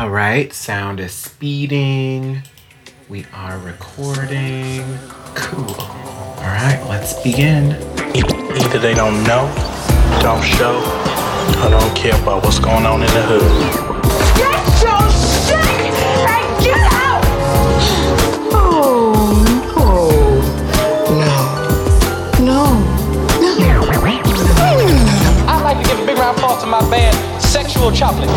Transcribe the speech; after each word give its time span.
All 0.00 0.08
right, 0.08 0.50
sound 0.50 0.98
is 0.98 1.12
speeding. 1.12 2.40
We 3.10 3.26
are 3.34 3.58
recording. 3.58 4.82
Cool. 5.34 5.74
All 5.74 6.36
right, 6.40 6.82
let's 6.88 7.22
begin. 7.22 7.72
Either 8.16 8.78
they 8.78 8.94
don't 8.94 9.22
know, 9.24 9.52
don't 10.22 10.42
show, 10.42 10.78
or 11.62 11.68
don't 11.68 11.94
care 11.94 12.18
about 12.22 12.42
what's 12.42 12.58
going 12.58 12.86
on 12.86 13.02
in 13.02 13.08
the 13.08 13.22
hood. 13.28 13.42
Get 14.38 14.82
your 14.82 14.99
Sexual 27.70 27.92
Chocolate. 27.92 28.28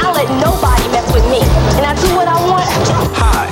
I'll 0.00 0.14
let 0.14 0.24
nobody 0.40 0.88
mess 0.88 1.04
with 1.12 1.24
me. 1.28 1.44
And 1.76 1.84
I 1.84 1.92
do 2.00 2.16
what 2.16 2.26
I 2.26 2.40
want. 2.48 2.64
Hi, 3.12 3.44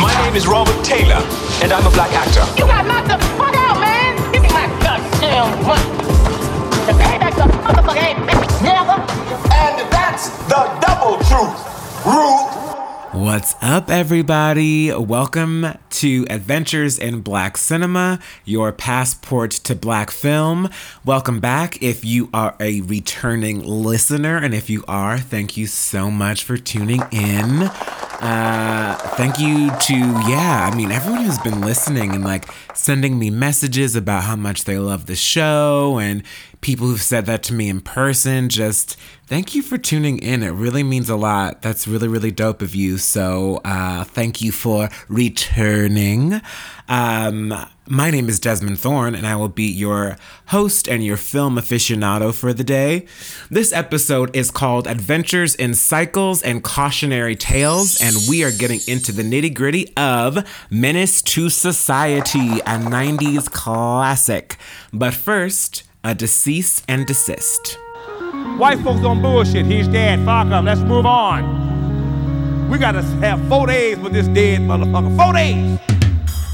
my 0.00 0.14
name 0.22 0.36
is 0.36 0.46
Robert 0.46 0.78
Taylor, 0.84 1.18
and 1.60 1.72
I'm 1.72 1.84
a 1.84 1.90
black 1.90 2.12
actor. 2.14 2.46
You 2.54 2.70
got 2.70 2.86
knocked 2.86 3.08
the 3.08 3.18
fuck 3.34 3.56
out, 3.56 3.80
man! 3.80 4.14
Give 4.30 4.42
me 4.42 4.48
my 4.54 4.70
goddamn 4.78 5.50
money. 5.66 5.82
The 6.86 6.94
payback's 7.02 7.34
a 7.34 7.50
motherfucker 7.66 7.98
ain't 7.98 8.22
never. 8.62 9.02
And 9.50 9.90
that's 9.90 10.30
the 10.46 10.62
double 10.78 11.18
truth. 11.26 12.06
Rude. 12.06 12.55
What's 13.16 13.54
up, 13.62 13.88
everybody? 13.88 14.92
Welcome 14.92 15.66
to 15.88 16.26
Adventures 16.28 16.98
in 16.98 17.22
Black 17.22 17.56
Cinema, 17.56 18.20
your 18.44 18.72
passport 18.72 19.52
to 19.52 19.74
black 19.74 20.10
film. 20.10 20.68
Welcome 21.02 21.40
back 21.40 21.82
if 21.82 22.04
you 22.04 22.28
are 22.34 22.54
a 22.60 22.82
returning 22.82 23.64
listener, 23.64 24.36
and 24.36 24.52
if 24.52 24.68
you 24.68 24.84
are, 24.86 25.16
thank 25.16 25.56
you 25.56 25.66
so 25.66 26.10
much 26.10 26.44
for 26.44 26.58
tuning 26.58 27.00
in. 27.10 27.62
Uh, 27.62 28.98
thank 29.16 29.38
you 29.38 29.70
to, 29.80 29.94
yeah, 30.28 30.68
I 30.70 30.76
mean, 30.76 30.92
everyone 30.92 31.24
who's 31.24 31.38
been 31.38 31.62
listening 31.62 32.14
and 32.14 32.22
like 32.22 32.44
sending 32.74 33.18
me 33.18 33.30
messages 33.30 33.96
about 33.96 34.24
how 34.24 34.36
much 34.36 34.64
they 34.64 34.78
love 34.78 35.06
the 35.06 35.16
show 35.16 35.98
and 35.98 36.22
people 36.60 36.86
who've 36.86 37.02
said 37.02 37.26
that 37.26 37.42
to 37.44 37.52
me 37.52 37.68
in 37.68 37.80
person. 37.80 38.48
Just 38.48 38.96
thank 39.26 39.54
you 39.54 39.62
for 39.62 39.78
tuning 39.78 40.18
in. 40.18 40.42
It 40.42 40.50
really 40.50 40.82
means 40.82 41.08
a 41.08 41.16
lot. 41.16 41.62
That's 41.62 41.86
really, 41.86 42.08
really 42.08 42.30
dope 42.30 42.62
of 42.62 42.74
you. 42.74 42.98
So 42.98 43.60
uh, 43.64 44.04
thank 44.04 44.40
you 44.40 44.52
for 44.52 44.88
returning. 45.08 46.40
Um, 46.88 47.54
my 47.88 48.10
name 48.10 48.28
is 48.28 48.40
Desmond 48.40 48.80
Thorne, 48.80 49.14
and 49.14 49.26
I 49.26 49.36
will 49.36 49.48
be 49.48 49.66
your 49.66 50.16
host 50.46 50.88
and 50.88 51.04
your 51.04 51.16
film 51.16 51.56
aficionado 51.56 52.34
for 52.34 52.52
the 52.52 52.64
day. 52.64 53.06
This 53.48 53.72
episode 53.72 54.34
is 54.34 54.50
called 54.50 54.86
Adventures 54.86 55.54
in 55.54 55.74
Cycles 55.74 56.42
and 56.42 56.64
Cautionary 56.64 57.36
Tales, 57.36 58.00
and 58.00 58.16
we 58.28 58.42
are 58.42 58.50
getting 58.50 58.80
into 58.88 59.12
the 59.12 59.22
nitty 59.22 59.54
gritty 59.54 59.92
of 59.96 60.44
Menace 60.68 61.22
to 61.22 61.48
Society, 61.48 62.58
a 62.60 62.78
90s 62.78 63.50
classic. 63.50 64.56
But 64.92 65.14
first, 65.14 65.84
a 66.06 66.14
decease 66.14 66.82
and 66.86 67.04
desist. 67.04 67.78
White 68.58 68.78
folks 68.78 69.00
don't 69.00 69.20
bullshit. 69.20 69.66
He's 69.66 69.88
dead. 69.88 70.24
Fuck 70.24 70.46
him. 70.46 70.64
Let's 70.64 70.80
move 70.80 71.04
on. 71.04 72.70
We 72.70 72.78
gotta 72.78 73.02
have 73.02 73.44
four 73.48 73.66
days 73.66 73.98
with 73.98 74.12
this 74.12 74.28
dead 74.28 74.60
motherfucker. 74.60 75.16
Four 75.16 75.32
days. 75.32 75.80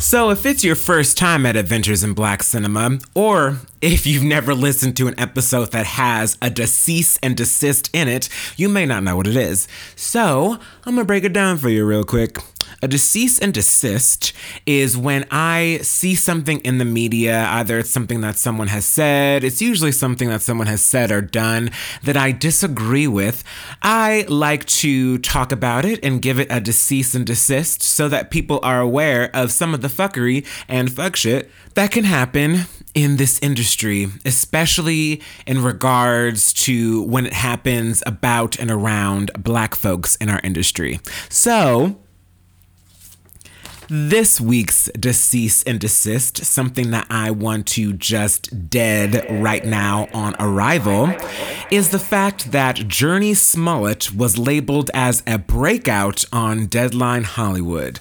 So, 0.00 0.30
if 0.30 0.46
it's 0.46 0.64
your 0.64 0.74
first 0.74 1.16
time 1.16 1.44
at 1.46 1.54
Adventures 1.54 2.02
in 2.02 2.14
Black 2.14 2.42
Cinema, 2.42 2.98
or 3.14 3.58
if 3.82 4.06
you've 4.06 4.22
never 4.22 4.54
listened 4.54 4.96
to 4.96 5.08
an 5.08 5.18
episode 5.18 5.72
that 5.72 5.86
has 5.86 6.38
a 6.40 6.48
decease 6.48 7.18
and 7.20 7.36
desist 7.36 7.90
in 7.92 8.06
it, 8.06 8.28
you 8.56 8.68
may 8.68 8.86
not 8.86 9.02
know 9.02 9.16
what 9.16 9.26
it 9.26 9.36
is. 9.36 9.66
So, 9.96 10.58
I'm 10.86 10.94
gonna 10.94 11.04
break 11.04 11.24
it 11.24 11.32
down 11.32 11.58
for 11.58 11.68
you 11.68 11.84
real 11.84 12.04
quick. 12.04 12.38
A 12.80 12.86
decease 12.86 13.40
and 13.40 13.52
desist 13.52 14.32
is 14.66 14.96
when 14.96 15.26
I 15.30 15.80
see 15.82 16.14
something 16.14 16.60
in 16.60 16.78
the 16.78 16.84
media, 16.84 17.44
either 17.50 17.80
it's 17.80 17.90
something 17.90 18.20
that 18.20 18.38
someone 18.38 18.68
has 18.68 18.84
said, 18.84 19.42
it's 19.42 19.60
usually 19.60 19.92
something 19.92 20.28
that 20.28 20.42
someone 20.42 20.68
has 20.68 20.80
said 20.80 21.10
or 21.10 21.20
done 21.20 21.70
that 22.04 22.16
I 22.16 22.30
disagree 22.30 23.08
with. 23.08 23.42
I 23.82 24.24
like 24.28 24.64
to 24.66 25.18
talk 25.18 25.50
about 25.50 25.84
it 25.84 26.04
and 26.04 26.22
give 26.22 26.38
it 26.38 26.46
a 26.50 26.60
decease 26.60 27.16
and 27.16 27.26
desist 27.26 27.82
so 27.82 28.08
that 28.08 28.30
people 28.30 28.60
are 28.62 28.80
aware 28.80 29.28
of 29.34 29.50
some 29.50 29.74
of 29.74 29.80
the 29.80 29.88
fuckery 29.88 30.46
and 30.68 30.90
fuck 30.90 31.16
shit 31.16 31.50
that 31.74 31.90
can 31.90 32.04
happen 32.04 32.66
in 32.94 33.16
this 33.16 33.38
industry, 33.40 34.08
especially 34.24 35.22
in 35.46 35.62
regards 35.62 36.52
to 36.52 37.02
when 37.02 37.26
it 37.26 37.32
happens 37.32 38.02
about 38.06 38.58
and 38.58 38.70
around 38.70 39.30
black 39.38 39.74
folks 39.74 40.16
in 40.16 40.28
our 40.28 40.40
industry. 40.42 41.00
So, 41.28 42.01
this 43.94 44.40
week's 44.40 44.88
decease 44.98 45.62
and 45.64 45.78
desist, 45.78 46.46
something 46.46 46.92
that 46.92 47.06
I 47.10 47.30
want 47.30 47.66
to 47.68 47.92
just 47.92 48.70
dead 48.70 49.26
right 49.28 49.62
now 49.66 50.08
on 50.14 50.34
arrival, 50.40 51.14
is 51.70 51.90
the 51.90 51.98
fact 51.98 52.52
that 52.52 52.76
Jurnee 52.76 53.36
Smollett 53.36 54.14
was 54.14 54.38
labeled 54.38 54.90
as 54.94 55.22
a 55.26 55.36
breakout 55.36 56.24
on 56.32 56.66
Deadline 56.66 57.24
Hollywood. 57.24 58.00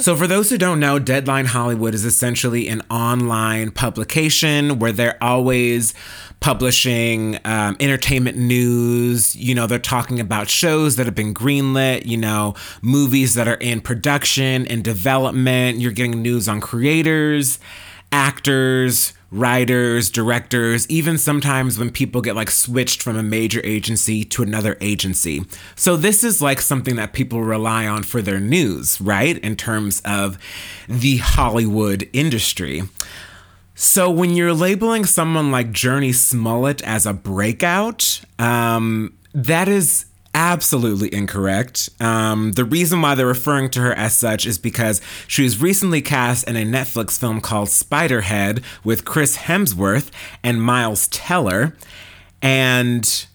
So, 0.00 0.16
for 0.16 0.26
those 0.26 0.48
who 0.48 0.56
don't 0.56 0.80
know, 0.80 0.98
Deadline 0.98 1.46
Hollywood 1.46 1.92
is 1.92 2.06
essentially 2.06 2.68
an 2.68 2.80
online 2.90 3.72
publication 3.72 4.78
where 4.78 4.92
they're 4.92 5.22
always 5.22 5.92
publishing 6.40 7.38
um, 7.44 7.76
entertainment 7.80 8.36
news. 8.36 9.34
You 9.36 9.54
know, 9.54 9.66
they're 9.66 9.78
talking 9.78 10.20
about 10.20 10.48
shows 10.48 10.96
that 10.96 11.06
have 11.06 11.14
been 11.14 11.34
greenlit, 11.34 12.06
you 12.06 12.16
know, 12.16 12.54
movies 12.82 13.34
that 13.34 13.48
are 13.48 13.54
in 13.54 13.80
production 13.80 14.66
and 14.66 14.84
development. 14.84 15.78
You're 15.78 15.92
getting 15.92 16.22
news 16.22 16.48
on 16.48 16.60
creators, 16.60 17.58
actors, 18.12 19.12
writers, 19.30 20.08
directors, 20.10 20.88
even 20.88 21.18
sometimes 21.18 21.78
when 21.78 21.90
people 21.90 22.20
get 22.20 22.36
like 22.36 22.50
switched 22.50 23.02
from 23.02 23.16
a 23.16 23.22
major 23.22 23.60
agency 23.64 24.24
to 24.24 24.42
another 24.42 24.76
agency. 24.80 25.42
So 25.74 25.96
this 25.96 26.22
is 26.22 26.40
like 26.40 26.60
something 26.60 26.96
that 26.96 27.12
people 27.12 27.42
rely 27.42 27.86
on 27.86 28.04
for 28.04 28.22
their 28.22 28.40
news, 28.40 29.00
right? 29.00 29.38
In 29.38 29.56
terms 29.56 30.00
of 30.04 30.38
the 30.88 31.18
Hollywood 31.18 32.08
industry. 32.12 32.82
So 33.78 34.10
when 34.10 34.30
you're 34.30 34.54
labeling 34.54 35.04
someone 35.04 35.50
like 35.50 35.70
Jurnee 35.70 36.14
Smollett 36.14 36.82
as 36.82 37.04
a 37.04 37.12
breakout, 37.12 38.22
um, 38.38 39.12
that 39.34 39.68
is 39.68 40.06
absolutely 40.32 41.12
incorrect. 41.12 41.90
Um, 42.00 42.52
the 42.52 42.64
reason 42.64 43.02
why 43.02 43.14
they're 43.14 43.26
referring 43.26 43.68
to 43.70 43.80
her 43.80 43.92
as 43.92 44.16
such 44.16 44.46
is 44.46 44.56
because 44.56 45.02
she 45.28 45.42
was 45.42 45.60
recently 45.60 46.00
cast 46.00 46.48
in 46.48 46.56
a 46.56 46.64
Netflix 46.64 47.18
film 47.18 47.42
called 47.42 47.68
Spiderhead 47.68 48.62
with 48.82 49.04
Chris 49.04 49.36
Hemsworth 49.36 50.10
and 50.42 50.62
Miles 50.62 51.08
Teller, 51.08 51.76
and 52.40 53.26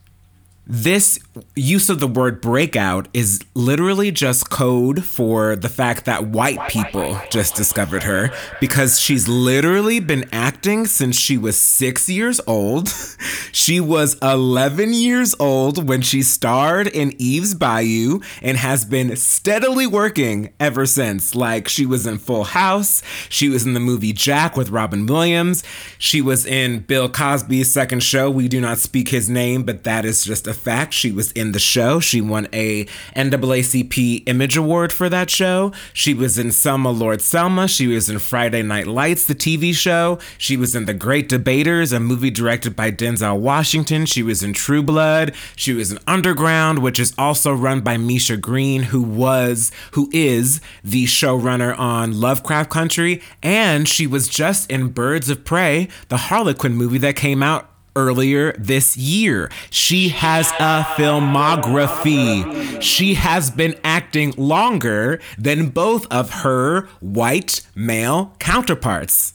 this 0.67 1.19
use 1.55 1.89
of 1.89 1.99
the 1.99 2.07
word 2.07 2.39
breakout 2.39 3.07
is 3.13 3.41
literally 3.55 4.11
just 4.11 4.49
code 4.49 5.03
for 5.03 5.55
the 5.55 5.67
fact 5.67 6.05
that 6.05 6.27
white 6.27 6.69
people 6.69 7.19
just 7.31 7.55
discovered 7.55 8.03
her 8.03 8.31
because 8.59 8.99
she's 8.99 9.27
literally 9.27 9.99
been 9.99 10.23
acting 10.31 10.85
since 10.85 11.17
she 11.17 11.37
was 11.37 11.57
six 11.57 12.07
years 12.07 12.39
old. 12.45 12.89
she 13.51 13.79
was 13.79 14.17
11 14.21 14.93
years 14.93 15.35
old 15.39 15.89
when 15.89 16.01
she 16.01 16.21
starred 16.21 16.87
in 16.87 17.13
Eve's 17.17 17.55
Bayou 17.55 18.19
and 18.41 18.55
has 18.55 18.85
been 18.85 19.15
steadily 19.15 19.87
working 19.87 20.53
ever 20.59 20.85
since. 20.85 21.33
Like, 21.33 21.67
she 21.67 21.87
was 21.87 22.05
in 22.05 22.19
Full 22.19 22.43
House, 22.43 23.01
she 23.29 23.49
was 23.49 23.65
in 23.65 23.73
the 23.73 23.79
movie 23.79 24.13
Jack 24.13 24.55
with 24.55 24.69
Robin 24.69 25.07
Williams, 25.07 25.63
she 25.97 26.21
was 26.21 26.45
in 26.45 26.79
Bill 26.79 27.09
Cosby's 27.09 27.73
second 27.73 28.03
show. 28.03 28.29
We 28.29 28.47
do 28.47 28.61
not 28.61 28.77
speak 28.77 29.09
his 29.09 29.29
name, 29.29 29.63
but 29.63 29.83
that 29.85 30.05
is 30.05 30.23
just 30.23 30.47
a 30.47 30.53
fact. 30.61 30.93
She 30.93 31.11
was 31.11 31.31
in 31.33 31.51
the 31.51 31.59
show. 31.59 31.99
She 31.99 32.21
won 32.21 32.47
a 32.53 32.85
NAACP 33.15 34.23
Image 34.27 34.55
Award 34.55 34.93
for 34.93 35.09
that 35.09 35.29
show. 35.29 35.71
She 35.93 36.13
was 36.13 36.37
in 36.37 36.51
Selma 36.51 36.91
Lord 36.91 37.21
Selma. 37.21 37.67
She 37.67 37.87
was 37.87 38.09
in 38.09 38.19
Friday 38.19 38.61
Night 38.61 38.87
Lights, 38.87 39.25
the 39.25 39.35
TV 39.35 39.73
show. 39.73 40.19
She 40.37 40.55
was 40.55 40.75
in 40.75 40.85
The 40.85 40.93
Great 40.93 41.27
Debaters, 41.27 41.91
a 41.91 41.99
movie 41.99 42.29
directed 42.29 42.75
by 42.75 42.91
Denzel 42.91 43.39
Washington. 43.39 44.05
She 44.05 44.23
was 44.23 44.43
in 44.43 44.53
True 44.53 44.83
Blood. 44.83 45.33
She 45.55 45.73
was 45.73 45.91
in 45.91 45.99
Underground, 46.07 46.79
which 46.79 46.99
is 46.99 47.13
also 47.17 47.53
run 47.53 47.81
by 47.81 47.97
Misha 47.97 48.37
Green, 48.37 48.83
who 48.83 49.01
was, 49.01 49.71
who 49.91 50.09
is 50.13 50.61
the 50.83 51.05
showrunner 51.05 51.77
on 51.77 52.19
Lovecraft 52.19 52.69
Country. 52.69 53.21
And 53.41 53.87
she 53.87 54.05
was 54.05 54.27
just 54.27 54.69
in 54.69 54.89
Birds 54.89 55.29
of 55.29 55.43
Prey, 55.43 55.87
the 56.09 56.17
Harley 56.17 56.53
Quinn 56.53 56.75
movie 56.75 56.99
that 56.99 57.15
came 57.15 57.41
out 57.41 57.70
earlier 57.95 58.53
this 58.53 58.95
year. 58.97 59.49
She 59.69 60.09
has 60.09 60.51
a 60.59 60.83
filmography. 60.95 62.81
She 62.81 63.15
has 63.15 63.51
been 63.51 63.75
acting 63.83 64.33
longer 64.37 65.19
than 65.37 65.69
both 65.69 66.07
of 66.11 66.29
her 66.43 66.87
white 66.99 67.61
male 67.75 68.35
counterparts. 68.39 69.33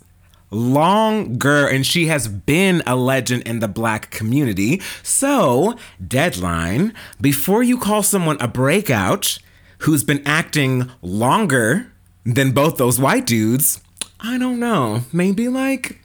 longer 0.50 1.67
and 1.67 1.85
she 1.85 2.06
has 2.06 2.29
been 2.29 2.81
a 2.87 2.94
legend 2.94 3.43
in 3.43 3.58
the 3.58 3.69
black 3.69 4.11
community. 4.11 4.81
So, 5.03 5.76
deadline, 6.06 6.94
before 7.20 7.62
you 7.64 7.79
call 7.79 8.03
someone 8.03 8.37
a 8.41 8.47
breakout 8.49 9.38
who's 9.79 10.05
been 10.05 10.23
acting 10.25 10.91
longer 11.03 11.93
than 12.25 12.53
both 12.53 12.76
those 12.76 12.99
white 13.00 13.26
dudes, 13.26 13.81
I 14.20 14.38
don't 14.38 14.61
know, 14.61 15.03
maybe 15.12 15.49
like 15.49 16.00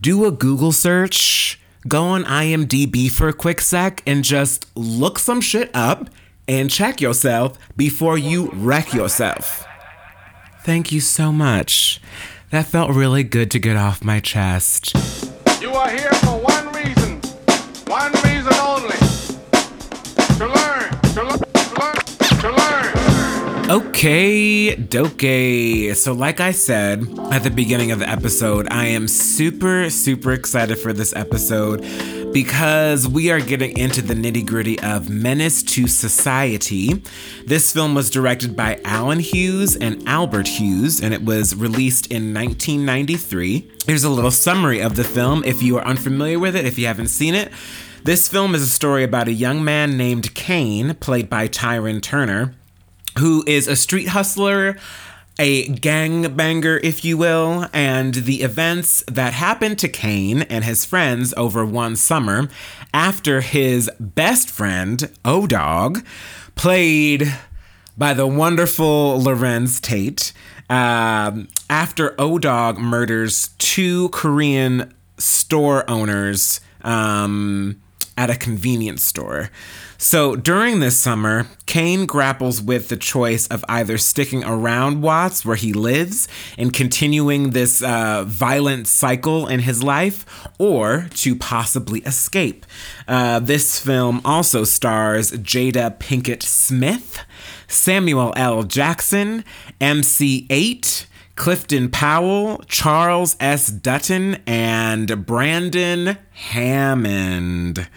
do 0.00 0.24
a 0.24 0.30
Google 0.32 0.72
search, 0.72 1.60
go 1.86 2.04
on 2.04 2.24
IMDb 2.24 3.10
for 3.10 3.28
a 3.28 3.32
quick 3.32 3.60
sec 3.60 4.02
and 4.06 4.24
just 4.24 4.66
look 4.76 5.18
some 5.18 5.40
shit 5.40 5.70
up 5.74 6.10
and 6.48 6.70
check 6.70 7.00
yourself 7.00 7.58
before 7.76 8.18
you 8.18 8.50
wreck 8.52 8.92
yourself. 8.92 9.66
Thank 10.64 10.92
you 10.92 11.00
so 11.00 11.32
much. 11.32 12.00
That 12.50 12.66
felt 12.66 12.90
really 12.90 13.24
good 13.24 13.50
to 13.52 13.58
get 13.58 13.76
off 13.76 14.04
my 14.04 14.20
chest. 14.20 14.94
You 15.60 15.72
are 15.72 15.90
here 15.90 16.12
for 16.12 16.38
one 16.38 16.72
reason, 16.72 17.20
one 17.86 18.12
Okay, 23.68 24.74
doke. 24.74 25.94
So, 25.96 26.12
like 26.12 26.40
I 26.40 26.50
said 26.50 27.06
at 27.30 27.42
the 27.42 27.50
beginning 27.50 27.90
of 27.90 28.00
the 28.00 28.08
episode, 28.08 28.68
I 28.70 28.86
am 28.86 29.08
super, 29.08 29.88
super 29.88 30.32
excited 30.32 30.78
for 30.78 30.92
this 30.92 31.14
episode 31.16 31.80
because 32.32 33.08
we 33.08 33.30
are 33.30 33.40
getting 33.40 33.76
into 33.78 34.02
the 34.02 34.14
nitty 34.14 34.44
gritty 34.46 34.78
of 34.80 35.08
Menace 35.08 35.62
to 35.62 35.86
Society. 35.86 37.02
This 37.46 37.72
film 37.72 37.94
was 37.94 38.10
directed 38.10 38.56
by 38.56 38.80
Allen 38.84 39.20
Hughes 39.20 39.76
and 39.76 40.06
Albert 40.06 40.48
Hughes, 40.48 41.00
and 41.00 41.14
it 41.14 41.22
was 41.24 41.54
released 41.54 42.08
in 42.08 42.34
1993. 42.34 43.70
Here's 43.86 44.04
a 44.04 44.10
little 44.10 44.30
summary 44.30 44.80
of 44.80 44.96
the 44.96 45.04
film 45.04 45.44
if 45.44 45.62
you 45.62 45.78
are 45.78 45.86
unfamiliar 45.86 46.38
with 46.38 46.56
it, 46.56 46.66
if 46.66 46.78
you 46.78 46.86
haven't 46.86 47.08
seen 47.08 47.34
it. 47.34 47.50
This 48.04 48.28
film 48.28 48.54
is 48.54 48.62
a 48.62 48.68
story 48.68 49.04
about 49.04 49.28
a 49.28 49.32
young 49.32 49.64
man 49.64 49.96
named 49.96 50.34
Caine, 50.34 50.94
played 50.94 51.30
by 51.30 51.46
Tyrin 51.46 52.02
Turner, 52.02 52.54
who 53.18 53.44
is 53.46 53.68
a 53.68 53.76
street 53.76 54.08
hustler 54.08 54.76
a 55.38 55.66
gang 55.68 56.36
banger, 56.36 56.78
if 56.82 57.04
you 57.04 57.16
will, 57.16 57.66
and 57.72 58.14
the 58.14 58.42
events 58.42 59.02
that 59.10 59.32
happened 59.32 59.78
to 59.78 59.88
Caine 59.88 60.42
and 60.42 60.64
his 60.64 60.84
friends 60.84 61.32
over 61.36 61.64
one 61.64 61.96
summer 61.96 62.48
after 62.92 63.40
his 63.40 63.90
best 63.98 64.50
friend, 64.50 65.10
O 65.24 65.46
Dog, 65.46 66.04
played 66.54 67.34
by 67.96 68.14
the 68.14 68.26
wonderful 68.26 69.18
Larenz 69.20 69.80
Tate, 69.80 70.32
um, 70.68 71.48
after 71.68 72.14
O 72.20 72.38
Dog 72.38 72.78
murders 72.78 73.48
two 73.58 74.10
Korean 74.10 74.94
store 75.18 75.88
owners 75.90 76.60
um, 76.82 77.81
at 78.16 78.30
a 78.30 78.36
convenience 78.36 79.02
store. 79.02 79.50
So 79.98 80.34
during 80.34 80.80
this 80.80 80.98
summer, 80.98 81.46
Caine 81.66 82.06
grapples 82.06 82.60
with 82.60 82.88
the 82.88 82.96
choice 82.96 83.46
of 83.46 83.64
either 83.68 83.98
sticking 83.98 84.42
around 84.42 85.00
Watts 85.00 85.44
where 85.44 85.56
he 85.56 85.72
lives 85.72 86.26
and 86.58 86.72
continuing 86.72 87.50
this 87.50 87.82
uh, 87.82 88.24
violent 88.26 88.88
cycle 88.88 89.46
in 89.46 89.60
his 89.60 89.82
life, 89.82 90.48
or 90.58 91.08
to 91.14 91.36
possibly 91.36 92.00
escape. 92.00 92.66
Uh, 93.06 93.38
this 93.38 93.78
film 93.78 94.20
also 94.24 94.64
stars 94.64 95.30
Jada 95.30 95.96
Pinkett 95.98 96.42
Smith, 96.42 97.20
Samuel 97.68 98.32
L. 98.36 98.64
Jackson, 98.64 99.44
MC 99.80 100.48
Eiht. 100.48 101.06
Clifton 101.34 101.90
Powell, 101.90 102.62
Charles 102.66 103.36
S. 103.40 103.68
Dutton, 103.68 104.38
and 104.46 105.26
Brandon 105.26 106.18
Hammond. 106.32 107.88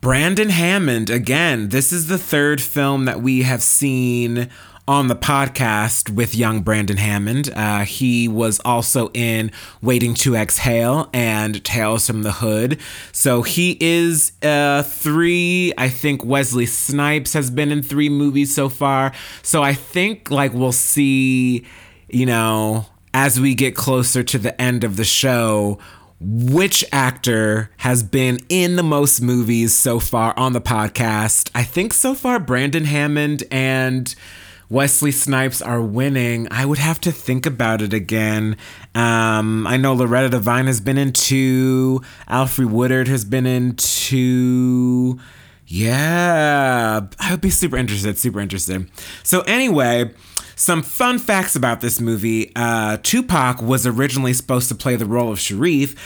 Brandon 0.00 0.48
Hammond, 0.48 1.10
again, 1.10 1.68
this 1.68 1.92
is 1.92 2.08
the 2.08 2.18
third 2.18 2.60
film 2.60 3.04
that 3.04 3.22
we 3.22 3.42
have 3.42 3.62
seen 3.62 4.48
on 4.88 5.06
the 5.06 5.14
podcast 5.14 6.10
with 6.10 6.34
young 6.34 6.60
Brandon 6.60 6.96
Hammond. 6.96 7.50
Uh, 7.54 7.84
he 7.84 8.26
was 8.26 8.60
also 8.64 9.10
in 9.14 9.52
Waiting 9.80 10.14
to 10.14 10.34
Exhale 10.34 11.08
and 11.12 11.64
Tales 11.64 12.06
from 12.06 12.22
the 12.22 12.32
Hood. 12.32 12.80
So 13.12 13.42
he 13.42 13.78
is 13.80 14.32
uh, 14.42 14.82
three. 14.82 15.72
I 15.78 15.88
think 15.88 16.24
Wesley 16.24 16.66
Snipes 16.66 17.32
has 17.32 17.50
been 17.50 17.70
in 17.70 17.82
three 17.82 18.08
movies 18.08 18.54
so 18.54 18.68
far. 18.68 19.12
So 19.42 19.62
I 19.62 19.72
think 19.72 20.30
like 20.30 20.52
we'll 20.52 20.72
see, 20.72 21.64
you 22.12 22.26
know, 22.26 22.86
as 23.14 23.40
we 23.40 23.54
get 23.54 23.74
closer 23.74 24.22
to 24.22 24.38
the 24.38 24.60
end 24.60 24.84
of 24.84 24.96
the 24.96 25.04
show, 25.04 25.78
which 26.20 26.84
actor 26.92 27.70
has 27.78 28.02
been 28.02 28.38
in 28.48 28.76
the 28.76 28.82
most 28.82 29.20
movies 29.20 29.74
so 29.76 29.98
far 29.98 30.38
on 30.38 30.52
the 30.52 30.60
podcast. 30.60 31.50
I 31.54 31.64
think 31.64 31.92
so 31.92 32.14
far 32.14 32.38
Brandon 32.38 32.84
Hammond 32.84 33.42
and 33.50 34.14
Wesley 34.68 35.10
Snipes 35.10 35.60
are 35.60 35.82
winning. 35.82 36.48
I 36.50 36.64
would 36.64 36.78
have 36.78 37.00
to 37.02 37.12
think 37.12 37.44
about 37.44 37.82
it 37.82 37.92
again. 37.92 38.56
Um, 38.94 39.66
I 39.66 39.76
know 39.76 39.94
Loretta 39.94 40.30
Devine 40.30 40.66
has 40.66 40.80
been 40.80 40.96
in 40.96 41.12
two. 41.12 42.00
Alfre 42.28 42.70
Woodard 42.70 43.08
has 43.08 43.24
been 43.24 43.44
in 43.44 43.74
two. 43.76 45.18
Yeah, 45.66 47.00
I 47.18 47.30
would 47.30 47.40
be 47.40 47.50
super 47.50 47.76
interested, 47.76 48.18
super 48.18 48.40
interested. 48.40 48.90
So, 49.22 49.40
anyway, 49.42 50.10
some 50.62 50.82
fun 50.84 51.18
facts 51.18 51.56
about 51.56 51.80
this 51.80 52.00
movie 52.00 52.52
uh, 52.54 52.96
Tupac 53.02 53.60
was 53.60 53.84
originally 53.84 54.32
supposed 54.32 54.68
to 54.68 54.76
play 54.76 54.94
the 54.94 55.04
role 55.04 55.32
of 55.32 55.40
Sharif, 55.40 55.96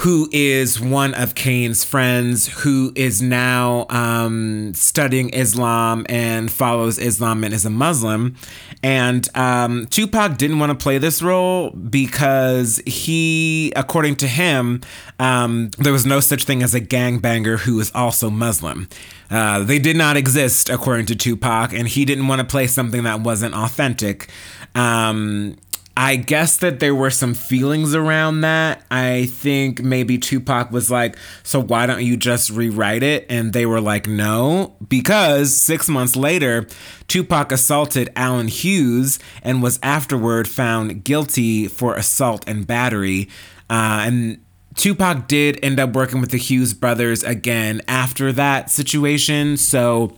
who 0.00 0.28
is 0.30 0.78
one 0.78 1.14
of 1.14 1.34
Caine's 1.34 1.82
friends, 1.82 2.48
who 2.48 2.92
is 2.94 3.22
now 3.22 3.86
um, 3.88 4.74
studying 4.74 5.30
Islam 5.30 6.04
and 6.10 6.52
follows 6.52 6.98
Islam 6.98 7.42
and 7.42 7.54
is 7.54 7.64
a 7.64 7.70
Muslim. 7.70 8.36
And 8.82 9.26
um, 9.34 9.86
Tupac 9.86 10.36
didn't 10.36 10.58
want 10.58 10.70
to 10.70 10.82
play 10.82 10.98
this 10.98 11.22
role 11.22 11.70
because 11.70 12.82
he, 12.86 13.72
according 13.74 14.16
to 14.16 14.28
him, 14.28 14.82
um, 15.18 15.70
there 15.78 15.94
was 15.94 16.04
no 16.04 16.20
such 16.20 16.44
thing 16.44 16.62
as 16.62 16.74
a 16.74 16.80
gangbanger 16.80 17.60
who 17.60 17.80
is 17.80 17.90
also 17.94 18.28
Muslim. 18.28 18.90
Uh, 19.30 19.64
they 19.64 19.78
did 19.78 19.96
not 19.96 20.18
exist, 20.18 20.68
according 20.68 21.06
to 21.06 21.16
Tupac, 21.16 21.72
and 21.72 21.88
he 21.88 22.04
didn't 22.04 22.28
want 22.28 22.40
to 22.40 22.46
play 22.46 22.66
something 22.66 23.04
that 23.04 23.22
wasn't 23.22 23.54
authentic. 23.54 24.28
Um, 24.74 25.56
I 25.98 26.16
guess 26.16 26.58
that 26.58 26.78
there 26.78 26.94
were 26.94 27.10
some 27.10 27.32
feelings 27.32 27.94
around 27.94 28.42
that. 28.42 28.82
I 28.90 29.26
think 29.26 29.82
maybe 29.82 30.18
Tupac 30.18 30.70
was 30.70 30.90
like, 30.90 31.16
So 31.42 31.58
why 31.60 31.86
don't 31.86 32.04
you 32.04 32.18
just 32.18 32.50
rewrite 32.50 33.02
it? 33.02 33.24
And 33.30 33.54
they 33.54 33.64
were 33.64 33.80
like, 33.80 34.06
No, 34.06 34.76
because 34.86 35.54
six 35.56 35.88
months 35.88 36.14
later, 36.14 36.66
Tupac 37.08 37.50
assaulted 37.50 38.10
Allen 38.14 38.48
Hughes 38.48 39.18
and 39.42 39.62
was 39.62 39.78
afterward 39.82 40.46
found 40.46 41.02
guilty 41.02 41.66
for 41.66 41.94
assault 41.94 42.44
and 42.46 42.66
battery. 42.66 43.30
Uh, 43.70 44.04
and 44.06 44.44
Tupac 44.74 45.26
did 45.28 45.58
end 45.62 45.80
up 45.80 45.94
working 45.94 46.20
with 46.20 46.30
the 46.30 46.38
Hughes 46.38 46.74
brothers 46.74 47.22
again 47.22 47.80
after 47.88 48.32
that 48.32 48.70
situation. 48.70 49.56
So 49.56 50.14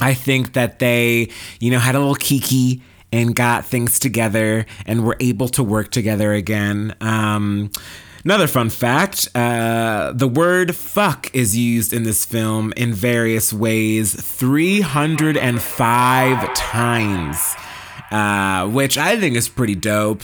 I 0.00 0.14
think 0.14 0.54
that 0.54 0.78
they, 0.78 1.28
you 1.60 1.70
know, 1.70 1.78
had 1.78 1.94
a 1.94 1.98
little 1.98 2.14
kiki 2.14 2.80
and 3.12 3.36
got 3.36 3.64
things 3.64 3.98
together 3.98 4.66
and 4.86 5.04
were 5.04 5.16
able 5.20 5.48
to 5.50 5.62
work 5.62 5.90
together 5.90 6.32
again. 6.32 6.94
Um, 7.00 7.70
Another 8.24 8.46
fun 8.46 8.70
fact 8.70 9.28
uh, 9.34 10.12
the 10.14 10.28
word 10.28 10.76
fuck 10.76 11.34
is 11.34 11.56
used 11.56 11.92
in 11.92 12.04
this 12.04 12.24
film 12.24 12.72
in 12.76 12.94
various 12.94 13.52
ways 13.52 14.14
305 14.14 16.54
times, 16.54 17.56
uh, 18.12 18.68
which 18.68 18.96
I 18.96 19.18
think 19.18 19.34
is 19.34 19.48
pretty 19.48 19.74
dope. 19.74 20.22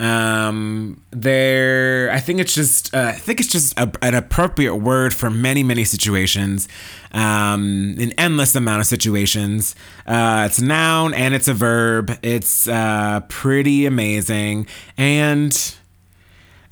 Um, 0.00 1.02
there, 1.10 2.10
I 2.10 2.20
think 2.20 2.40
it's 2.40 2.54
just, 2.54 2.94
uh, 2.94 3.08
I 3.08 3.12
think 3.12 3.38
it's 3.38 3.50
just 3.50 3.78
a, 3.78 3.92
an 4.00 4.14
appropriate 4.14 4.76
word 4.76 5.12
for 5.12 5.28
many, 5.28 5.62
many 5.62 5.84
situations, 5.84 6.68
um, 7.12 7.96
an 7.98 8.12
endless 8.12 8.56
amount 8.56 8.80
of 8.80 8.86
situations. 8.86 9.74
Uh, 10.06 10.44
it's 10.48 10.58
a 10.58 10.64
noun 10.64 11.12
and 11.12 11.34
it's 11.34 11.48
a 11.48 11.52
verb. 11.52 12.18
It's 12.22 12.66
uh, 12.66 13.20
pretty 13.28 13.84
amazing, 13.84 14.68
and 14.96 15.74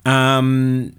um, 0.05 0.95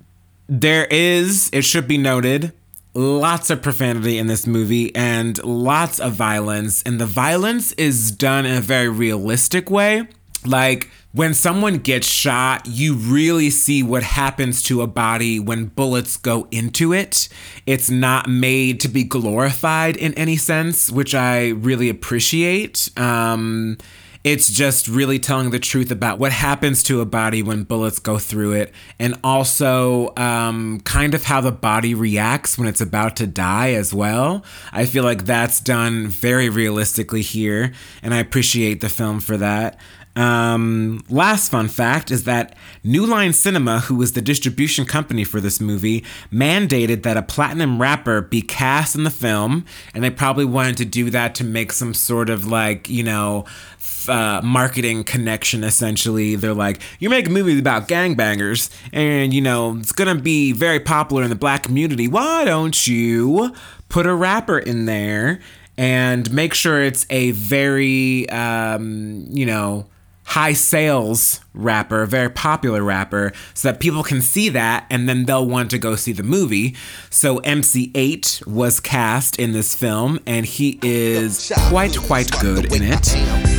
there 0.49 0.87
is, 0.89 1.51
it 1.53 1.65
should 1.65 1.89
be 1.89 1.99
noted, 1.99 2.53
lots 2.95 3.51
of 3.51 3.61
profanity 3.61 4.19
in 4.19 4.29
this 4.29 4.47
movie 4.47 4.95
and 4.95 5.43
lots 5.45 5.99
of 5.99 6.13
violence, 6.13 6.81
and 6.85 7.01
the 7.01 7.07
violence 7.07 7.73
is 7.73 8.13
done 8.13 8.47
in 8.47 8.57
a 8.57 8.61
very 8.61 8.89
realistic 8.89 9.69
way, 9.69 10.07
like 10.47 10.91
when 11.13 11.35
someone 11.35 11.79
gets 11.79 12.07
shot, 12.07 12.67
you 12.67 12.95
really 12.95 13.51
see 13.51 13.83
what 13.83 14.03
happens 14.03 14.63
to 14.65 14.83
a 14.83 14.87
body 14.87 15.41
when 15.41 15.67
bullets 15.67 16.17
go 16.17 16.47
into 16.51 16.93
it. 16.93 17.29
It's 17.67 17.91
not 17.91 18.29
made 18.29 18.79
to 18.81 18.89
be 18.89 19.03
glorified 19.03 19.97
in 19.97 20.15
any 20.15 20.37
sense, 20.37 20.91
which 20.91 21.15
I 21.15 21.49
really 21.49 21.89
appreciate. 21.89 22.91
Um, 22.97 23.77
it's 24.23 24.51
just 24.51 24.87
really 24.87 25.19
telling 25.19 25.51
the 25.51 25.59
truth 25.59 25.91
about 25.91 26.19
what 26.19 26.31
happens 26.31 26.83
to 26.85 27.01
a 27.01 27.07
body 27.07 27.43
when 27.43 27.65
bullets 27.65 27.99
go 27.99 28.19
through 28.19 28.53
it, 28.53 28.73
and 28.99 29.19
also 29.25 30.15
um, 30.17 30.81
kind 30.81 31.15
of 31.15 31.25
how 31.25 31.41
the 31.41 31.51
body 31.51 31.95
reacts 31.95 32.59
when 32.59 32.69
it's 32.69 32.83
about 32.83 33.17
to 33.17 33.27
die 33.27 33.73
as 33.73 33.95
well. 33.95 34.45
I 34.73 34.85
feel 34.85 35.05
like 35.05 35.25
that's 35.25 35.59
done 35.59 36.09
very 36.09 36.51
realistically 36.51 37.23
here, 37.23 37.73
and 38.03 38.13
I 38.13 38.19
appreciate 38.19 38.83
the 38.83 38.91
film 38.91 39.21
for 39.21 39.39
that. 39.39 39.81
Um, 40.17 41.05
last 41.09 41.51
fun 41.51 41.69
fact 41.69 42.11
is 42.11 42.25
that 42.25 42.57
New 42.83 43.07
Line 43.07 43.33
Cinema, 43.33 43.81
who 43.81 43.95
was 43.95 44.13
the 44.13 44.23
distribution 44.23 44.85
company 44.85 45.25
for 45.25 45.41
this 45.41 45.61
movie, 45.61 46.05
mandated 46.33 47.05
that 47.05 47.17
a 47.17 47.23
platinum 47.23 47.81
rapper 47.81 48.21
be 48.21 48.43
cast 48.43 48.97
in 48.97 49.05
the 49.05 49.11
film, 49.11 49.65
and 49.95 50.03
they 50.03 50.11
probably 50.11 50.45
wanted 50.45 50.77
to 50.79 50.85
do 50.85 51.11
that 51.11 51.35
to 51.37 51.45
make 51.45 51.73
some 51.73 51.95
sort 51.95 52.29
of 52.29 52.45
like, 52.47 52.89
you 52.89 53.05
know, 53.05 53.45
uh, 54.09 54.41
marketing 54.43 55.05
connection 55.05 55.63
essentially. 55.63 56.35
They're 56.35 56.55
like, 56.55 56.81
you're 56.99 57.11
making 57.11 57.33
movies 57.33 57.61
about 57.61 57.89
gangbangers, 57.89 58.71
and 58.93 59.33
you 59.33 59.41
know, 59.41 59.77
it's 59.79 59.93
gonna 59.93 60.17
be 60.17 60.53
very 60.53 60.81
popular 60.81 61.23
in 61.23 61.31
the 61.31 61.37
black 61.37 61.63
community. 61.63 62.09
Why 62.09 62.45
don't 62.45 62.87
you 62.87 63.55
put 63.89 64.07
a 64.07 64.15
rapper 64.15 64.59
in 64.59 64.87
there 64.87 65.41
and 65.77 66.31
make 66.33 66.53
sure 66.53 66.83
it's 66.83 67.07
a 67.11 67.31
very, 67.31 68.29
um, 68.31 69.27
you 69.31 69.47
know, 69.47 69.87
high 70.31 70.53
sales 70.53 71.41
rapper, 71.55 72.07
very 72.07 72.31
popular 72.31 72.85
rapper, 72.85 73.33
so 73.53 73.69
that 73.69 73.81
people 73.81 74.05
can 74.05 74.23
see 74.23 74.49
that 74.49 74.87
and 74.89 75.09
then 75.09 75.25
they'll 75.25 75.47
want 75.47 75.71
to 75.73 75.79
go 75.79 75.97
see 75.97 76.13
the 76.13 76.23
movie. 76.23 76.77
So 77.11 77.39
MC 77.39 77.91
Eiht 77.95 78.47
was 78.47 78.79
cast 78.79 79.41
in 79.41 79.51
this 79.53 79.75
film 79.75 80.21
and 80.29 80.47
he 80.47 80.79
is 80.83 81.53
quite, 81.69 81.99
quite 81.99 82.31
good 82.41 82.73
in 82.73 82.83
it. 82.83 83.13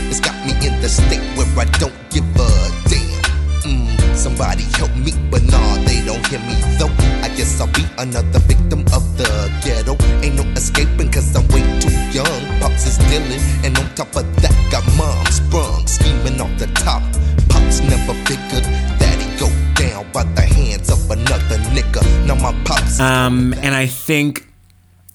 It's 0.09 0.21
got 0.21 0.35
me 0.45 0.53
in 0.65 0.81
the 0.81 0.87
state 0.87 1.19
where 1.37 1.47
I 1.59 1.65
don't 1.77 1.93
give 2.09 2.23
a 2.39 2.47
damn. 2.87 3.21
Mm, 3.67 4.15
somebody 4.15 4.63
help 4.79 4.95
me, 4.95 5.11
but 5.29 5.43
nah, 5.43 5.75
they 5.83 5.99
don't 6.05 6.25
hear 6.27 6.39
me 6.39 6.55
though. 6.79 6.93
I 7.21 7.27
guess 7.35 7.59
I'll 7.59 7.67
be 7.67 7.83
another 7.97 8.39
victim 8.39 8.81
of 8.93 9.17
the 9.17 9.27
ghetto. 9.61 9.97
Ain't 10.23 10.35
no 10.35 10.43
escaping 10.53 11.11
cause 11.11 11.35
I'm 11.35 11.45
way 11.49 11.63
too 11.81 11.91
young. 12.15 12.60
Pops 12.81 12.97
is 12.97 13.09
dealing, 13.09 13.39
and 13.63 13.77
on 13.77 13.93
top 13.93 14.15
of 14.15 14.41
that, 14.41 14.71
got 14.71 14.83
mom 14.97 15.23
sprung, 15.27 15.85
scheming 15.85 16.41
off 16.41 16.57
the 16.57 16.65
top. 16.73 17.03
Pops 17.47 17.79
never 17.81 18.13
figured 18.25 18.63
that 18.97 19.21
he 19.21 19.39
go 19.39 19.47
down 19.75 20.11
by 20.11 20.23
the 20.23 20.41
hands 20.41 20.89
of 20.89 21.11
another 21.11 21.57
nigga. 21.75 22.01
Now 22.25 22.33
my 22.35 22.53
pops. 22.63 22.99
Um, 22.99 23.53
and 23.61 23.75
I 23.75 23.85
think 23.85 24.47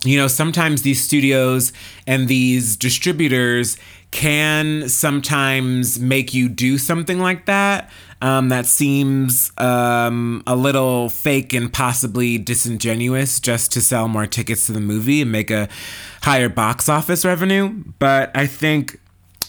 you 0.05 0.17
know, 0.17 0.29
sometimes 0.29 0.83
these 0.83 1.03
studios 1.03 1.73
and 2.07 2.29
these 2.29 2.77
distributors 2.77 3.77
can 4.13 4.89
sometimes 4.89 5.99
make 5.99 6.33
you 6.33 6.49
do 6.49 6.79
something 6.79 7.19
like 7.19 7.47
that. 7.47 7.91
Um, 8.23 8.49
that 8.49 8.65
seems 8.67 9.53
um, 9.59 10.43
a 10.47 10.57
little 10.57 11.11
fake 11.11 11.53
and 11.53 11.73
possibly 11.73 12.39
disingenuous 12.39 13.41
just 13.41 13.73
to 13.73 13.81
sell 13.81 14.09
more 14.09 14.27
tickets 14.27 14.67
to 14.67 14.73
the 14.73 14.81
movie 14.81 15.21
and 15.23 15.31
make 15.31 15.51
a 15.51 15.69
higher 16.23 16.49
box 16.49 16.89
office 16.89 17.25
revenue. 17.25 17.85
But 17.99 18.31
I 18.35 18.47
think 18.47 18.99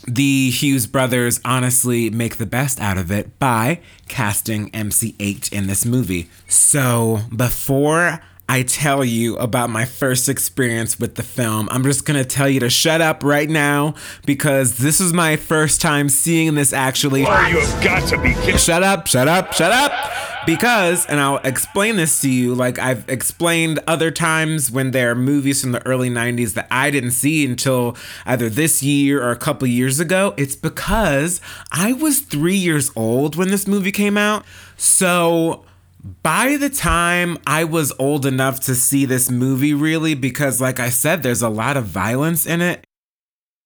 the 0.05 0.50
Hughes 0.51 0.88
brothers 0.88 1.39
honestly 1.43 2.09
make 2.09 2.38
the 2.38 2.45
best 2.45 2.79
out 2.79 2.97
of 2.97 3.12
it 3.12 3.39
by 3.39 3.79
casting 4.07 4.74
MC 4.74 5.13
Eiht 5.13 5.51
in 5.51 5.67
this 5.67 5.86
movie. 5.86 6.29
So 6.47 7.21
before 7.36 8.21
I 8.50 8.63
tell 8.63 9.04
you 9.04 9.38
about 9.38 9.70
my 9.70 9.84
first 9.84 10.30
experience 10.30 10.98
with 10.98 11.16
the 11.16 11.24
film, 11.24 11.68
I'm 11.70 11.84
just 11.84 12.06
gonna 12.06 12.24
tell 12.24 12.48
you 12.48 12.62
to 12.62 12.70
shut 12.70 13.01
up 13.01 13.24
right 13.24 13.50
now 13.50 13.96
because 14.25 14.77
this 14.77 15.01
is 15.01 15.12
my 15.12 15.36
first 15.36 15.82
time 15.82 16.08
seeing 16.08 16.56
this 16.56 16.72
actually. 16.72 17.22
you 17.22 17.25
have 17.27 17.84
got 17.84 18.08
to 18.10 18.18
be 18.22 18.34
kidding. 18.36 18.58
Shut 18.58 18.84
up, 18.84 19.08
shut 19.08 19.27
up, 19.27 19.54
shut 19.54 19.72
up. 19.72 19.92
Because, 20.46 21.06
and 21.08 21.20
I'll 21.20 21.39
explain 21.39 21.98
this 21.98 22.22
to 22.22 22.30
you, 22.30 22.56
like 22.56 22.80
I've 22.80 23.08
explained 23.10 23.80
other 23.86 24.12
times 24.12 24.72
when 24.72 24.92
there 24.92 25.12
are 25.12 25.16
movies 25.16 25.60
from 25.60 25.74
the 25.74 25.86
early 25.86 26.10
90s 26.10 26.54
that 26.54 26.68
I 26.72 26.89
didn't 26.89 27.12
see 27.12 27.46
until 27.46 27.98
either 28.25 28.48
this 28.50 28.82
year 28.82 29.22
or 29.22 29.32
a 29.32 29.36
couple 29.36 29.68
years 29.68 30.00
ago. 30.00 30.34
It's 30.38 30.56
because 30.56 31.42
I 31.74 31.92
was 31.92 32.22
three 32.22 32.56
years 32.56 32.92
old 32.96 33.36
when 33.36 33.50
this 33.50 33.68
movie 33.68 33.92
came 33.92 34.18
out. 34.18 34.46
So 34.77 35.66
by 36.24 36.58
the 36.58 36.70
time 36.70 37.38
I 37.46 37.64
was 37.64 37.94
old 38.00 38.26
enough 38.26 38.60
to 38.62 38.76
see 38.76 39.06
this 39.06 39.30
movie, 39.30 39.74
really, 39.74 40.14
because 40.16 40.62
like 40.62 40.80
I 40.80 40.90
said, 40.90 41.24
there's 41.24 41.42
a 41.42 41.50
lot 41.50 41.78
of 41.78 41.86
violence 41.86 42.46
in 42.46 42.62
it. 42.62 42.86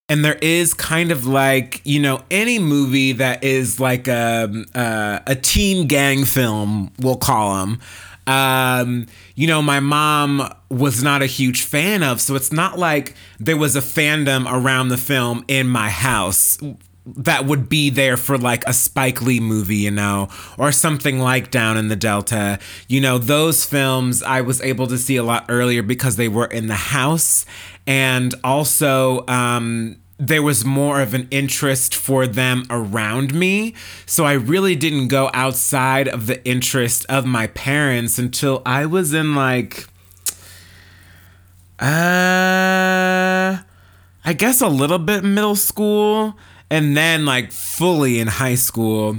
And 0.10 0.26
there 0.26 0.40
is 0.42 0.74
kind 0.74 1.12
of 1.12 1.26
like, 1.26 1.82
you 1.86 2.00
know, 2.02 2.24
any 2.30 2.60
movie 2.60 3.14
that 3.14 3.44
is 3.44 3.80
like 3.80 4.08
a, 4.08 4.66
a, 4.76 5.22
a 5.28 5.36
teen 5.36 5.88
gang 5.88 6.26
film, 6.26 6.92
we'll 7.00 7.16
call 7.16 7.60
them. 7.60 7.80
Um, 8.28 9.08
you 9.36 9.48
know, 9.48 9.62
my 9.62 9.80
mom 9.80 10.54
was 10.70 11.02
not 11.02 11.22
a 11.22 11.28
huge 11.28 11.64
fan 11.64 12.04
of, 12.04 12.20
so 12.20 12.36
it's 12.36 12.52
not 12.52 12.78
like 12.78 13.16
there 13.40 13.58
was 13.58 13.76
a 13.76 13.82
fandom 13.82 14.52
around 14.52 14.90
the 14.90 14.98
film 14.98 15.46
in 15.48 15.68
my 15.68 15.90
house 15.90 16.58
that 17.06 17.46
would 17.46 17.68
be 17.68 17.90
there 17.90 18.16
for 18.16 18.38
like 18.38 18.64
a 18.68 18.74
Spike 18.74 19.22
Lee 19.22 19.40
movie, 19.40 19.78
you 19.78 19.92
know, 19.92 20.30
or 20.58 20.72
something 20.72 21.20
like 21.20 21.50
Down 21.50 21.78
in 21.78 21.88
the 21.88 21.96
Delta. 21.96 22.60
You 22.88 23.02
know, 23.02 23.18
those 23.18 23.66
films 23.66 24.22
I 24.22 24.42
was 24.42 24.62
able 24.62 24.88
to 24.88 24.98
see 24.98 25.16
a 25.16 25.24
lot 25.24 25.46
earlier 25.50 25.82
because 25.82 26.16
they 26.16 26.28
were 26.28 26.46
in 26.46 26.68
the 26.68 26.76
house. 26.76 27.46
And 27.88 28.36
also, 28.44 29.26
um, 29.28 29.98
there 30.20 30.44
was 30.44 30.64
more 30.64 31.02
of 31.02 31.16
an 31.16 31.28
interest 31.32 31.96
for 31.96 32.28
them 32.28 32.68
around 32.70 33.34
me. 33.34 33.74
So 34.06 34.26
I 34.26 34.34
really 34.34 34.76
didn't 34.76 35.08
go 35.08 35.32
outside 35.34 36.08
of 36.08 36.28
the 36.28 36.46
interest 36.46 37.08
of 37.10 37.26
my 37.26 37.48
parents 37.48 38.20
until 38.20 38.62
I 38.64 38.86
was 38.86 39.16
in 39.16 39.34
like, 39.34 39.88
uh, 41.80 43.58
I 44.24 44.34
guess 44.38 44.62
a 44.62 44.68
little 44.68 45.00
bit 45.00 45.24
middle 45.24 45.56
school 45.56 46.38
and 46.72 46.96
then 46.96 47.26
like 47.26 47.52
fully 47.52 48.20
in 48.20 48.28
high 48.28 48.56
school. 48.56 49.18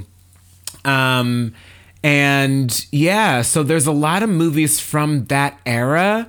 Um, 0.87 1.55
and 2.03 2.87
yeah, 2.91 3.43
so 3.43 3.63
there's 3.63 3.87
a 3.87 3.93
lot 3.93 4.23
of 4.23 4.31
movies 4.31 4.81
from 4.81 5.27
that 5.27 5.61
era, 5.67 6.29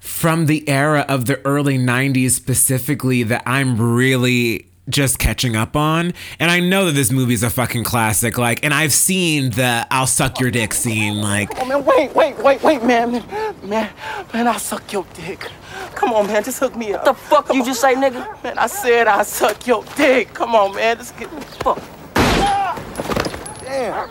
from 0.00 0.46
the 0.46 0.68
era 0.68 1.06
of 1.08 1.26
the 1.26 1.40
early 1.46 1.78
90s 1.78 2.32
specifically, 2.32 3.22
that 3.22 3.44
I'm 3.46 3.80
really 3.80 4.67
just 4.88 5.18
catching 5.18 5.56
up 5.56 5.76
on. 5.76 6.12
And 6.38 6.50
I 6.50 6.60
know 6.60 6.86
that 6.86 6.92
this 6.92 7.12
movie 7.12 7.34
is 7.34 7.42
a 7.42 7.50
fucking 7.50 7.84
classic. 7.84 8.38
Like, 8.38 8.64
and 8.64 8.72
I've 8.72 8.92
seen 8.92 9.50
the 9.50 9.86
I'll 9.90 10.06
suck 10.06 10.40
your 10.40 10.50
dick 10.50 10.74
scene. 10.74 11.20
Like, 11.20 11.50
Oh 11.60 11.64
man, 11.64 11.84
wait, 11.84 12.14
wait, 12.14 12.38
wait, 12.38 12.62
wait, 12.62 12.82
man, 12.82 13.12
man, 13.12 13.56
man, 13.62 13.90
man, 14.32 14.48
I'll 14.48 14.58
suck 14.58 14.92
your 14.92 15.06
dick. 15.14 15.50
Come 15.94 16.12
on, 16.12 16.26
man, 16.26 16.44
just 16.44 16.58
hook 16.58 16.76
me 16.76 16.92
up. 16.92 17.04
What 17.04 17.16
the 17.16 17.20
fuck 17.20 17.54
you 17.54 17.64
just 17.64 17.80
say, 17.80 17.94
nigga? 17.94 18.42
Man, 18.42 18.58
I 18.58 18.66
said 18.66 19.08
I'll 19.08 19.24
suck 19.24 19.66
your 19.66 19.84
dick. 19.96 20.32
Come 20.34 20.54
on, 20.54 20.74
man, 20.74 20.98
let's 20.98 21.12
get 21.12 21.28
Fuck. 21.62 21.82
Damn. 23.68 24.08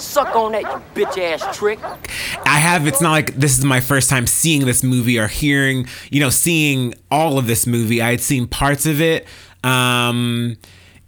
Suck 0.00 0.34
on 0.34 0.52
that, 0.52 0.62
you 0.62 1.04
bitch 1.04 1.16
ass 1.18 1.56
trick. 1.56 1.78
I 2.44 2.58
have, 2.58 2.86
it's 2.86 3.00
not 3.00 3.12
like 3.12 3.34
this 3.36 3.56
is 3.58 3.64
my 3.64 3.80
first 3.80 4.10
time 4.10 4.26
seeing 4.26 4.66
this 4.66 4.82
movie 4.82 5.18
or 5.18 5.28
hearing, 5.28 5.86
you 6.10 6.20
know, 6.20 6.30
seeing 6.30 6.94
all 7.10 7.38
of 7.38 7.46
this 7.46 7.66
movie. 7.66 8.02
I 8.02 8.10
had 8.10 8.20
seen 8.20 8.48
parts 8.48 8.86
of 8.86 9.00
it. 9.00 9.26
Um, 9.64 10.56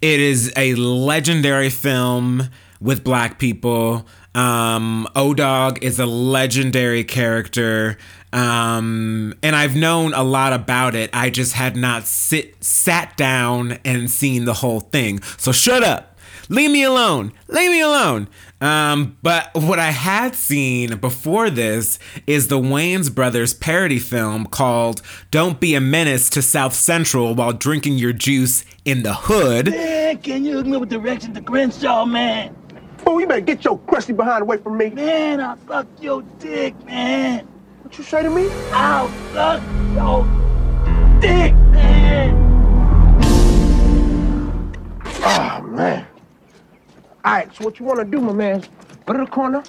it 0.01 0.19
is 0.19 0.51
a 0.55 0.75
legendary 0.75 1.69
film 1.69 2.49
with 2.81 3.03
black 3.03 3.39
people. 3.39 4.07
Um, 4.35 5.07
O 5.15 5.33
Dog 5.33 5.83
is 5.83 5.99
a 5.99 6.05
legendary 6.05 7.03
character. 7.03 7.97
Um, 8.33 9.35
and 9.43 9.55
I've 9.55 9.75
known 9.75 10.13
a 10.13 10.23
lot 10.23 10.53
about 10.53 10.95
it. 10.95 11.09
I 11.13 11.29
just 11.29 11.53
had 11.53 11.75
not 11.75 12.07
sit 12.07 12.63
sat 12.63 13.15
down 13.15 13.79
and 13.85 14.09
seen 14.09 14.45
the 14.45 14.55
whole 14.55 14.79
thing. 14.79 15.21
So 15.37 15.51
shut 15.51 15.83
up. 15.83 16.17
Leave 16.49 16.71
me 16.71 16.83
alone. 16.83 17.31
Leave 17.47 17.71
me 17.71 17.79
alone. 17.79 18.27
Um, 18.63 19.17
but 19.21 19.53
what 19.53 19.77
I 19.77 19.91
had 19.91 20.35
seen 20.35 20.95
before 20.95 21.49
this 21.49 21.99
is 22.25 22.47
the 22.47 22.57
Wayans 22.57 23.13
Brothers 23.13 23.53
parody 23.53 23.99
film 23.99 24.45
called 24.45 25.01
Don't 25.31 25.59
Be 25.59 25.75
a 25.75 25.81
Menace 25.81 26.29
to 26.29 26.41
South 26.41 26.73
Central 26.73 27.35
While 27.35 27.51
Drinking 27.51 27.97
Your 27.97 28.13
Juice 28.13 28.63
in 28.85 29.03
the 29.03 29.13
Hood. 29.13 29.71
Man, 29.71 30.17
can 30.19 30.45
you 30.45 30.53
hook 30.53 30.65
me 30.65 30.77
with 30.77 30.87
directions 30.87 31.35
to 31.35 31.43
Crenshaw, 31.43 32.05
man? 32.05 32.55
Fool, 32.99 33.19
you 33.19 33.27
better 33.27 33.41
get 33.41 33.65
your 33.65 33.77
crusty 33.79 34.13
behind 34.13 34.43
away 34.43 34.55
from 34.59 34.77
me. 34.77 34.91
Man, 34.91 35.41
I'll 35.41 35.57
suck 35.67 35.87
your 35.99 36.21
dick, 36.39 36.73
man. 36.85 37.45
What 37.81 37.97
you 37.97 38.05
say 38.05 38.23
to 38.23 38.29
me? 38.29 38.47
I'll 38.71 39.09
suck 39.33 39.61
your 39.93 40.23
dick, 41.19 41.53
man. 41.73 42.33
Oh, 45.25 45.61
man. 45.67 46.07
All 47.25 47.31
right, 47.31 47.55
so 47.55 47.63
what 47.63 47.79
you 47.79 47.85
want 47.85 47.99
to 47.99 48.05
do, 48.05 48.19
my 48.19 48.33
man? 48.33 48.63
Go 49.05 49.13
to 49.13 49.19
the 49.19 49.31
corner, 49.31 49.63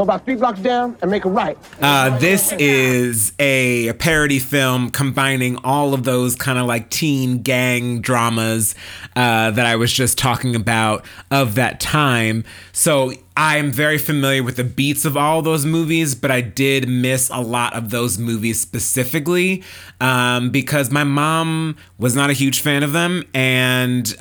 Go 0.00 0.04
about 0.04 0.24
three 0.24 0.36
blocks 0.36 0.60
down 0.60 0.96
and 1.02 1.10
make 1.10 1.26
a 1.26 1.28
right. 1.28 1.58
Uh, 1.78 2.16
this 2.16 2.52
is 2.52 3.34
a 3.38 3.92
parody 3.98 4.38
film 4.38 4.88
combining 4.88 5.58
all 5.58 5.92
of 5.92 6.04
those 6.04 6.34
kind 6.34 6.58
of 6.58 6.64
like 6.64 6.88
teen 6.88 7.42
gang 7.42 8.00
dramas 8.00 8.74
uh, 9.14 9.50
that 9.50 9.66
I 9.66 9.76
was 9.76 9.92
just 9.92 10.16
talking 10.16 10.56
about 10.56 11.04
of 11.30 11.54
that 11.56 11.80
time. 11.80 12.44
So 12.72 13.12
I'm 13.36 13.72
very 13.72 13.98
familiar 13.98 14.42
with 14.42 14.56
the 14.56 14.64
beats 14.64 15.04
of 15.04 15.18
all 15.18 15.42
those 15.42 15.66
movies, 15.66 16.14
but 16.14 16.30
I 16.30 16.40
did 16.40 16.88
miss 16.88 17.28
a 17.28 17.40
lot 17.40 17.74
of 17.74 17.90
those 17.90 18.16
movies 18.16 18.58
specifically 18.58 19.62
um, 20.00 20.48
because 20.48 20.90
my 20.90 21.04
mom 21.04 21.76
was 21.98 22.16
not 22.16 22.30
a 22.30 22.32
huge 22.32 22.60
fan 22.60 22.82
of 22.82 22.92
them. 22.92 23.24
And 23.34 24.08
uh, 24.12 24.16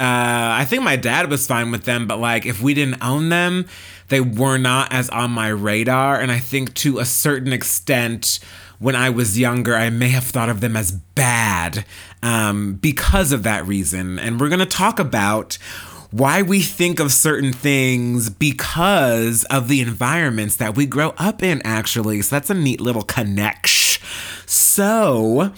I 0.59 0.65
think 0.67 0.83
my 0.83 0.97
dad 0.97 1.29
was 1.29 1.47
fine 1.47 1.71
with 1.71 1.85
them, 1.85 2.05
but 2.05 2.19
like 2.19 2.45
if 2.45 2.61
we 2.61 2.73
didn't 2.73 3.01
own 3.01 3.29
them, 3.29 3.65
they 4.09 4.21
were 4.21 4.57
not 4.57 4.91
as 4.91 5.09
on 5.09 5.31
my 5.31 5.47
radar. 5.49 6.19
And 6.19 6.31
I 6.31 6.39
think 6.39 6.73
to 6.75 6.99
a 6.99 7.05
certain 7.05 7.53
extent, 7.53 8.39
when 8.79 8.95
I 8.95 9.09
was 9.09 9.37
younger, 9.37 9.75
I 9.75 9.89
may 9.89 10.09
have 10.09 10.23
thought 10.23 10.49
of 10.49 10.61
them 10.61 10.75
as 10.75 10.91
bad 10.91 11.85
um, 12.23 12.75
because 12.75 13.31
of 13.31 13.43
that 13.43 13.65
reason. 13.65 14.19
And 14.19 14.39
we're 14.39 14.49
going 14.49 14.59
to 14.59 14.65
talk 14.65 14.99
about 14.99 15.57
why 16.11 16.41
we 16.41 16.61
think 16.61 16.99
of 16.99 17.13
certain 17.13 17.53
things 17.53 18.29
because 18.29 19.43
of 19.45 19.67
the 19.67 19.81
environments 19.81 20.55
that 20.55 20.75
we 20.75 20.85
grow 20.85 21.13
up 21.17 21.43
in, 21.43 21.61
actually. 21.63 22.21
So 22.21 22.35
that's 22.35 22.49
a 22.49 22.55
neat 22.55 22.81
little 22.81 23.03
connection. 23.03 24.01
So, 24.45 25.53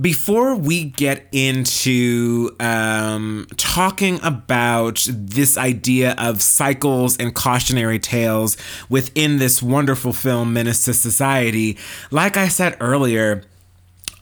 before 0.00 0.54
we 0.54 0.84
get 0.84 1.26
into 1.32 2.54
um, 2.60 3.46
talking 3.56 4.20
about 4.22 5.06
this 5.10 5.56
idea 5.56 6.14
of 6.18 6.42
cycles 6.42 7.16
and 7.16 7.34
cautionary 7.34 7.98
tales 7.98 8.56
within 8.88 9.38
this 9.38 9.62
wonderful 9.62 10.12
film, 10.12 10.52
Menace 10.52 10.84
to 10.84 10.94
Society, 10.94 11.78
like 12.10 12.36
I 12.36 12.48
said 12.48 12.76
earlier, 12.80 13.44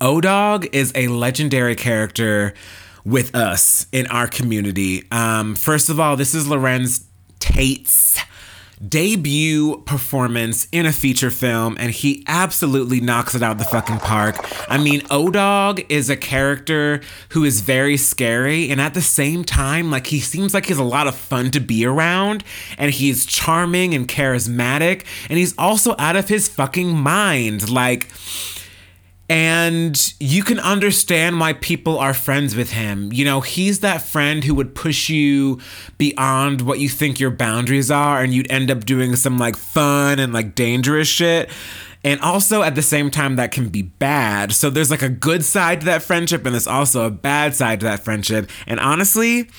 O 0.00 0.20
Dog 0.20 0.66
is 0.72 0.92
a 0.94 1.08
legendary 1.08 1.74
character 1.74 2.54
with 3.04 3.34
us 3.34 3.86
in 3.92 4.06
our 4.08 4.28
community. 4.28 5.04
Um, 5.10 5.54
first 5.54 5.88
of 5.88 5.98
all, 5.98 6.16
this 6.16 6.34
is 6.34 6.46
Larenz 6.46 7.04
Tate's 7.38 8.18
debut 8.86 9.82
performance 9.86 10.68
in 10.70 10.86
a 10.86 10.92
feature 10.92 11.30
film 11.30 11.76
and 11.78 11.90
he 11.90 12.22
absolutely 12.26 13.00
knocks 13.00 13.34
it 13.34 13.42
out 13.42 13.58
the 13.58 13.64
fucking 13.64 13.98
park. 13.98 14.36
I 14.68 14.78
mean, 14.78 15.02
O-Dog 15.10 15.80
is 15.88 16.10
a 16.10 16.16
character 16.16 17.00
who 17.30 17.44
is 17.44 17.60
very 17.60 17.96
scary 17.96 18.70
and 18.70 18.80
at 18.80 18.94
the 18.94 19.02
same 19.02 19.44
time 19.44 19.90
like 19.90 20.06
he 20.08 20.20
seems 20.20 20.52
like 20.52 20.66
he's 20.66 20.78
a 20.78 20.84
lot 20.84 21.06
of 21.06 21.14
fun 21.14 21.50
to 21.52 21.60
be 21.60 21.86
around 21.86 22.44
and 22.76 22.90
he's 22.90 23.24
charming 23.24 23.94
and 23.94 24.08
charismatic 24.08 25.04
and 25.28 25.38
he's 25.38 25.56
also 25.56 25.94
out 25.98 26.16
of 26.16 26.28
his 26.28 26.48
fucking 26.48 26.96
mind. 26.96 27.70
Like 27.70 28.08
and 29.28 30.14
you 30.20 30.42
can 30.44 30.60
understand 30.60 31.40
why 31.40 31.54
people 31.54 31.98
are 31.98 32.14
friends 32.14 32.54
with 32.54 32.70
him. 32.70 33.12
You 33.12 33.24
know, 33.24 33.40
he's 33.40 33.80
that 33.80 34.02
friend 34.02 34.44
who 34.44 34.54
would 34.54 34.74
push 34.74 35.08
you 35.08 35.60
beyond 35.98 36.62
what 36.62 36.78
you 36.78 36.88
think 36.88 37.18
your 37.18 37.32
boundaries 37.32 37.90
are, 37.90 38.22
and 38.22 38.32
you'd 38.32 38.50
end 38.50 38.70
up 38.70 38.84
doing 38.84 39.16
some 39.16 39.38
like 39.38 39.56
fun 39.56 40.18
and 40.18 40.32
like 40.32 40.54
dangerous 40.54 41.08
shit. 41.08 41.50
And 42.04 42.20
also 42.20 42.62
at 42.62 42.76
the 42.76 42.82
same 42.82 43.10
time, 43.10 43.34
that 43.34 43.50
can 43.50 43.68
be 43.68 43.82
bad. 43.82 44.52
So 44.52 44.70
there's 44.70 44.92
like 44.92 45.02
a 45.02 45.08
good 45.08 45.44
side 45.44 45.80
to 45.80 45.86
that 45.86 46.04
friendship, 46.04 46.46
and 46.46 46.54
there's 46.54 46.68
also 46.68 47.04
a 47.04 47.10
bad 47.10 47.56
side 47.56 47.80
to 47.80 47.86
that 47.86 48.04
friendship. 48.04 48.48
And 48.64 48.78
honestly, 48.78 49.50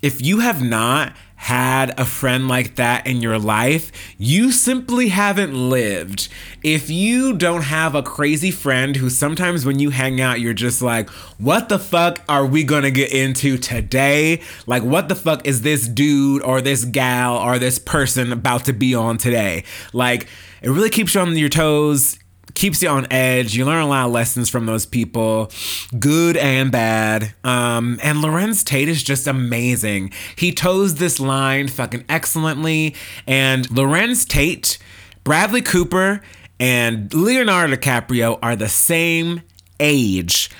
if 0.00 0.22
you 0.22 0.38
have 0.38 0.62
not 0.62 1.14
had 1.40 1.98
a 1.98 2.04
friend 2.04 2.48
like 2.48 2.74
that 2.74 3.06
in 3.06 3.22
your 3.22 3.38
life, 3.38 3.90
you 4.18 4.52
simply 4.52 5.08
haven't 5.08 5.54
lived. 5.54 6.28
If 6.62 6.90
you 6.90 7.32
don't 7.32 7.62
have 7.62 7.94
a 7.94 8.02
crazy 8.02 8.50
friend 8.50 8.94
who 8.94 9.08
sometimes 9.08 9.64
when 9.64 9.78
you 9.78 9.88
hang 9.88 10.20
out, 10.20 10.38
you're 10.38 10.52
just 10.52 10.82
like, 10.82 11.08
what 11.38 11.70
the 11.70 11.78
fuck 11.78 12.20
are 12.28 12.44
we 12.44 12.62
gonna 12.62 12.90
get 12.90 13.10
into 13.10 13.56
today? 13.56 14.42
Like, 14.66 14.82
what 14.82 15.08
the 15.08 15.14
fuck 15.14 15.46
is 15.46 15.62
this 15.62 15.88
dude 15.88 16.42
or 16.42 16.60
this 16.60 16.84
gal 16.84 17.38
or 17.38 17.58
this 17.58 17.78
person 17.78 18.32
about 18.32 18.66
to 18.66 18.74
be 18.74 18.94
on 18.94 19.16
today? 19.16 19.64
Like, 19.94 20.26
it 20.60 20.68
really 20.68 20.90
keeps 20.90 21.14
you 21.14 21.22
on 21.22 21.34
your 21.38 21.48
toes 21.48 22.18
keeps 22.54 22.82
you 22.82 22.88
on 22.88 23.06
edge. 23.10 23.56
You 23.56 23.64
learn 23.64 23.82
a 23.82 23.88
lot 23.88 24.06
of 24.06 24.12
lessons 24.12 24.48
from 24.48 24.66
those 24.66 24.86
people, 24.86 25.50
good 25.98 26.36
and 26.36 26.70
bad. 26.70 27.34
Um, 27.44 27.98
and 28.02 28.18
Larenz 28.18 28.64
Tate 28.64 28.88
is 28.88 29.02
just 29.02 29.26
amazing. 29.26 30.12
He 30.36 30.52
toes 30.52 30.96
this 30.96 31.20
line 31.20 31.68
fucking 31.68 32.04
excellently. 32.08 32.94
And 33.26 33.68
Larenz 33.68 34.26
Tate, 34.26 34.78
Bradley 35.24 35.62
Cooper, 35.62 36.22
and 36.58 37.12
Leonardo 37.14 37.74
DiCaprio 37.74 38.38
are 38.42 38.56
the 38.56 38.68
same 38.68 39.42
age. 39.78 40.50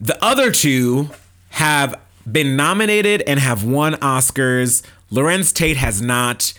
The 0.00 0.22
other 0.22 0.50
two 0.50 1.10
have 1.50 1.98
been 2.30 2.56
nominated 2.56 3.22
and 3.26 3.40
have 3.40 3.64
won 3.64 3.94
Oscars. 3.94 4.82
Larenz 5.10 5.54
Tate 5.54 5.76
has 5.76 6.02
not. 6.02 6.52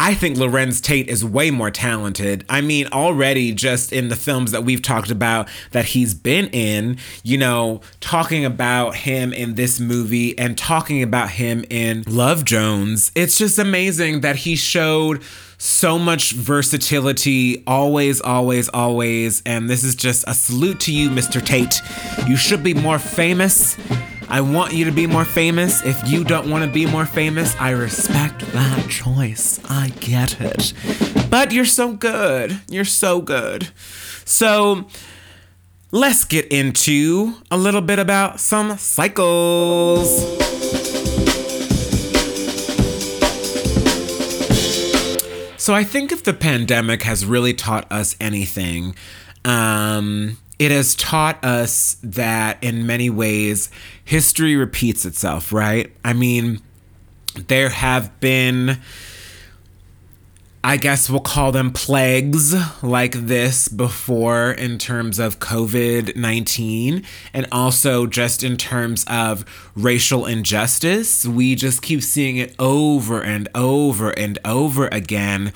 I 0.00 0.14
think 0.14 0.36
Larenz 0.36 0.80
Tate 0.80 1.08
is 1.08 1.24
way 1.24 1.50
more 1.50 1.72
talented. 1.72 2.46
I 2.48 2.60
mean, 2.60 2.86
already 2.92 3.50
just 3.50 3.92
in 3.92 4.10
the 4.10 4.14
films 4.14 4.52
that 4.52 4.62
we've 4.62 4.80
talked 4.80 5.10
about 5.10 5.48
that 5.72 5.86
he's 5.86 6.14
been 6.14 6.46
in, 6.50 6.98
you 7.24 7.36
know, 7.36 7.80
talking 8.00 8.44
about 8.44 8.94
him 8.94 9.32
in 9.32 9.56
this 9.56 9.80
movie 9.80 10.38
and 10.38 10.56
talking 10.56 11.02
about 11.02 11.30
him 11.30 11.64
in 11.68 12.04
Love 12.06 12.44
Jones, 12.44 13.10
it's 13.16 13.36
just 13.36 13.58
amazing 13.58 14.20
that 14.20 14.36
he 14.36 14.54
showed 14.54 15.20
so 15.58 15.98
much 15.98 16.30
versatility, 16.30 17.64
always, 17.66 18.20
always, 18.20 18.68
always. 18.68 19.42
And 19.44 19.68
this 19.68 19.82
is 19.82 19.96
just 19.96 20.22
a 20.28 20.34
salute 20.34 20.78
to 20.82 20.92
you, 20.92 21.10
Mr. 21.10 21.44
Tate. 21.44 21.82
You 22.28 22.36
should 22.36 22.62
be 22.62 22.72
more 22.72 23.00
famous. 23.00 23.76
I 24.30 24.42
want 24.42 24.74
you 24.74 24.84
to 24.84 24.92
be 24.92 25.06
more 25.06 25.24
famous. 25.24 25.82
If 25.82 26.06
you 26.06 26.22
don't 26.22 26.50
want 26.50 26.62
to 26.62 26.70
be 26.70 26.84
more 26.84 27.06
famous, 27.06 27.56
I 27.58 27.70
respect 27.70 28.40
that 28.52 28.88
choice. 28.90 29.58
I 29.70 29.88
get 30.00 30.38
it. 30.40 30.74
But 31.30 31.50
you're 31.50 31.64
so 31.64 31.94
good. 31.94 32.60
You're 32.68 32.84
so 32.84 33.22
good. 33.22 33.70
So 34.26 34.86
let's 35.90 36.26
get 36.26 36.46
into 36.52 37.36
a 37.50 37.56
little 37.56 37.80
bit 37.80 37.98
about 37.98 38.38
some 38.38 38.76
cycles. 38.76 40.08
So 45.56 45.74
I 45.74 45.84
think 45.84 46.12
if 46.12 46.22
the 46.22 46.34
pandemic 46.34 47.02
has 47.02 47.24
really 47.24 47.54
taught 47.54 47.90
us 47.90 48.14
anything, 48.20 48.94
um, 49.44 50.36
it 50.58 50.70
has 50.70 50.94
taught 50.94 51.42
us 51.44 51.96
that 52.02 52.62
in 52.62 52.86
many 52.86 53.10
ways 53.10 53.70
history 54.04 54.56
repeats 54.56 55.04
itself, 55.04 55.52
right? 55.52 55.92
I 56.04 56.12
mean, 56.12 56.60
there 57.46 57.68
have 57.68 58.18
been 58.20 58.78
I 60.62 60.76
guess 60.76 61.08
we'll 61.08 61.20
call 61.20 61.52
them 61.52 61.70
plagues 61.70 62.52
like 62.82 63.12
this 63.12 63.68
before 63.68 64.50
in 64.50 64.76
terms 64.76 65.20
of 65.20 65.38
COVID 65.38 66.16
19 66.16 67.04
and 67.32 67.46
also 67.52 68.06
just 68.06 68.42
in 68.42 68.56
terms 68.56 69.04
of 69.08 69.44
racial 69.76 70.26
injustice. 70.26 71.24
We 71.24 71.54
just 71.54 71.80
keep 71.80 72.02
seeing 72.02 72.38
it 72.38 72.56
over 72.58 73.22
and 73.22 73.48
over 73.54 74.10
and 74.10 74.38
over 74.44 74.88
again. 74.88 75.52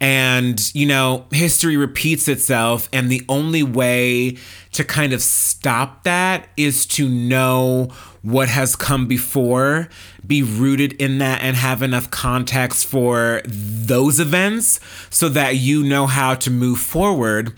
And, 0.00 0.74
you 0.74 0.86
know, 0.86 1.26
history 1.30 1.76
repeats 1.76 2.26
itself. 2.26 2.88
And 2.92 3.10
the 3.10 3.24
only 3.28 3.62
way 3.62 4.38
to 4.72 4.84
kind 4.84 5.12
of 5.12 5.20
stop 5.20 6.04
that 6.04 6.48
is 6.56 6.86
to 6.86 7.08
know 7.08 7.90
what 8.22 8.48
has 8.48 8.76
come 8.76 9.06
before, 9.06 9.88
be 10.26 10.42
rooted 10.42 10.92
in 10.94 11.18
that, 11.18 11.42
and 11.42 11.56
have 11.56 11.82
enough 11.82 12.10
context 12.10 12.86
for 12.86 13.42
those 13.44 14.20
events 14.20 14.80
so 15.10 15.28
that 15.30 15.56
you 15.56 15.82
know 15.82 16.06
how 16.06 16.34
to 16.34 16.50
move 16.50 16.78
forward. 16.78 17.52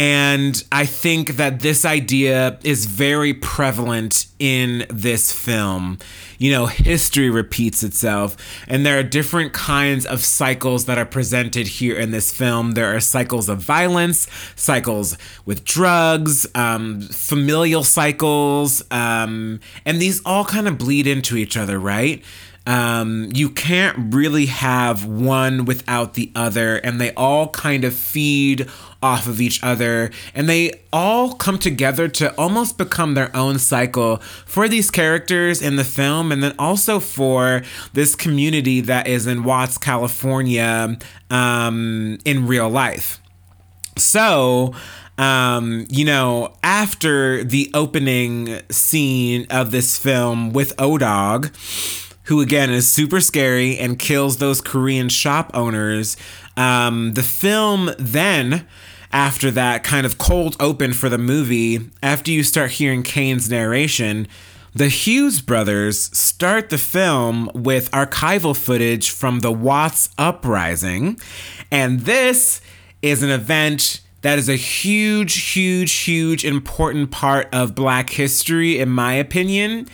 And 0.00 0.62
I 0.70 0.86
think 0.86 1.38
that 1.38 1.58
this 1.58 1.84
idea 1.84 2.60
is 2.62 2.86
very 2.86 3.34
prevalent 3.34 4.26
in 4.38 4.86
this 4.88 5.32
film. 5.32 5.98
You 6.38 6.52
know, 6.52 6.66
history 6.66 7.30
repeats 7.30 7.82
itself, 7.82 8.36
and 8.68 8.86
there 8.86 8.96
are 8.96 9.02
different 9.02 9.54
kinds 9.54 10.06
of 10.06 10.24
cycles 10.24 10.84
that 10.84 10.98
are 10.98 11.04
presented 11.04 11.66
here 11.66 11.96
in 11.96 12.12
this 12.12 12.30
film. 12.30 12.74
There 12.74 12.94
are 12.94 13.00
cycles 13.00 13.48
of 13.48 13.58
violence, 13.58 14.28
cycles 14.54 15.18
with 15.44 15.64
drugs, 15.64 16.46
um, 16.54 17.00
familial 17.00 17.82
cycles, 17.82 18.84
um, 18.92 19.58
and 19.84 20.00
these 20.00 20.22
all 20.24 20.44
kind 20.44 20.68
of 20.68 20.78
bleed 20.78 21.08
into 21.08 21.36
each 21.36 21.56
other, 21.56 21.80
right? 21.80 22.22
Um, 22.68 23.30
you 23.32 23.48
can't 23.48 24.14
really 24.14 24.44
have 24.44 25.06
one 25.06 25.64
without 25.64 26.12
the 26.12 26.30
other, 26.34 26.76
and 26.76 27.00
they 27.00 27.14
all 27.14 27.48
kind 27.48 27.82
of 27.82 27.94
feed 27.94 28.68
off 29.02 29.26
of 29.26 29.40
each 29.40 29.62
other, 29.62 30.10
and 30.34 30.50
they 30.50 30.72
all 30.92 31.32
come 31.32 31.58
together 31.58 32.08
to 32.08 32.34
almost 32.36 32.76
become 32.76 33.14
their 33.14 33.34
own 33.34 33.58
cycle 33.58 34.18
for 34.44 34.68
these 34.68 34.90
characters 34.90 35.62
in 35.62 35.76
the 35.76 35.84
film, 35.84 36.30
and 36.30 36.42
then 36.42 36.54
also 36.58 37.00
for 37.00 37.62
this 37.94 38.14
community 38.14 38.82
that 38.82 39.06
is 39.06 39.26
in 39.26 39.44
Watts, 39.44 39.78
California, 39.78 40.98
um, 41.30 42.18
in 42.26 42.46
real 42.46 42.68
life. 42.68 43.18
So, 43.96 44.74
um, 45.16 45.86
you 45.88 46.04
know, 46.04 46.52
after 46.62 47.42
the 47.44 47.70
opening 47.72 48.60
scene 48.70 49.46
of 49.48 49.70
this 49.70 49.96
film 49.96 50.52
with 50.52 50.74
O-Dog, 50.78 51.50
who 52.28 52.42
again 52.42 52.70
is 52.70 52.86
super 52.86 53.20
scary 53.20 53.78
and 53.78 53.98
kills 53.98 54.36
those 54.36 54.60
Korean 54.60 55.08
shop 55.08 55.50
owners, 55.54 56.16
um, 56.58 57.14
the 57.14 57.22
film 57.22 57.90
then 57.98 58.66
after 59.10 59.50
that 59.50 59.82
kind 59.82 60.04
of 60.04 60.18
cold 60.18 60.54
open 60.60 60.92
for 60.92 61.08
the 61.08 61.16
movie, 61.16 61.90
after 62.02 62.30
you 62.30 62.42
start 62.42 62.72
hearing 62.72 63.02
Caine's 63.02 63.48
narration, 63.48 64.28
the 64.74 64.88
Hughes 64.88 65.40
brothers 65.40 66.16
start 66.16 66.68
the 66.68 66.76
film 66.76 67.50
with 67.54 67.90
archival 67.92 68.54
footage 68.54 69.08
from 69.10 69.40
the 69.40 69.50
Watts 69.50 70.10
Uprising. 70.18 71.18
And 71.70 72.00
this 72.00 72.60
is 73.00 73.22
an 73.22 73.30
event 73.30 74.02
that 74.20 74.38
is 74.38 74.50
a 74.50 74.56
huge, 74.56 75.52
huge, 75.52 75.92
huge 75.92 76.44
important 76.44 77.10
part 77.10 77.48
of 77.54 77.74
Black 77.74 78.10
history, 78.10 78.78
in 78.78 78.90
my 78.90 79.14
opinion 79.14 79.88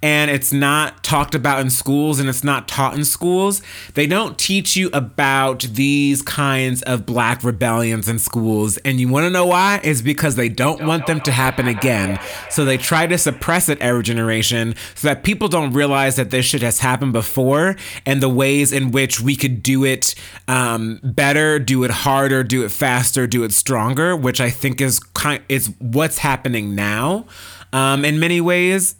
and 0.00 0.30
it's 0.30 0.52
not 0.52 1.02
talked 1.02 1.34
about 1.34 1.60
in 1.60 1.70
schools 1.70 2.20
and 2.20 2.28
it's 2.28 2.44
not 2.44 2.68
taught 2.68 2.94
in 2.94 3.04
schools. 3.04 3.62
They 3.94 4.06
don't 4.06 4.38
teach 4.38 4.76
you 4.76 4.90
about 4.92 5.62
these 5.62 6.22
kinds 6.22 6.82
of 6.82 7.04
black 7.04 7.42
rebellions 7.42 8.08
in 8.08 8.20
schools. 8.20 8.76
And 8.78 9.00
you 9.00 9.08
want 9.08 9.24
to 9.24 9.30
know 9.30 9.46
why? 9.46 9.80
Is 9.82 10.00
because 10.00 10.36
they 10.36 10.48
don't 10.48 10.86
want 10.86 11.06
them 11.06 11.20
to 11.22 11.32
happen 11.32 11.66
again. 11.66 12.20
So 12.48 12.64
they 12.64 12.78
try 12.78 13.08
to 13.08 13.18
suppress 13.18 13.68
it 13.68 13.80
every 13.80 14.04
generation 14.04 14.76
so 14.94 15.08
that 15.08 15.24
people 15.24 15.48
don't 15.48 15.72
realize 15.72 16.14
that 16.16 16.30
this 16.30 16.46
shit 16.46 16.62
has 16.62 16.78
happened 16.78 17.12
before 17.12 17.74
and 18.06 18.22
the 18.22 18.28
ways 18.28 18.72
in 18.72 18.92
which 18.92 19.20
we 19.20 19.34
could 19.34 19.62
do 19.64 19.84
it 19.84 20.14
um, 20.46 21.00
better, 21.02 21.58
do 21.58 21.82
it 21.82 21.90
harder, 21.90 22.44
do 22.44 22.64
it 22.64 22.70
faster, 22.70 23.26
do 23.26 23.42
it 23.42 23.52
stronger, 23.52 24.14
which 24.14 24.40
I 24.40 24.50
think 24.50 24.80
is 24.80 25.00
kind 25.00 25.42
is 25.48 25.74
what's 25.80 26.18
happening 26.18 26.76
now. 26.76 27.26
Um, 27.72 28.04
in 28.04 28.18
many 28.18 28.40
ways, 28.40 28.94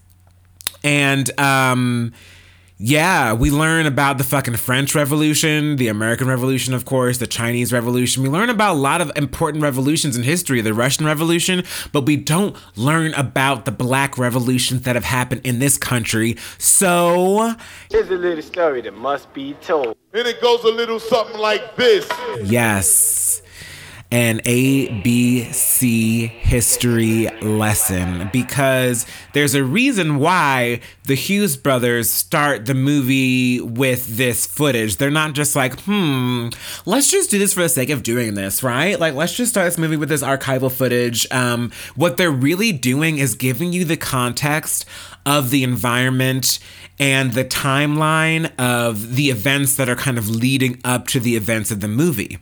and 0.82 1.38
um, 1.40 2.12
yeah, 2.80 3.32
we 3.32 3.50
learn 3.50 3.86
about 3.86 4.18
the 4.18 4.24
fucking 4.24 4.54
French 4.56 4.94
Revolution, 4.94 5.76
the 5.76 5.88
American 5.88 6.28
Revolution, 6.28 6.74
of 6.74 6.84
course, 6.84 7.18
the 7.18 7.26
Chinese 7.26 7.72
Revolution. 7.72 8.22
We 8.22 8.28
learn 8.28 8.50
about 8.50 8.76
a 8.76 8.78
lot 8.78 9.00
of 9.00 9.10
important 9.16 9.64
revolutions 9.64 10.16
in 10.16 10.22
history, 10.22 10.60
the 10.60 10.72
Russian 10.72 11.04
Revolution, 11.04 11.64
but 11.92 12.06
we 12.06 12.14
don't 12.14 12.56
learn 12.76 13.14
about 13.14 13.64
the 13.64 13.72
black 13.72 14.16
revolutions 14.16 14.82
that 14.82 14.94
have 14.94 15.04
happened 15.04 15.40
in 15.42 15.58
this 15.58 15.76
country. 15.76 16.36
So. 16.58 17.54
Here's 17.90 18.10
a 18.10 18.14
little 18.14 18.42
story 18.42 18.80
that 18.82 18.94
must 18.94 19.34
be 19.34 19.54
told. 19.54 19.96
And 20.12 20.28
it 20.28 20.40
goes 20.40 20.62
a 20.62 20.70
little 20.70 21.00
something 21.00 21.38
like 21.38 21.74
this. 21.74 22.08
Yes 22.44 23.42
an 24.10 24.38
ABC 24.40 26.28
history 26.30 27.28
lesson 27.42 28.30
because 28.32 29.04
there's 29.34 29.54
a 29.54 29.62
reason 29.62 30.18
why 30.18 30.80
the 31.04 31.14
Hughes 31.14 31.58
brothers 31.58 32.10
start 32.10 32.64
the 32.64 32.74
movie 32.74 33.60
with 33.60 34.16
this 34.16 34.46
footage. 34.46 34.96
They're 34.96 35.10
not 35.10 35.34
just 35.34 35.54
like, 35.54 35.78
hmm, 35.80 36.48
let's 36.86 37.10
just 37.10 37.30
do 37.30 37.38
this 37.38 37.52
for 37.52 37.60
the 37.60 37.68
sake 37.68 37.90
of 37.90 38.02
doing 38.02 38.34
this, 38.34 38.62
right? 38.62 38.98
Like, 38.98 39.14
let's 39.14 39.34
just 39.34 39.52
start 39.52 39.66
this 39.66 39.78
movie 39.78 39.96
with 39.96 40.08
this 40.08 40.22
archival 40.22 40.72
footage. 40.72 41.30
Um, 41.30 41.70
what 41.94 42.16
they're 42.16 42.30
really 42.30 42.72
doing 42.72 43.18
is 43.18 43.34
giving 43.34 43.74
you 43.74 43.84
the 43.84 43.98
context 43.98 44.86
of 45.26 45.50
the 45.50 45.62
environment 45.62 46.58
and 46.98 47.34
the 47.34 47.44
timeline 47.44 48.50
of 48.58 49.16
the 49.16 49.28
events 49.28 49.76
that 49.76 49.88
are 49.88 49.96
kind 49.96 50.16
of 50.16 50.30
leading 50.30 50.80
up 50.82 51.06
to 51.08 51.20
the 51.20 51.36
events 51.36 51.70
of 51.70 51.80
the 51.80 51.88
movie. 51.88 52.38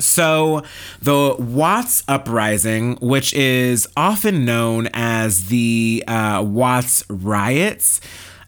So, 0.00 0.62
the 1.00 1.36
Watts 1.38 2.02
Uprising, 2.08 2.96
which 2.96 3.32
is 3.34 3.86
often 3.96 4.44
known 4.44 4.88
as 4.92 5.46
the 5.46 6.04
uh, 6.06 6.42
Watts 6.46 7.04
Riots, 7.08 8.00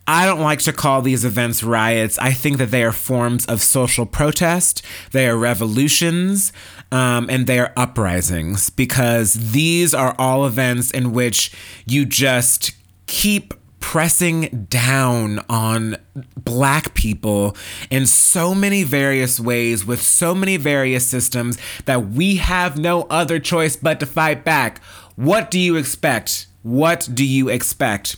I 0.06 0.26
don't 0.26 0.40
like 0.40 0.58
to 0.60 0.72
call 0.72 1.00
these 1.00 1.24
events 1.24 1.62
riots. 1.62 2.18
I 2.18 2.32
think 2.32 2.58
that 2.58 2.70
they 2.70 2.82
are 2.82 2.92
forms 2.92 3.46
of 3.46 3.62
social 3.62 4.04
protest, 4.04 4.84
they 5.12 5.28
are 5.28 5.36
revolutions, 5.36 6.52
um, 6.90 7.30
and 7.30 7.46
they 7.46 7.58
are 7.60 7.72
uprisings 7.76 8.68
because 8.70 9.52
these 9.52 9.94
are 9.94 10.14
all 10.18 10.44
events 10.44 10.90
in 10.90 11.12
which 11.12 11.52
you 11.86 12.04
just 12.04 12.72
keep 13.06 13.54
pressing 13.82 14.66
down 14.70 15.40
on 15.50 15.98
black 16.36 16.94
people 16.94 17.54
in 17.90 18.06
so 18.06 18.54
many 18.54 18.84
various 18.84 19.38
ways 19.38 19.84
with 19.84 20.00
so 20.00 20.34
many 20.34 20.56
various 20.56 21.06
systems 21.06 21.58
that 21.84 22.08
we 22.08 22.36
have 22.36 22.78
no 22.78 23.02
other 23.10 23.38
choice 23.38 23.76
but 23.76 24.00
to 24.00 24.06
fight 24.06 24.44
back. 24.44 24.82
What 25.16 25.50
do 25.50 25.58
you 25.58 25.76
expect? 25.76 26.46
What 26.62 27.06
do 27.12 27.26
you 27.26 27.50
expect? 27.50 28.16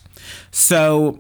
So, 0.53 1.19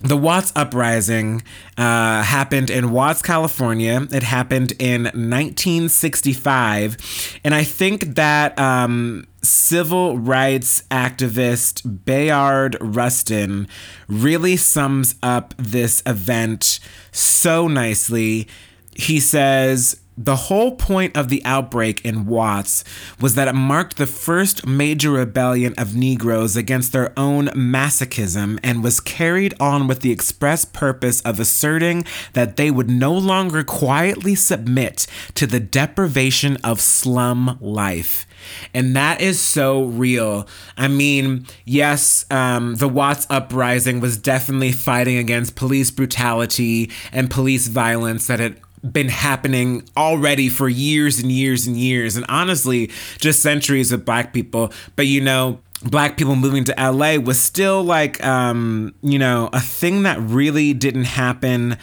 the 0.00 0.16
Watts 0.16 0.52
Uprising 0.54 1.42
uh, 1.78 2.22
happened 2.22 2.70
in 2.70 2.90
Watts, 2.90 3.22
California. 3.22 4.06
It 4.10 4.22
happened 4.22 4.72
in 4.78 5.04
1965. 5.04 7.40
And 7.42 7.54
I 7.54 7.64
think 7.64 8.16
that 8.16 8.58
um, 8.58 9.26
civil 9.44 10.18
rights 10.18 10.82
activist 10.90 12.04
Bayard 12.04 12.76
Rustin 12.80 13.68
really 14.08 14.56
sums 14.56 15.14
up 15.22 15.54
this 15.56 16.02
event 16.06 16.80
so 17.12 17.68
nicely. 17.68 18.48
He 18.96 19.20
says, 19.20 20.00
the 20.16 20.36
whole 20.36 20.76
point 20.76 21.16
of 21.16 21.28
the 21.28 21.44
outbreak 21.44 22.04
in 22.04 22.26
Watts 22.26 22.84
was 23.20 23.34
that 23.34 23.48
it 23.48 23.54
marked 23.54 23.96
the 23.96 24.06
first 24.06 24.64
major 24.64 25.10
rebellion 25.10 25.74
of 25.76 25.96
Negroes 25.96 26.56
against 26.56 26.92
their 26.92 27.12
own 27.18 27.48
masochism 27.48 28.60
and 28.62 28.84
was 28.84 29.00
carried 29.00 29.54
on 29.58 29.88
with 29.88 30.00
the 30.00 30.12
express 30.12 30.64
purpose 30.64 31.20
of 31.22 31.40
asserting 31.40 32.04
that 32.32 32.56
they 32.56 32.70
would 32.70 32.88
no 32.88 33.12
longer 33.12 33.64
quietly 33.64 34.36
submit 34.36 35.08
to 35.34 35.48
the 35.48 35.60
deprivation 35.60 36.58
of 36.62 36.80
slum 36.80 37.58
life. 37.60 38.24
And 38.72 38.94
that 38.96 39.20
is 39.20 39.40
so 39.40 39.84
real. 39.84 40.46
I 40.76 40.88
mean, 40.88 41.46
yes, 41.64 42.26
um, 42.30 42.76
the 42.76 42.88
Watts 42.88 43.26
uprising 43.30 44.00
was 44.00 44.16
definitely 44.16 44.72
fighting 44.72 45.16
against 45.18 45.56
police 45.56 45.90
brutality 45.90 46.90
and 47.12 47.30
police 47.30 47.68
violence 47.68 48.26
that 48.26 48.40
had 48.40 48.60
been 48.92 49.08
happening 49.08 49.88
already 49.96 50.48
for 50.48 50.68
years 50.68 51.18
and 51.18 51.32
years 51.32 51.66
and 51.66 51.76
years, 51.76 52.16
and 52.16 52.26
honestly, 52.28 52.90
just 53.18 53.40
centuries 53.40 53.92
of 53.92 54.04
black 54.04 54.32
people. 54.32 54.72
But 54.94 55.06
you 55.06 55.20
know, 55.20 55.60
black 55.82 56.16
people 56.16 56.36
moving 56.36 56.64
to 56.64 56.74
LA 56.78 57.16
was 57.16 57.40
still 57.40 57.82
like, 57.82 58.24
um, 58.24 58.94
you 59.02 59.18
know, 59.18 59.48
a 59.52 59.60
thing 59.60 60.02
that 60.02 60.18
really 60.20 60.74
didn't 60.74 61.04
happen 61.04 61.76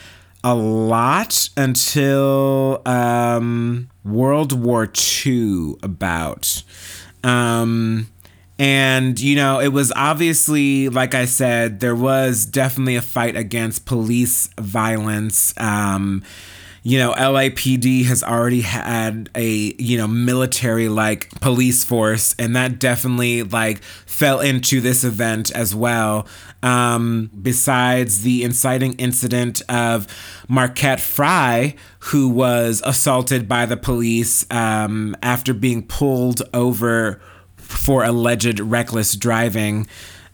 a 0.44 0.56
lot 0.56 1.50
until 1.56 2.82
um, 2.86 3.90
World 4.04 4.52
War 4.52 4.92
II, 5.26 5.76
about. 5.84 6.64
Um, 7.24 8.08
and, 8.58 9.20
you 9.20 9.36
know, 9.36 9.60
it 9.60 9.70
was 9.70 9.92
obviously, 9.96 10.90
like 10.90 11.14
I 11.16 11.26
said, 11.26 11.80
there 11.80 11.96
was 11.96 12.46
definitely 12.46 12.96
a 12.96 13.02
fight 13.02 13.36
against 13.36 13.86
police 13.86 14.50
violence. 14.60 15.54
Um, 15.58 16.24
you 16.84 16.98
know, 16.98 17.14
LAPD 17.14 18.06
has 18.06 18.24
already 18.24 18.62
had 18.62 19.30
a, 19.36 19.76
you 19.78 19.98
know, 19.98 20.08
military 20.08 20.90
like 20.90 21.30
police 21.40 21.84
force, 21.84 22.34
and 22.40 22.56
that 22.56 22.80
definitely 22.80 23.44
like 23.44 23.84
fell 23.84 24.40
into 24.40 24.82
this 24.82 25.04
event 25.04 25.52
as 25.52 25.76
well. 25.76 26.28
Um, 26.64 27.30
besides 27.40 28.22
the 28.22 28.44
inciting 28.44 28.94
incident 28.94 29.62
of 29.70 30.08
Marquette 30.48 31.00
Frye, 31.00 31.76
who 32.00 32.30
was 32.30 32.82
assaulted 32.86 33.48
by 33.48 33.66
the 33.68 33.78
police 33.78 34.46
um, 34.52 35.16
after 35.22 35.54
being 35.54 35.84
pulled 35.84 36.42
over 36.54 37.22
for 37.58 38.04
alleged 38.04 38.60
reckless 38.60 39.16
driving. 39.16 39.88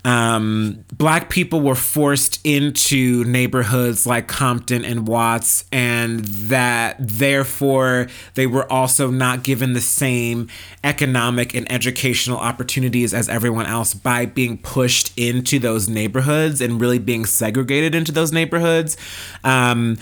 Um, 0.07 0.85
black 0.97 1.29
people 1.29 1.59
were 1.59 1.75
forced 1.75 2.39
into 2.45 3.25
neighborhoods 3.25 4.07
like 4.07 4.29
Compton 4.29 4.85
and 4.85 5.05
Watts, 5.05 5.65
and 5.69 6.23
that 6.23 6.95
therefore 6.97 8.07
they 8.35 8.47
were 8.47 8.71
also 8.71 9.11
not 9.11 9.43
given 9.43 9.73
the 9.73 9.81
same 9.81 10.47
economic 10.81 11.53
and 11.53 11.69
educational 11.69 12.37
opportunities 12.37 13.13
as 13.13 13.27
everyone 13.27 13.65
else 13.65 13.93
by 13.93 14.25
being 14.25 14.57
pushed 14.57 15.11
into 15.17 15.59
those 15.59 15.89
neighborhoods 15.89 16.61
and 16.61 16.79
really 16.79 16.99
being 16.99 17.25
segregated 17.25 17.93
into 17.93 18.13
those 18.13 18.31
neighborhoods. 18.31 18.95
Um, 19.43 19.97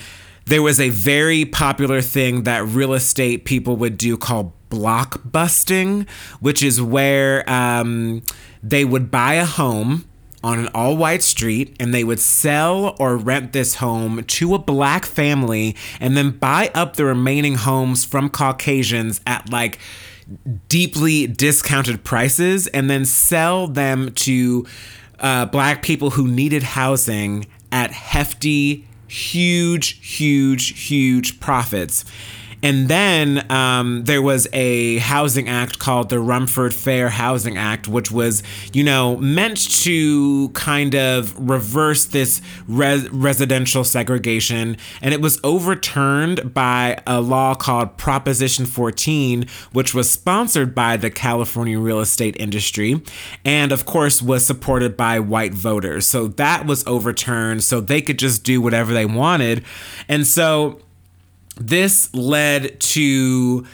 there 0.45 0.61
was 0.61 0.79
a 0.79 0.89
very 0.89 1.45
popular 1.45 2.01
thing 2.01 2.43
that 2.43 2.63
real 2.63 2.93
estate 2.93 3.45
people 3.45 3.75
would 3.77 3.97
do 3.97 4.17
called 4.17 4.51
block 4.75 5.21
busting, 5.23 6.05
which 6.41 6.61
is 6.61 6.81
where 6.81 7.49
um, 7.49 8.21
they 8.61 8.83
would 8.83 9.09
buy 9.09 9.35
a 9.35 9.45
home 9.45 10.03
on 10.43 10.59
an 10.59 10.67
all 10.75 10.97
white 10.97 11.23
street 11.23 11.73
and 11.79 11.93
they 11.93 12.03
would 12.03 12.19
sell 12.19 12.95
or 12.99 13.15
rent 13.15 13.53
this 13.53 13.75
home 13.75 14.21
to 14.25 14.53
a 14.53 14.59
black 14.59 15.05
family 15.05 15.75
and 16.01 16.17
then 16.17 16.29
buy 16.29 16.69
up 16.75 16.97
the 16.97 17.05
remaining 17.05 17.55
homes 17.55 18.03
from 18.03 18.29
Caucasians 18.29 19.21
at 19.25 19.49
like 19.49 19.79
deeply 20.67 21.25
discounted 21.25 22.03
prices 22.03 22.67
and 22.67 22.89
then 22.89 23.05
sell 23.05 23.65
them 23.67 24.11
to 24.13 24.67
uh, 25.19 25.45
black 25.45 25.81
people 25.81 26.11
who 26.11 26.27
needed 26.27 26.61
housing 26.63 27.45
at 27.71 27.91
hefty 27.91 28.85
huge, 29.07 29.99
huge, 30.05 30.87
huge 30.87 31.39
profits. 31.39 32.03
And 32.65 32.87
then 32.87 33.45
um, 33.51 34.05
there 34.05 34.23
was 34.23 34.47
a 34.51 34.97
housing 34.97 35.47
act 35.47 35.77
called 35.77 36.09
the 36.09 36.19
Rumford 36.19 36.73
Fair 36.73 37.09
Housing 37.09 37.57
Act, 37.57 37.87
which 37.87 38.09
was, 38.09 38.41
you 38.73 38.83
know, 38.83 39.17
meant 39.17 39.69
to 39.83 40.49
kind 40.49 40.95
of 40.95 41.37
reverse 41.37 42.05
this 42.05 42.41
res- 42.67 43.07
residential 43.11 43.83
segregation. 43.83 44.77
And 44.99 45.13
it 45.13 45.21
was 45.21 45.39
overturned 45.43 46.55
by 46.55 46.97
a 47.05 47.21
law 47.21 47.53
called 47.53 47.97
Proposition 47.97 48.65
14, 48.65 49.45
which 49.71 49.93
was 49.93 50.09
sponsored 50.09 50.73
by 50.73 50.97
the 50.97 51.11
California 51.11 51.77
real 51.77 51.99
estate 51.99 52.35
industry 52.39 52.99
and, 53.45 53.71
of 53.71 53.85
course, 53.85 54.23
was 54.23 54.43
supported 54.43 54.97
by 54.97 55.19
white 55.19 55.53
voters. 55.53 56.07
So 56.07 56.29
that 56.29 56.65
was 56.65 56.83
overturned 56.87 57.63
so 57.63 57.79
they 57.79 58.01
could 58.01 58.17
just 58.17 58.43
do 58.43 58.59
whatever 58.59 58.91
they 58.91 59.05
wanted. 59.05 59.63
And 60.07 60.25
so 60.25 60.81
this 61.55 62.13
led 62.13 62.79
to, 62.79 63.65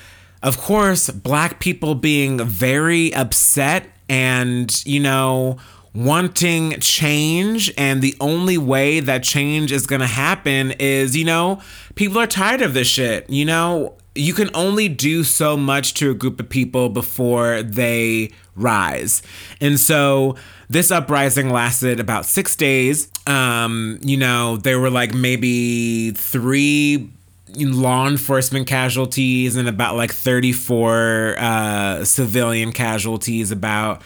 of 0.44 0.58
course, 0.58 1.10
black 1.10 1.60
people 1.60 1.96
being 1.96 2.44
very 2.44 3.14
upset 3.14 3.88
and, 4.10 4.86
you 4.86 5.00
know, 5.00 5.58
wanting 5.94 6.80
change. 6.80 7.72
And 7.78 8.02
the 8.02 8.16
only 8.20 8.58
way 8.58 9.00
that 9.00 9.24
change 9.24 9.72
is 9.72 9.86
going 9.88 10.02
to 10.02 10.08
happen 10.08 10.72
is, 10.80 11.16
you 11.16 11.26
know, 11.26 11.62
people 11.96 12.20
are 12.20 12.28
tired 12.28 12.62
of 12.62 12.74
this 12.74 12.88
shit. 12.88 13.30
You 13.30 13.46
know, 13.46 13.96
you 14.16 14.34
can 14.34 14.50
only 14.54 14.90
do 14.90 15.24
so 15.24 15.56
much 15.56 15.94
to 15.96 16.12
a 16.12 16.14
group 16.14 16.40
of 16.40 16.50
people 16.50 16.90
before 16.90 17.64
they 17.64 18.32
rise. 18.56 19.22
And 19.60 19.80
so 19.80 20.36
this 20.70 20.92
uprising 20.92 21.50
lasted 21.50 22.00
about 22.00 22.26
six 22.26 22.56
days. 22.56 23.10
Um, 23.28 24.00
you 24.02 24.18
know, 24.18 24.58
there 24.58 24.80
were 24.80 24.90
like 24.90 25.14
maybe 25.14 26.12
three 26.12 27.10
law 27.56 28.08
enforcement 28.08 28.68
casualties 28.68 29.56
and 29.56 29.68
about 29.68 29.96
like 29.96 30.12
34 30.12 31.36
uh, 31.38 32.06
civilian 32.06 32.72
casualties 32.72 33.52
about 33.52 34.02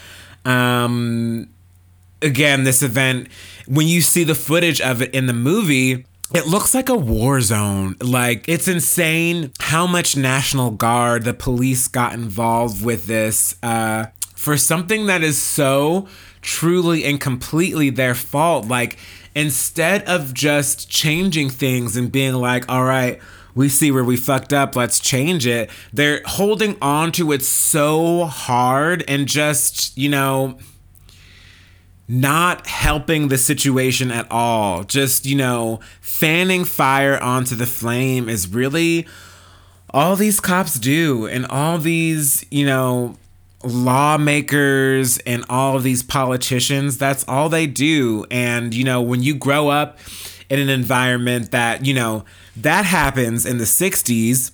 um, 0.46 1.48
again 2.22 2.64
this 2.64 2.82
event 2.82 3.28
when 3.68 3.88
you 3.88 4.02
see 4.02 4.24
the 4.24 4.36
footage 4.36 4.82
of 4.82 5.02
it 5.02 5.14
in 5.14 5.28
the 5.28 5.34
movie 5.34 6.06
it 6.34 6.48
looks 6.48 6.74
like 6.74 6.90
a 6.90 6.96
war 6.96 7.40
zone. 7.40 7.96
Like, 8.02 8.50
it's 8.50 8.68
insane 8.68 9.52
how 9.60 9.86
much 9.86 10.18
National 10.18 10.72
Guard, 10.72 11.24
the 11.24 11.36
police 11.36 11.88
got 11.88 12.14
involved 12.14 12.84
with 12.84 13.06
this 13.06 13.56
uh, 13.62 14.08
for 14.36 14.58
something 14.58 15.06
that 15.06 15.22
is 15.24 15.40
so 15.40 16.08
truly 16.42 17.06
and 17.06 17.22
completely 17.22 17.92
their 17.92 18.16
fault. 18.16 18.68
Like, 18.68 18.98
instead 19.36 20.04
of 20.06 20.34
just 20.34 20.90
changing 20.90 21.50
things 21.50 21.96
and 21.96 22.12
being 22.12 22.34
like, 22.34 22.68
all 22.70 22.84
right, 22.84 23.20
we 23.56 23.70
see 23.70 23.90
where 23.90 24.04
we 24.04 24.18
fucked 24.18 24.54
up, 24.54 24.76
let's 24.76 25.00
change 25.00 25.48
it, 25.48 25.70
they're 25.92 26.22
holding 26.26 26.78
on 26.82 27.12
to 27.14 27.32
it 27.32 27.42
so 27.42 28.26
hard 28.26 29.04
and 29.08 29.28
just, 29.28 29.98
you 29.98 30.10
know, 30.10 30.60
not 32.08 32.68
helping 32.68 33.30
the 33.30 33.38
situation 33.38 34.12
at 34.12 34.30
all. 34.30 34.84
Just, 34.84 35.26
you 35.26 35.36
know, 35.36 35.80
fanning 36.02 36.64
fire 36.64 37.18
onto 37.18 37.56
the 37.56 37.66
flame 37.66 38.30
is 38.30 38.48
really 38.48 39.08
all 39.90 40.16
these 40.16 40.40
cops 40.40 40.76
do. 40.76 41.26
And 41.26 41.46
all 41.48 41.78
these, 41.78 42.46
you 42.52 42.66
know, 42.66 43.16
lawmakers 43.64 45.18
and 45.20 45.44
all 45.50 45.76
of 45.76 45.84
these 45.84 46.04
politicians, 46.04 46.98
that's 46.98 47.26
all 47.28 47.50
they 47.50 47.66
do. 47.66 48.26
And, 48.30 48.76
you 48.76 48.84
know, 48.84 49.02
when 49.02 49.24
you 49.24 49.34
grow 49.34 49.70
up 49.70 49.98
in 50.50 50.60
an 50.60 50.70
environment 50.70 51.52
that, 51.52 51.86
you 51.86 51.94
know, 51.94 52.24
that 52.56 52.86
happens 52.86 53.46
in 53.46 53.58
the 53.58 53.66
60s, 53.66 54.52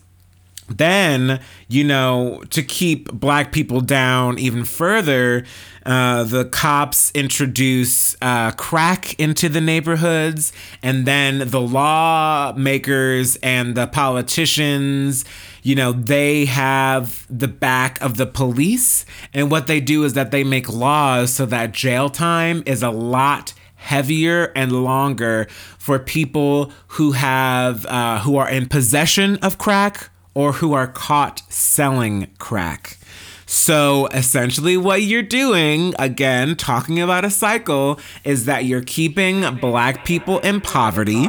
then, 0.77 1.41
you 1.67 1.83
know, 1.83 2.43
to 2.49 2.63
keep 2.63 3.11
black 3.11 3.51
people 3.51 3.81
down 3.81 4.39
even 4.39 4.63
further, 4.65 5.43
uh, 5.85 6.23
the 6.23 6.45
cops 6.45 7.11
introduce 7.11 8.15
uh, 8.21 8.51
crack 8.51 9.19
into 9.19 9.49
the 9.49 9.61
neighborhoods, 9.61 10.53
and 10.83 11.05
then 11.05 11.49
the 11.49 11.59
lawmakers 11.59 13.35
and 13.37 13.75
the 13.75 13.87
politicians, 13.87 15.25
you 15.63 15.75
know, 15.75 15.91
they 15.91 16.45
have 16.45 17.25
the 17.29 17.47
back 17.47 17.99
of 18.01 18.17
the 18.17 18.27
police. 18.27 19.05
And 19.33 19.51
what 19.51 19.67
they 19.67 19.79
do 19.79 20.03
is 20.03 20.13
that 20.13 20.31
they 20.31 20.43
make 20.43 20.69
laws 20.69 21.33
so 21.33 21.45
that 21.47 21.71
jail 21.71 22.09
time 22.09 22.63
is 22.65 22.83
a 22.83 22.91
lot 22.91 23.53
heavier 23.82 24.52
and 24.56 24.72
longer 24.72 25.48
for 25.78 26.00
people 26.00 26.72
who 26.88 27.13
have 27.13 27.86
uh, 27.88 28.20
who 28.20 28.38
are 28.38 28.50
in 28.50 28.67
possession 28.67 29.38
of 29.38 29.58
crack 29.58 30.10
or 30.34 30.54
who 30.54 30.74
are 30.74 30.88
caught 30.88 31.41
selling 31.50 32.28
crack. 32.38 32.98
So 33.46 34.08
essentially, 34.13 34.78
what 34.78 35.02
you're 35.02 35.24
doing, 35.24 35.94
again, 36.00 36.56
talking 36.56 37.02
about 37.02 37.26
a 37.26 37.30
cycle, 37.30 38.00
is 38.24 38.46
that 38.46 38.63
you're 38.63 38.84
keeping 38.84 39.56
black 39.56 40.06
people 40.06 40.39
in 40.39 40.62
poverty. 40.62 41.28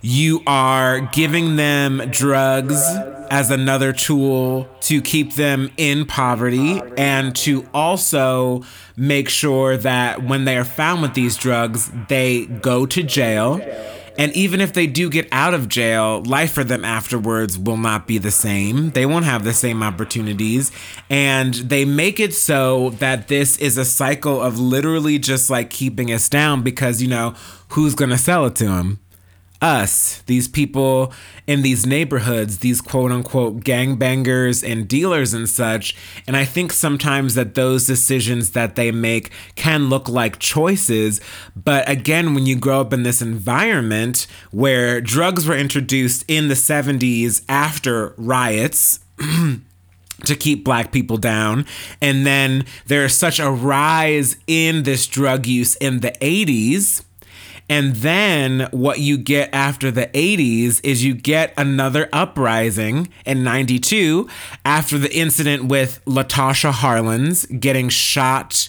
You 0.00 0.42
are 0.46 1.00
giving 1.00 1.56
them 1.56 2.02
drugs 2.10 2.82
as 3.30 3.50
another 3.50 3.92
tool 3.92 4.68
to 4.80 5.02
keep 5.02 5.34
them 5.34 5.70
in 5.76 6.06
poverty 6.06 6.80
and 6.96 7.34
to 7.36 7.68
also 7.74 8.62
make 8.96 9.28
sure 9.28 9.76
that 9.76 10.22
when 10.22 10.44
they 10.44 10.56
are 10.56 10.64
found 10.64 11.02
with 11.02 11.14
these 11.14 11.36
drugs, 11.36 11.90
they 12.08 12.46
go 12.46 12.86
to 12.86 13.02
jail 13.02 13.60
and 14.18 14.32
even 14.32 14.60
if 14.60 14.72
they 14.72 14.88
do 14.88 15.08
get 15.08 15.28
out 15.30 15.54
of 15.54 15.68
jail, 15.68 16.24
life 16.24 16.52
for 16.52 16.64
them 16.64 16.84
afterwards 16.84 17.56
will 17.56 17.76
not 17.76 18.08
be 18.08 18.18
the 18.18 18.32
same. 18.32 18.90
They 18.90 19.06
won't 19.06 19.24
have 19.24 19.44
the 19.44 19.52
same 19.52 19.80
opportunities. 19.80 20.72
And 21.08 21.54
they 21.54 21.84
make 21.84 22.18
it 22.18 22.34
so 22.34 22.90
that 22.98 23.28
this 23.28 23.56
is 23.58 23.78
a 23.78 23.84
cycle 23.84 24.42
of 24.42 24.58
literally 24.58 25.20
just 25.20 25.50
like 25.50 25.70
keeping 25.70 26.12
us 26.12 26.28
down 26.28 26.62
because, 26.62 27.00
you 27.00 27.06
know, 27.06 27.36
who's 27.68 27.94
going 27.94 28.10
to 28.10 28.18
sell 28.18 28.44
it 28.46 28.56
to 28.56 28.64
them? 28.64 28.98
Us, 29.60 30.22
these 30.26 30.48
people 30.48 31.12
in 31.46 31.62
these 31.62 31.84
neighborhoods, 31.84 32.58
these 32.58 32.80
quote 32.80 33.10
unquote 33.10 33.60
gangbangers 33.60 34.68
and 34.68 34.86
dealers 34.86 35.34
and 35.34 35.48
such. 35.48 35.96
And 36.26 36.36
I 36.36 36.44
think 36.44 36.72
sometimes 36.72 37.34
that 37.34 37.54
those 37.54 37.86
decisions 37.86 38.50
that 38.50 38.76
they 38.76 38.90
make 38.90 39.30
can 39.56 39.88
look 39.88 40.08
like 40.08 40.38
choices. 40.38 41.20
But 41.56 41.88
again, 41.88 42.34
when 42.34 42.46
you 42.46 42.56
grow 42.56 42.80
up 42.80 42.92
in 42.92 43.02
this 43.02 43.20
environment 43.20 44.26
where 44.50 45.00
drugs 45.00 45.46
were 45.46 45.56
introduced 45.56 46.24
in 46.28 46.48
the 46.48 46.54
70s 46.54 47.42
after 47.48 48.14
riots, 48.16 49.00
to 50.24 50.34
keep 50.34 50.64
black 50.64 50.90
people 50.92 51.16
down. 51.16 51.64
And 52.00 52.26
then 52.26 52.64
there's 52.86 53.14
such 53.14 53.38
a 53.38 53.50
rise 53.50 54.36
in 54.46 54.82
this 54.82 55.06
drug 55.06 55.46
use 55.46 55.76
in 55.76 56.00
the 56.00 56.10
80s 56.20 57.04
and 57.68 57.96
then 57.96 58.68
what 58.70 58.98
you 58.98 59.18
get 59.18 59.50
after 59.52 59.90
the 59.90 60.06
80s 60.06 60.80
is 60.82 61.04
you 61.04 61.14
get 61.14 61.52
another 61.56 62.08
uprising 62.12 63.08
in 63.26 63.44
92 63.44 64.28
after 64.64 64.96
the 64.98 65.14
incident 65.14 65.64
with 65.64 66.02
Latasha 66.06 66.72
Harlins 66.72 67.60
getting 67.60 67.88
shot 67.88 68.68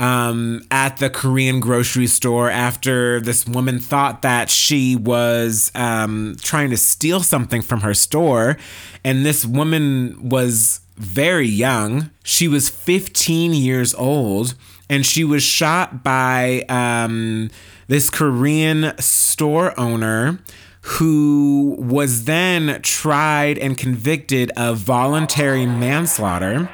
um, 0.00 0.62
at 0.70 0.96
the 0.96 1.10
Korean 1.10 1.60
grocery 1.60 2.06
store 2.06 2.50
after 2.50 3.20
this 3.20 3.46
woman 3.46 3.78
thought 3.78 4.22
that 4.22 4.48
she 4.48 4.96
was 4.96 5.70
um, 5.74 6.36
trying 6.40 6.70
to 6.70 6.76
steal 6.78 7.20
something 7.20 7.60
from 7.60 7.82
her 7.82 7.92
store. 7.92 8.56
And 9.04 9.26
this 9.26 9.44
woman 9.44 10.30
was 10.30 10.80
very 10.96 11.46
young. 11.46 12.10
She 12.24 12.48
was 12.48 12.70
15 12.70 13.52
years 13.52 13.94
old 13.94 14.54
and 14.88 15.04
she 15.04 15.22
was 15.22 15.42
shot 15.42 16.02
by 16.02 16.64
um, 16.68 17.50
this 17.90 18.08
Korean 18.08 18.96
store 19.00 19.78
owner 19.78 20.38
who 20.82 21.74
was 21.76 22.24
then 22.24 22.80
tried 22.82 23.58
and 23.58 23.76
convicted 23.76 24.52
of 24.56 24.78
voluntary 24.78 25.66
manslaughter. 25.66 26.70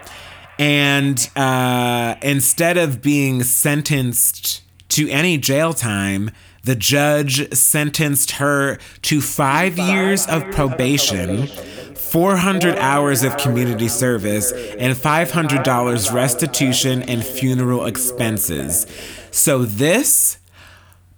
And 0.59 1.18
uh, 1.35 2.16
instead 2.20 2.76
of 2.76 3.00
being 3.00 3.42
sentenced 3.44 4.62
to 4.90 5.09
any 5.09 5.38
jail 5.38 5.72
time, 5.72 6.33
the 6.64 6.76
judge 6.76 7.50
sentenced 7.55 8.33
her 8.33 8.76
to 9.02 9.22
five 9.22 9.79
years 9.79 10.26
of 10.26 10.42
probation, 10.50 11.46
400 11.94 12.76
hours 12.76 13.22
of 13.22 13.38
community 13.38 13.88
service, 13.88 14.52
and 14.52 14.94
$500 14.94 16.12
restitution 16.12 17.02
and 17.05 17.24
funeral 17.24 17.87
expenses. 17.87 18.87
So, 19.31 19.64
this 19.64 20.37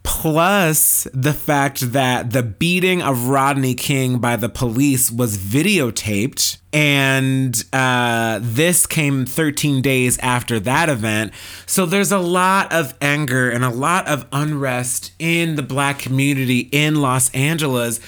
plus 0.09 1.07
the 1.13 1.35
fact 1.35 1.93
that 1.93 2.31
the 2.31 2.43
beating 2.43 3.03
of 3.03 3.29
Rodney 3.29 3.75
King 3.75 4.19
by 4.19 4.37
the 4.37 4.49
police 4.49 5.13
was 5.13 5.37
videotaped. 5.37 6.57
And 6.73 7.63
uh, 7.75 8.41
this 8.43 8.87
came 8.87 9.27
13 9.27 9.83
days 9.83 10.17
after 10.19 10.59
that 10.61 10.89
event. 10.89 11.33
So 11.67 11.85
there's 11.85 12.11
a 12.11 12.19
lot 12.19 12.73
of 12.73 12.95
anger 13.03 13.51
and 13.51 13.63
a 13.63 13.69
lot 13.69 14.09
of 14.09 14.27
unrest 14.33 15.13
in 15.19 15.57
the 15.57 15.63
black 15.63 15.99
community 15.99 16.71
in 16.73 17.03
Los 17.03 17.31
Angeles. 17.35 18.01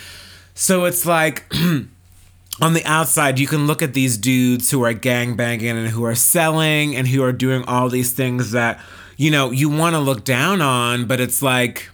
So 0.54 0.86
it's 0.86 1.04
like. 1.06 1.44
on 2.62 2.74
the 2.74 2.84
outside, 2.84 3.38
you 3.38 3.46
can 3.46 3.66
look 3.66 3.80
at 3.80 3.94
these 3.94 4.18
dudes 4.18 4.70
who 4.70 4.84
are 4.84 4.92
gangbanging 4.92 5.76
and 5.76 5.88
who 5.88 6.04
are 6.04 6.14
selling 6.14 6.94
and 6.94 7.08
who 7.08 7.22
are 7.22 7.32
doing 7.32 7.64
all 7.64 7.88
these 7.88 8.12
things 8.12 8.50
that, 8.50 8.78
you 9.16 9.30
know, 9.30 9.50
you 9.50 9.70
want 9.70 9.94
to 9.94 9.98
look 9.98 10.24
down 10.24 10.60
on, 10.60 11.06
but 11.06 11.20
it's 11.20 11.40
like, 11.40 11.88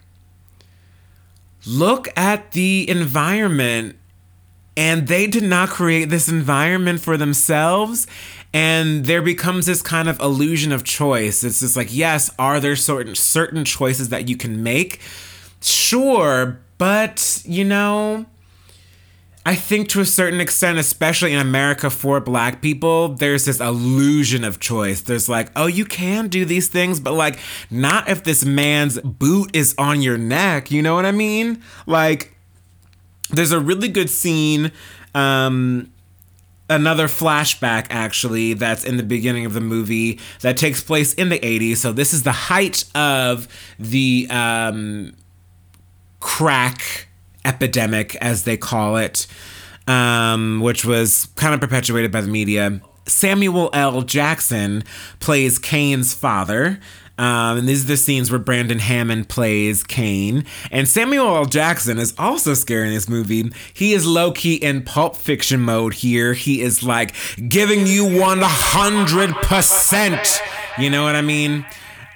look 1.66 2.08
at 2.16 2.52
the 2.52 2.88
environment. 2.88 3.96
And 4.78 5.08
they 5.08 5.26
did 5.26 5.42
not 5.42 5.70
create 5.70 6.10
this 6.10 6.28
environment 6.28 7.00
for 7.00 7.16
themselves. 7.16 8.06
And 8.52 9.06
there 9.06 9.22
becomes 9.22 9.66
this 9.66 9.82
kind 9.82 10.08
of 10.08 10.20
illusion 10.20 10.70
of 10.70 10.84
choice. 10.84 11.42
It's 11.42 11.60
just 11.60 11.76
like, 11.76 11.94
yes, 11.94 12.30
are 12.38 12.60
there 12.60 12.76
certain 12.76 13.14
certain 13.14 13.64
choices 13.64 14.10
that 14.10 14.28
you 14.28 14.36
can 14.36 14.62
make? 14.62 15.00
Sure, 15.60 16.58
but 16.78 17.42
you 17.44 17.64
know, 17.64 18.26
I 19.46 19.54
think 19.54 19.86
to 19.90 20.00
a 20.00 20.04
certain 20.04 20.40
extent, 20.40 20.76
especially 20.76 21.32
in 21.32 21.38
America 21.38 21.88
for 21.88 22.18
black 22.18 22.60
people, 22.60 23.10
there's 23.10 23.44
this 23.44 23.60
illusion 23.60 24.42
of 24.42 24.58
choice. 24.58 25.02
There's 25.02 25.28
like, 25.28 25.52
oh, 25.54 25.68
you 25.68 25.84
can 25.84 26.26
do 26.26 26.44
these 26.44 26.66
things, 26.66 26.98
but 26.98 27.12
like, 27.12 27.38
not 27.70 28.08
if 28.08 28.24
this 28.24 28.44
man's 28.44 28.98
boot 28.98 29.54
is 29.54 29.72
on 29.78 30.02
your 30.02 30.18
neck. 30.18 30.72
You 30.72 30.82
know 30.82 30.96
what 30.96 31.06
I 31.06 31.12
mean? 31.12 31.62
Like, 31.86 32.36
there's 33.30 33.52
a 33.52 33.60
really 33.60 33.86
good 33.86 34.10
scene. 34.10 34.72
Um, 35.14 35.92
another 36.68 37.06
flashback 37.06 37.86
actually 37.88 38.52
that's 38.52 38.82
in 38.82 38.96
the 38.96 39.04
beginning 39.04 39.46
of 39.46 39.52
the 39.52 39.60
movie 39.60 40.18
that 40.40 40.56
takes 40.56 40.82
place 40.82 41.14
in 41.14 41.28
the 41.28 41.38
80s 41.38 41.76
so 41.76 41.92
this 41.92 42.12
is 42.12 42.24
the 42.24 42.32
height 42.32 42.84
of 42.92 43.46
the 43.78 44.26
um, 44.30 45.14
crack 46.18 47.06
epidemic, 47.46 48.16
as 48.16 48.44
they 48.44 48.56
call 48.56 48.96
it, 48.96 49.26
um, 49.86 50.60
which 50.60 50.84
was 50.84 51.28
kind 51.36 51.54
of 51.54 51.60
perpetuated 51.60 52.10
by 52.12 52.20
the 52.20 52.28
media. 52.28 52.80
Samuel 53.06 53.70
L. 53.72 54.02
Jackson 54.02 54.84
plays 55.20 55.58
Caine's 55.58 56.12
father. 56.12 56.80
Um, 57.18 57.56
and 57.58 57.66
these 57.66 57.84
are 57.84 57.88
the 57.88 57.96
scenes 57.96 58.30
where 58.30 58.38
Brandon 58.38 58.78
Hammond 58.78 59.30
plays 59.30 59.82
Caine. 59.82 60.44
And 60.70 60.86
Samuel 60.86 61.34
L. 61.34 61.46
Jackson 61.46 61.98
is 61.98 62.12
also 62.18 62.52
scary 62.52 62.88
in 62.88 62.94
this 62.94 63.08
movie. 63.08 63.50
He 63.72 63.94
is 63.94 64.06
low 64.06 64.32
key 64.32 64.56
in 64.56 64.82
pulp 64.82 65.16
fiction 65.16 65.60
mode 65.60 65.94
here. 65.94 66.34
He 66.34 66.60
is 66.60 66.82
like 66.82 67.14
giving 67.48 67.86
you 67.86 68.04
100%. 68.04 70.38
You 70.78 70.90
know 70.90 71.04
what 71.04 71.16
I 71.16 71.22
mean? 71.22 71.64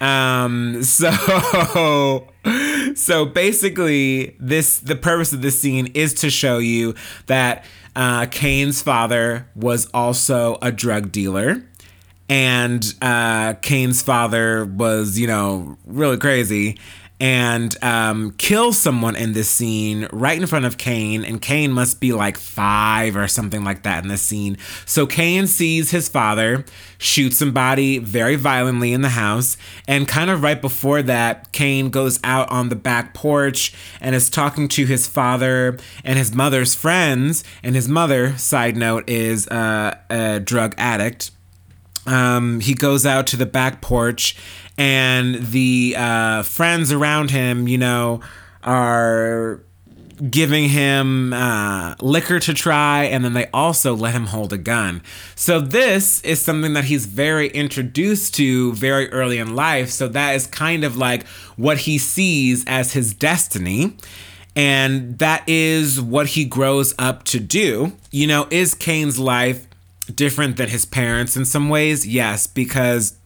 Um, 0.02 0.82
so 0.90 2.26
so 2.94 3.24
basically, 3.26 4.36
this 4.38 4.78
the 4.78 4.96
purpose 4.96 5.32
of 5.32 5.42
this 5.42 5.60
scene 5.60 5.88
is 5.94 6.14
to 6.14 6.30
show 6.30 6.58
you 6.58 6.94
that 7.26 7.64
uh, 7.96 8.26
Caine's 8.26 8.82
father 8.82 9.48
was 9.54 9.88
also 9.92 10.58
a 10.62 10.72
drug 10.72 11.12
dealer. 11.12 11.64
And 12.28 12.94
uh, 13.02 13.54
Caine's 13.54 14.02
father 14.02 14.64
was, 14.64 15.18
you 15.18 15.26
know, 15.26 15.76
really 15.84 16.16
crazy 16.16 16.78
and 17.20 17.76
um, 17.84 18.34
someone 18.72 19.14
in 19.14 19.34
this 19.34 19.48
scene 19.48 20.08
right 20.10 20.40
in 20.40 20.46
front 20.46 20.64
of 20.64 20.78
Caine. 20.78 21.22
And 21.24 21.40
Caine 21.40 21.70
must 21.70 22.00
be 22.00 22.12
like 22.12 22.38
five 22.38 23.14
or 23.14 23.28
something 23.28 23.62
like 23.62 23.82
that 23.82 24.02
in 24.02 24.08
this 24.08 24.22
scene. 24.22 24.56
So 24.86 25.06
Caine 25.06 25.46
sees 25.46 25.90
his 25.90 26.08
father 26.08 26.64
shoot 26.98 27.32
somebody 27.32 27.98
very 27.98 28.36
violently 28.36 28.92
in 28.92 29.02
the 29.02 29.10
house. 29.10 29.56
And 29.86 30.08
kind 30.08 30.30
of 30.30 30.42
right 30.42 30.60
before 30.60 31.02
that, 31.02 31.52
Caine 31.52 31.90
goes 31.90 32.18
out 32.24 32.50
on 32.50 32.70
the 32.70 32.76
back 32.76 33.14
porch 33.14 33.74
and 34.00 34.14
is 34.14 34.30
talking 34.30 34.68
to 34.68 34.86
his 34.86 35.06
father 35.06 35.78
and 36.04 36.18
his 36.18 36.34
mother's 36.34 36.74
friends. 36.74 37.44
And 37.62 37.74
his 37.74 37.88
mother, 37.88 38.36
side 38.38 38.76
note, 38.76 39.08
is 39.08 39.46
uh, 39.48 39.96
a 40.08 40.40
drug 40.40 40.74
addict. 40.78 41.30
Um, 42.06 42.60
he 42.60 42.74
goes 42.74 43.04
out 43.04 43.26
to 43.28 43.36
the 43.36 43.46
back 43.46 43.82
porch 43.82 44.36
and 44.78 45.36
the 45.36 45.94
uh, 45.96 46.42
friends 46.42 46.92
around 46.92 47.30
him, 47.30 47.68
you 47.68 47.78
know, 47.78 48.20
are 48.62 49.60
giving 50.28 50.68
him 50.68 51.32
uh, 51.32 51.94
liquor 52.00 52.38
to 52.40 52.52
try, 52.52 53.04
and 53.04 53.24
then 53.24 53.32
they 53.32 53.46
also 53.54 53.94
let 53.94 54.12
him 54.12 54.26
hold 54.26 54.52
a 54.52 54.58
gun. 54.58 55.02
So, 55.34 55.60
this 55.60 56.20
is 56.22 56.40
something 56.40 56.74
that 56.74 56.84
he's 56.84 57.06
very 57.06 57.48
introduced 57.48 58.34
to 58.34 58.72
very 58.74 59.10
early 59.12 59.38
in 59.38 59.54
life. 59.54 59.90
So, 59.90 60.08
that 60.08 60.34
is 60.34 60.46
kind 60.46 60.84
of 60.84 60.96
like 60.96 61.26
what 61.56 61.78
he 61.78 61.98
sees 61.98 62.64
as 62.66 62.92
his 62.92 63.14
destiny. 63.14 63.96
And 64.56 65.18
that 65.20 65.48
is 65.48 66.00
what 66.00 66.28
he 66.28 66.44
grows 66.44 66.92
up 66.98 67.22
to 67.24 67.40
do. 67.40 67.92
You 68.10 68.26
know, 68.26 68.48
is 68.50 68.74
Caine's 68.74 69.18
life 69.18 69.66
different 70.12 70.56
than 70.56 70.68
his 70.68 70.84
parents 70.84 71.36
in 71.36 71.44
some 71.44 71.68
ways? 71.68 72.06
Yes, 72.06 72.46
because 72.46 73.16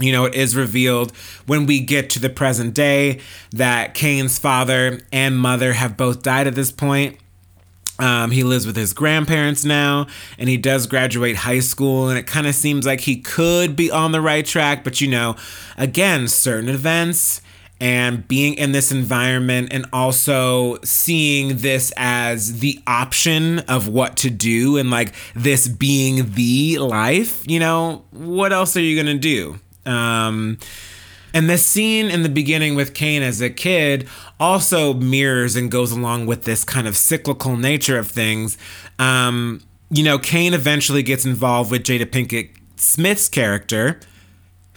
you 0.00 0.12
know, 0.12 0.24
it 0.24 0.34
is 0.34 0.54
revealed 0.56 1.12
when 1.46 1.66
we 1.66 1.80
get 1.80 2.10
to 2.10 2.20
the 2.20 2.30
present 2.30 2.74
day 2.74 3.20
that 3.52 3.94
Caine's 3.94 4.38
father 4.38 5.00
and 5.12 5.38
mother 5.38 5.72
have 5.72 5.96
both 5.96 6.22
died 6.22 6.46
at 6.46 6.54
this 6.54 6.70
point. 6.70 7.18
Um, 8.00 8.30
he 8.30 8.44
lives 8.44 8.64
with 8.64 8.76
his 8.76 8.92
grandparents 8.92 9.64
now, 9.64 10.06
and 10.38 10.48
he 10.48 10.56
does 10.56 10.86
graduate 10.86 11.34
high 11.34 11.58
school, 11.58 12.08
and 12.08 12.16
it 12.16 12.28
kind 12.28 12.46
of 12.46 12.54
seems 12.54 12.86
like 12.86 13.00
he 13.00 13.16
could 13.16 13.74
be 13.74 13.90
on 13.90 14.12
the 14.12 14.20
right 14.20 14.46
track. 14.46 14.84
But 14.84 15.00
you 15.00 15.08
know, 15.08 15.34
again, 15.76 16.28
certain 16.28 16.68
events 16.68 17.42
and 17.80 18.26
being 18.26 18.54
in 18.54 18.72
this 18.72 18.90
environment, 18.92 19.68
and 19.72 19.86
also 19.92 20.78
seeing 20.84 21.58
this 21.58 21.92
as 21.96 22.60
the 22.60 22.80
option 22.86 23.60
of 23.60 23.88
what 23.88 24.16
to 24.18 24.30
do, 24.30 24.76
and 24.76 24.90
like 24.92 25.12
this 25.34 25.66
being 25.66 26.34
the 26.34 26.78
life, 26.78 27.42
you 27.48 27.58
know, 27.58 28.04
what 28.12 28.52
else 28.52 28.76
are 28.76 28.80
you 28.80 28.96
gonna 28.96 29.18
do? 29.18 29.58
Um, 29.88 30.58
and 31.34 31.48
the 31.48 31.58
scene 31.58 32.06
in 32.06 32.22
the 32.22 32.28
beginning 32.28 32.74
with 32.74 32.94
Caine 32.94 33.22
as 33.22 33.40
a 33.40 33.50
kid 33.50 34.08
also 34.40 34.94
mirrors 34.94 35.56
and 35.56 35.70
goes 35.70 35.92
along 35.92 36.26
with 36.26 36.44
this 36.44 36.64
kind 36.64 36.86
of 36.86 36.96
cyclical 36.96 37.56
nature 37.56 37.98
of 37.98 38.08
things. 38.08 38.56
Um, 38.98 39.62
you 39.90 40.02
know, 40.02 40.18
Caine 40.18 40.54
eventually 40.54 41.02
gets 41.02 41.24
involved 41.24 41.70
with 41.70 41.82
Jada 41.84 42.06
Pinkett 42.06 42.50
Smith's 42.76 43.28
character, 43.28 44.00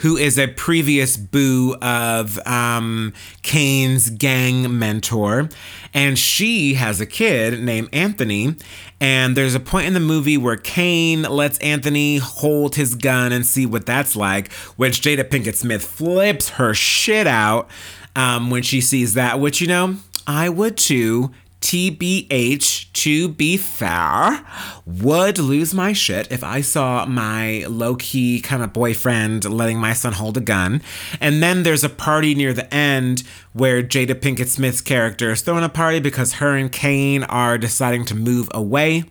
who 0.02 0.18
is 0.18 0.40
a 0.40 0.48
previous 0.48 1.16
boo 1.16 1.76
of 1.76 2.40
um, 2.48 3.14
Caine's 3.44 4.10
gang 4.10 4.80
mentor. 4.80 5.48
And 5.94 6.18
she 6.18 6.74
has 6.74 7.00
a 7.00 7.06
kid 7.06 7.62
named 7.62 7.90
Anthony. 7.94 8.56
And 9.00 9.38
there's 9.38 9.54
a 9.54 9.60
point 9.60 9.86
in 9.86 9.94
the 9.94 10.00
movie 10.00 10.38
where 10.38 10.58
Caine 10.58 11.22
lets 11.22 11.60
Anthony 11.60 12.18
hold 12.18 12.76
his 12.76 12.96
gun 12.96 13.32
and 13.32 13.46
see 13.46 13.68
what 13.68 13.86
that's 13.86 14.16
like, 14.16 14.52
which 14.76 15.02
Jada 15.02 15.24
Pinkett 15.24 15.56
Smith 15.56 15.86
flips 15.86 16.50
her 16.52 16.74
shit 16.74 17.28
out 17.28 17.70
um, 18.16 18.50
when 18.50 18.64
she 18.64 18.82
sees 18.82 19.14
that, 19.14 19.40
which, 19.40 19.62
you 19.62 19.68
know, 19.68 19.98
I 20.26 20.50
would 20.50 20.78
too. 20.78 21.32
TBH, 21.62 22.92
to 22.94 23.30
be 23.30 23.56
fair, 23.56 24.44
would 24.86 25.38
lose 25.38 25.74
my 25.74 25.94
shit 25.94 26.32
if 26.32 26.44
I 26.44 26.62
saw 26.62 27.06
my 27.06 27.66
low 27.70 27.96
key 27.96 28.42
kind 28.42 28.64
of 28.64 28.74
boyfriend 28.74 29.46
letting 29.46 29.80
my 29.80 29.94
son 29.94 30.14
hold 30.14 30.38
a 30.38 30.42
gun. 30.42 30.82
And 31.20 31.42
then 31.42 31.64
there's 31.64 31.84
a 31.84 31.90
party 31.90 32.36
near 32.36 32.52
the 32.52 32.72
end 32.74 33.24
where 33.54 33.84
Jada 33.84 34.16
Pinkett 34.16 34.48
Smith's 34.48 34.82
character 34.82 35.32
is 35.32 35.42
throwing 35.42 35.64
a 35.64 35.70
party 35.70 36.00
because 36.00 36.34
her 36.34 36.56
and 36.56 36.72
Caine 36.72 37.24
are 37.26 37.58
deciding 37.58 38.06
to 38.06 38.16
move 38.16 38.50
away. 38.54 39.04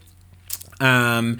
Um, 0.81 1.39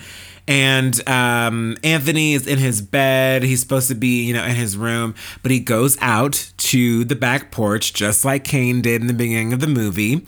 And 0.49 1.09
um, 1.09 1.77
Anthony 1.85 2.35
is 2.35 2.49
in 2.49 2.59
his 2.59 2.83
bed. 2.83 3.45
He's 3.45 3.61
supposed 3.61 3.87
to 3.89 3.95
be, 3.95 4.25
you 4.25 4.33
know, 4.33 4.43
in 4.43 4.57
his 4.57 4.77
room, 4.77 5.15
but 5.43 5.53
he 5.53 5.61
goes 5.61 5.97
out 6.01 6.51
to 6.57 7.05
the 7.05 7.15
back 7.15 7.53
porch, 7.53 7.93
just 7.93 8.25
like 8.25 8.43
Caine 8.43 8.83
did 8.83 9.01
in 9.01 9.07
the 9.07 9.15
beginning 9.15 9.53
of 9.53 9.61
the 9.61 9.69
movie 9.69 10.25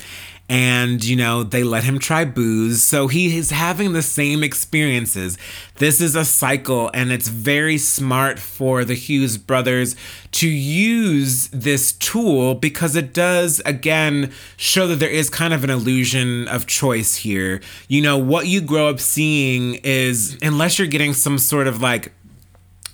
and 0.52 1.02
you 1.02 1.16
know 1.16 1.42
they 1.42 1.64
let 1.64 1.82
him 1.82 1.98
try 1.98 2.26
booze. 2.26 2.82
So 2.82 3.08
he 3.08 3.38
is 3.38 3.50
having 3.50 3.94
the 3.94 4.02
same 4.02 4.44
experiences. 4.44 5.38
This 5.76 5.98
is 5.98 6.14
a 6.14 6.26
cycle 6.26 6.90
and 6.92 7.10
it's 7.10 7.28
very 7.28 7.78
smart 7.78 8.38
for 8.38 8.84
the 8.84 8.92
hughes 8.92 9.38
brothers 9.38 9.96
to 10.32 10.48
use 10.50 11.48
this 11.48 11.92
tool 11.92 12.54
because 12.54 12.96
it 12.96 13.14
does 13.14 13.62
again 13.64 14.30
show 14.58 14.86
that 14.88 14.96
there 14.96 15.08
is 15.08 15.30
kind 15.30 15.54
of 15.54 15.64
an 15.64 15.70
illusion 15.70 16.46
of 16.48 16.66
choice 16.66 17.16
here. 17.16 17.62
You 17.88 18.02
know 18.02 18.18
what 18.18 18.46
you 18.46 18.60
grow 18.60 18.90
up 18.90 19.00
seeing 19.00 19.76
is 19.76 20.36
unless 20.42 20.78
you're 20.78 20.86
getting 20.86 21.14
some 21.14 21.38
sort 21.38 21.66
of 21.66 21.80
like 21.80 22.12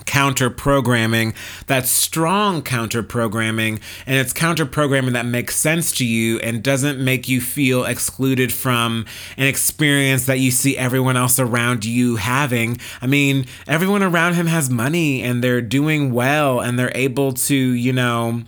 counter 0.09 0.49
programming, 0.49 1.35
that's 1.67 1.91
strong 1.91 2.63
counter 2.63 3.03
programming, 3.03 3.79
and 4.07 4.17
it's 4.17 4.33
counter 4.33 4.65
programming 4.65 5.13
that 5.13 5.27
makes 5.27 5.55
sense 5.55 5.93
to 5.93 6.07
you 6.07 6.39
and 6.39 6.63
doesn't 6.63 6.99
make 6.99 7.29
you 7.29 7.43
feel 7.43 7.85
excluded 7.85 8.51
from 8.51 9.05
an 9.37 9.47
experience 9.47 10.25
that 10.25 10.39
you 10.39 10.51
see 10.51 10.79
everyone 10.79 11.19
else 11.19 11.39
around 11.39 11.85
you 11.85 12.17
having. 12.17 12.79
I 13.03 13.07
mean, 13.07 13.45
everyone 13.67 14.03
around 14.03 14.35
him 14.35 14.47
has 14.47 14.71
money 14.71 15.23
and 15.23 15.45
they're 15.45 15.61
doing 15.61 16.11
well 16.13 16.61
and 16.61 16.79
they're 16.79 16.97
able 16.97 17.33
to, 17.35 17.55
you 17.55 17.93
know, 17.93 18.45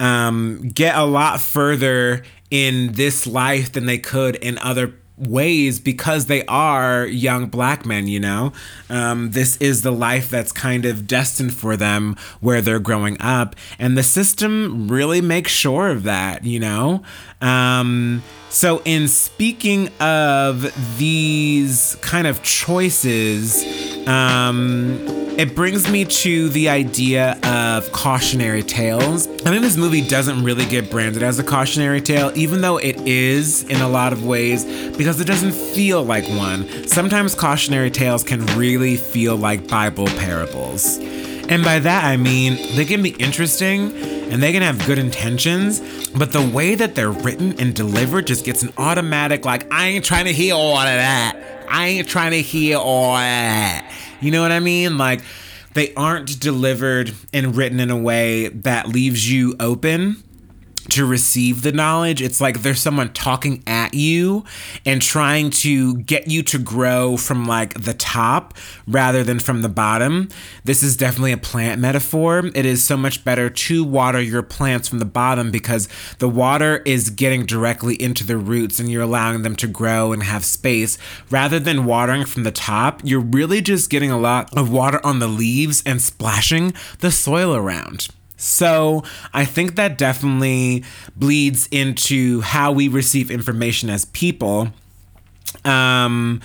um, 0.00 0.70
get 0.74 0.96
a 0.96 1.04
lot 1.04 1.40
further 1.40 2.22
in 2.50 2.92
this 2.92 3.26
life 3.26 3.72
than 3.72 3.84
they 3.84 3.98
could 3.98 4.36
in 4.36 4.58
other 4.58 4.94
ways 5.16 5.80
because 5.80 6.26
they 6.26 6.44
are 6.46 7.06
young 7.06 7.46
black 7.46 7.86
men, 7.86 8.06
you 8.06 8.20
know? 8.20 8.52
Um, 8.90 9.30
this 9.30 9.56
is 9.58 9.82
the 9.82 9.92
life 9.92 10.28
that's 10.30 10.52
kind 10.52 10.84
of 10.84 11.06
destined 11.06 11.54
for 11.54 11.76
them 11.76 12.16
where 12.40 12.60
they're 12.60 12.78
growing 12.78 13.16
up. 13.20 13.56
And 13.78 13.96
the 13.96 14.02
system 14.02 14.88
really 14.88 15.20
makes 15.20 15.52
sure 15.52 15.88
of 15.88 16.02
that, 16.02 16.44
you 16.44 16.60
know? 16.60 17.02
Um, 17.40 18.22
so, 18.48 18.80
in 18.84 19.08
speaking 19.08 19.88
of 20.00 20.72
these 20.98 21.96
kind 22.00 22.26
of 22.26 22.42
choices, 22.42 23.64
um, 24.06 24.98
it 25.36 25.54
brings 25.54 25.90
me 25.90 26.04
to 26.06 26.48
the 26.48 26.68
idea 26.70 27.38
of 27.42 27.90
cautionary 27.92 28.62
tales. 28.62 29.26
I 29.26 29.50
think 29.50 29.60
this 29.60 29.76
movie 29.76 30.00
doesn't 30.00 30.42
really 30.42 30.64
get 30.64 30.90
branded 30.90 31.22
as 31.22 31.38
a 31.38 31.44
cautionary 31.44 32.00
tale, 32.00 32.32
even 32.34 32.62
though 32.62 32.78
it 32.78 32.96
is 33.06 33.64
in 33.64 33.82
a 33.82 33.88
lot 33.88 34.14
of 34.14 34.24
ways, 34.24 34.64
because 34.96 35.20
it 35.20 35.26
doesn't 35.26 35.52
feel 35.52 36.04
like 36.04 36.26
one. 36.28 36.88
Sometimes 36.88 37.34
cautionary 37.34 37.90
tales 37.90 38.24
can 38.24 38.46
really 38.56 38.96
feel 38.96 39.36
like 39.36 39.68
Bible 39.68 40.06
parables. 40.06 40.98
And 41.48 41.62
by 41.62 41.80
that, 41.80 42.04
I 42.04 42.16
mean 42.16 42.56
they 42.76 42.84
can 42.84 43.02
be 43.02 43.10
interesting 43.10 43.92
and 44.30 44.42
they 44.42 44.52
can 44.52 44.62
have 44.62 44.84
good 44.86 44.98
intentions, 44.98 46.08
but 46.10 46.32
the 46.32 46.42
way 46.42 46.74
that 46.74 46.94
they're 46.94 47.10
written 47.10 47.58
and 47.60 47.74
delivered 47.74 48.26
just 48.26 48.44
gets 48.44 48.62
an 48.62 48.72
automatic, 48.76 49.44
like, 49.44 49.72
I 49.72 49.88
ain't 49.88 50.04
trying 50.04 50.26
to 50.26 50.32
hear 50.32 50.54
all 50.54 50.76
of 50.76 50.84
that. 50.84 51.66
I 51.68 51.86
ain't 51.86 52.08
trying 52.08 52.32
to 52.32 52.42
hear 52.42 52.78
all 52.78 53.14
that. 53.14 53.90
You 54.20 54.30
know 54.30 54.42
what 54.42 54.52
I 54.52 54.60
mean? 54.60 54.98
Like, 54.98 55.20
they 55.74 55.92
aren't 55.94 56.40
delivered 56.40 57.12
and 57.32 57.54
written 57.54 57.80
in 57.80 57.90
a 57.90 57.98
way 57.98 58.48
that 58.48 58.88
leaves 58.88 59.30
you 59.30 59.54
open 59.60 60.22
to 60.90 61.06
receive 61.06 61.62
the 61.62 61.72
knowledge. 61.72 62.22
It's 62.22 62.40
like 62.40 62.62
there's 62.62 62.80
someone 62.80 63.12
talking 63.12 63.62
at 63.66 63.94
you 63.94 64.44
and 64.84 65.02
trying 65.02 65.50
to 65.50 65.96
get 65.98 66.28
you 66.28 66.42
to 66.44 66.58
grow 66.58 67.16
from 67.16 67.46
like 67.46 67.74
the 67.74 67.94
top 67.94 68.54
rather 68.86 69.22
than 69.22 69.38
from 69.38 69.62
the 69.62 69.68
bottom. 69.68 70.28
This 70.64 70.82
is 70.82 70.96
definitely 70.96 71.32
a 71.32 71.38
plant 71.38 71.80
metaphor. 71.80 72.46
It 72.54 72.66
is 72.66 72.84
so 72.84 72.96
much 72.96 73.24
better 73.24 73.48
to 73.48 73.84
water 73.84 74.20
your 74.20 74.42
plants 74.42 74.88
from 74.88 74.98
the 74.98 75.04
bottom 75.04 75.50
because 75.50 75.88
the 76.18 76.28
water 76.28 76.82
is 76.84 77.10
getting 77.10 77.46
directly 77.46 78.00
into 78.00 78.24
the 78.24 78.36
roots 78.36 78.78
and 78.78 78.90
you're 78.90 79.02
allowing 79.02 79.42
them 79.42 79.56
to 79.56 79.66
grow 79.66 80.12
and 80.12 80.22
have 80.22 80.44
space 80.44 80.98
rather 81.30 81.58
than 81.58 81.84
watering 81.84 82.24
from 82.24 82.44
the 82.44 82.52
top. 82.52 83.00
You're 83.04 83.20
really 83.20 83.60
just 83.60 83.90
getting 83.90 84.10
a 84.10 84.18
lot 84.18 84.56
of 84.56 84.70
water 84.70 85.00
on 85.04 85.18
the 85.18 85.28
leaves 85.28 85.82
and 85.84 86.00
splashing 86.00 86.74
the 86.98 87.10
soil 87.10 87.54
around. 87.54 88.08
So 88.36 89.02
I 89.32 89.44
think 89.44 89.76
that 89.76 89.96
definitely 89.98 90.84
bleeds 91.16 91.68
into 91.70 92.42
how 92.42 92.72
we 92.72 92.88
receive 92.88 93.30
information 93.30 93.88
as 93.90 94.04
people. 94.06 94.68
Um, 95.64 96.40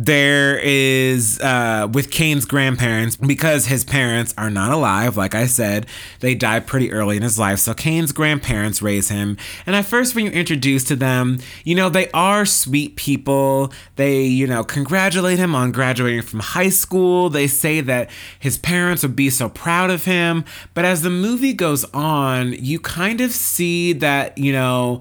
there 0.00 0.60
is 0.60 1.40
uh, 1.40 1.88
with 1.92 2.12
Caine's 2.12 2.44
grandparents 2.44 3.16
because 3.16 3.66
his 3.66 3.82
parents 3.82 4.32
are 4.38 4.48
not 4.48 4.70
alive. 4.70 5.16
Like 5.16 5.34
I 5.34 5.46
said, 5.46 5.86
they 6.20 6.36
died 6.36 6.68
pretty 6.68 6.92
early 6.92 7.16
in 7.16 7.24
his 7.24 7.36
life. 7.36 7.58
So 7.58 7.74
Caine's 7.74 8.12
grandparents 8.12 8.80
raise 8.80 9.08
him. 9.08 9.36
And 9.66 9.74
at 9.74 9.86
first, 9.86 10.14
when 10.14 10.26
you're 10.26 10.34
introduced 10.34 10.86
to 10.88 10.96
them, 10.96 11.40
you 11.64 11.74
know, 11.74 11.88
they 11.88 12.08
are 12.12 12.46
sweet 12.46 12.94
people. 12.94 13.72
They, 13.96 14.22
you 14.22 14.46
know, 14.46 14.62
congratulate 14.62 15.40
him 15.40 15.56
on 15.56 15.72
graduating 15.72 16.22
from 16.22 16.40
high 16.40 16.70
school. 16.70 17.28
They 17.28 17.48
say 17.48 17.80
that 17.80 18.08
his 18.38 18.56
parents 18.56 19.02
would 19.02 19.16
be 19.16 19.30
so 19.30 19.48
proud 19.48 19.90
of 19.90 20.04
him. 20.04 20.44
But 20.74 20.84
as 20.84 21.02
the 21.02 21.10
movie 21.10 21.54
goes 21.54 21.84
on, 21.86 22.52
you 22.52 22.78
kind 22.78 23.20
of 23.20 23.32
see 23.32 23.94
that, 23.94 24.38
you 24.38 24.52
know, 24.52 25.00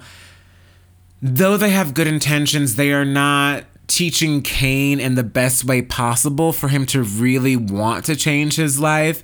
though 1.21 1.55
they 1.55 1.69
have 1.69 1.93
good 1.93 2.07
intentions, 2.07 2.77
they 2.77 2.91
are 2.91 3.05
not 3.05 3.65
teaching 3.87 4.41
Caine 4.41 4.99
in 4.99 5.15
the 5.15 5.23
best 5.23 5.63
way 5.63 5.81
possible 5.81 6.51
for 6.51 6.67
him 6.67 6.85
to 6.87 7.01
really 7.01 7.55
want 7.55 8.05
to 8.05 8.15
change 8.15 8.55
his 8.55 8.79
life. 8.79 9.23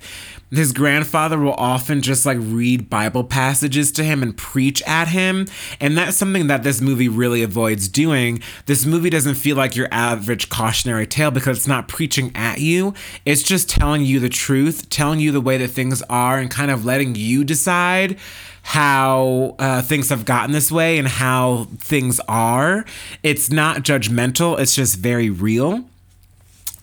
His 0.50 0.72
grandfather 0.72 1.38
will 1.38 1.54
often 1.54 2.00
just 2.00 2.24
like 2.24 2.38
read 2.40 2.88
Bible 2.88 3.24
passages 3.24 3.90
to 3.92 4.04
him 4.04 4.22
and 4.22 4.36
preach 4.36 4.82
at 4.82 5.08
him. 5.08 5.46
And 5.80 5.98
that's 5.98 6.16
something 6.16 6.46
that 6.46 6.62
this 6.62 6.80
movie 6.80 7.08
really 7.08 7.42
avoids 7.42 7.88
doing. 7.88 8.40
This 8.66 8.86
movie 8.86 9.10
doesn't 9.10 9.34
feel 9.34 9.56
like 9.56 9.74
your 9.74 9.88
average 9.90 10.48
cautionary 10.48 11.06
tale 11.06 11.32
because 11.32 11.58
it's 11.58 11.68
not 11.68 11.88
preaching 11.88 12.30
at 12.34 12.60
you. 12.60 12.94
It's 13.24 13.42
just 13.42 13.68
telling 13.68 14.02
you 14.02 14.20
the 14.20 14.28
truth, 14.28 14.88
telling 14.90 15.18
you 15.18 15.32
the 15.32 15.40
way 15.40 15.58
that 15.58 15.68
things 15.68 16.02
are, 16.02 16.38
and 16.38 16.50
kind 16.50 16.70
of 16.70 16.84
letting 16.84 17.16
you 17.16 17.42
decide 17.42 18.16
how 18.64 19.54
uh, 19.58 19.82
things 19.82 20.08
have 20.08 20.24
gotten 20.24 20.52
this 20.52 20.72
way 20.72 20.98
and 20.98 21.06
how 21.06 21.68
things 21.78 22.18
are. 22.26 22.84
It's 23.22 23.50
not 23.50 23.82
judgmental, 23.82 24.58
it's 24.58 24.74
just 24.74 24.96
very 24.96 25.28
real. 25.28 25.84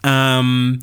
Um, 0.04 0.80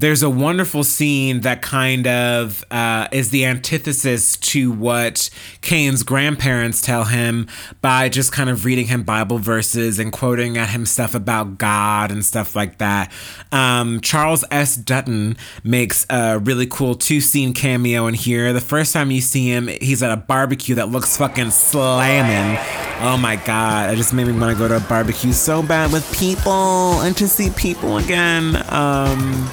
there's 0.00 0.22
a 0.22 0.30
wonderful 0.30 0.82
scene 0.82 1.42
that 1.42 1.60
kind 1.60 2.06
of 2.06 2.64
uh, 2.70 3.06
is 3.12 3.30
the 3.30 3.44
antithesis 3.44 4.38
to 4.38 4.72
what 4.72 5.28
Caine's 5.60 6.02
grandparents 6.02 6.80
tell 6.80 7.04
him 7.04 7.46
by 7.82 8.08
just 8.08 8.32
kind 8.32 8.48
of 8.48 8.64
reading 8.64 8.86
him 8.86 9.02
Bible 9.02 9.36
verses 9.36 9.98
and 9.98 10.10
quoting 10.10 10.56
at 10.56 10.70
him 10.70 10.86
stuff 10.86 11.14
about 11.14 11.58
God 11.58 12.10
and 12.10 12.24
stuff 12.24 12.56
like 12.56 12.78
that. 12.78 13.12
Um, 13.52 14.00
Charles 14.00 14.42
S. 14.50 14.74
Dutton 14.74 15.36
makes 15.62 16.06
a 16.08 16.38
really 16.38 16.66
cool 16.66 16.94
two 16.94 17.20
scene 17.20 17.52
cameo 17.52 18.06
in 18.06 18.14
here. 18.14 18.54
The 18.54 18.60
first 18.60 18.94
time 18.94 19.10
you 19.10 19.20
see 19.20 19.48
him, 19.48 19.68
he's 19.68 20.02
at 20.02 20.10
a 20.10 20.16
barbecue 20.16 20.76
that 20.76 20.88
looks 20.88 21.18
fucking 21.18 21.50
slamming. 21.50 22.58
Oh 23.02 23.18
my 23.18 23.36
God, 23.36 23.92
it 23.92 23.96
just 23.96 24.14
made 24.14 24.26
me 24.26 24.32
want 24.32 24.56
to 24.56 24.58
go 24.58 24.66
to 24.66 24.78
a 24.78 24.88
barbecue 24.88 25.32
so 25.32 25.62
bad 25.62 25.92
with 25.92 26.10
people 26.18 27.02
and 27.02 27.14
to 27.18 27.28
see 27.28 27.50
people 27.50 27.98
again. 27.98 28.56
Um, 28.70 29.50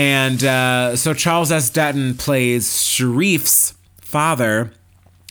and 0.00 0.42
uh, 0.42 0.96
so 0.96 1.12
Charles 1.12 1.52
S. 1.52 1.68
Dutton 1.68 2.14
plays 2.14 2.82
Sharif's 2.82 3.74
father. 4.00 4.72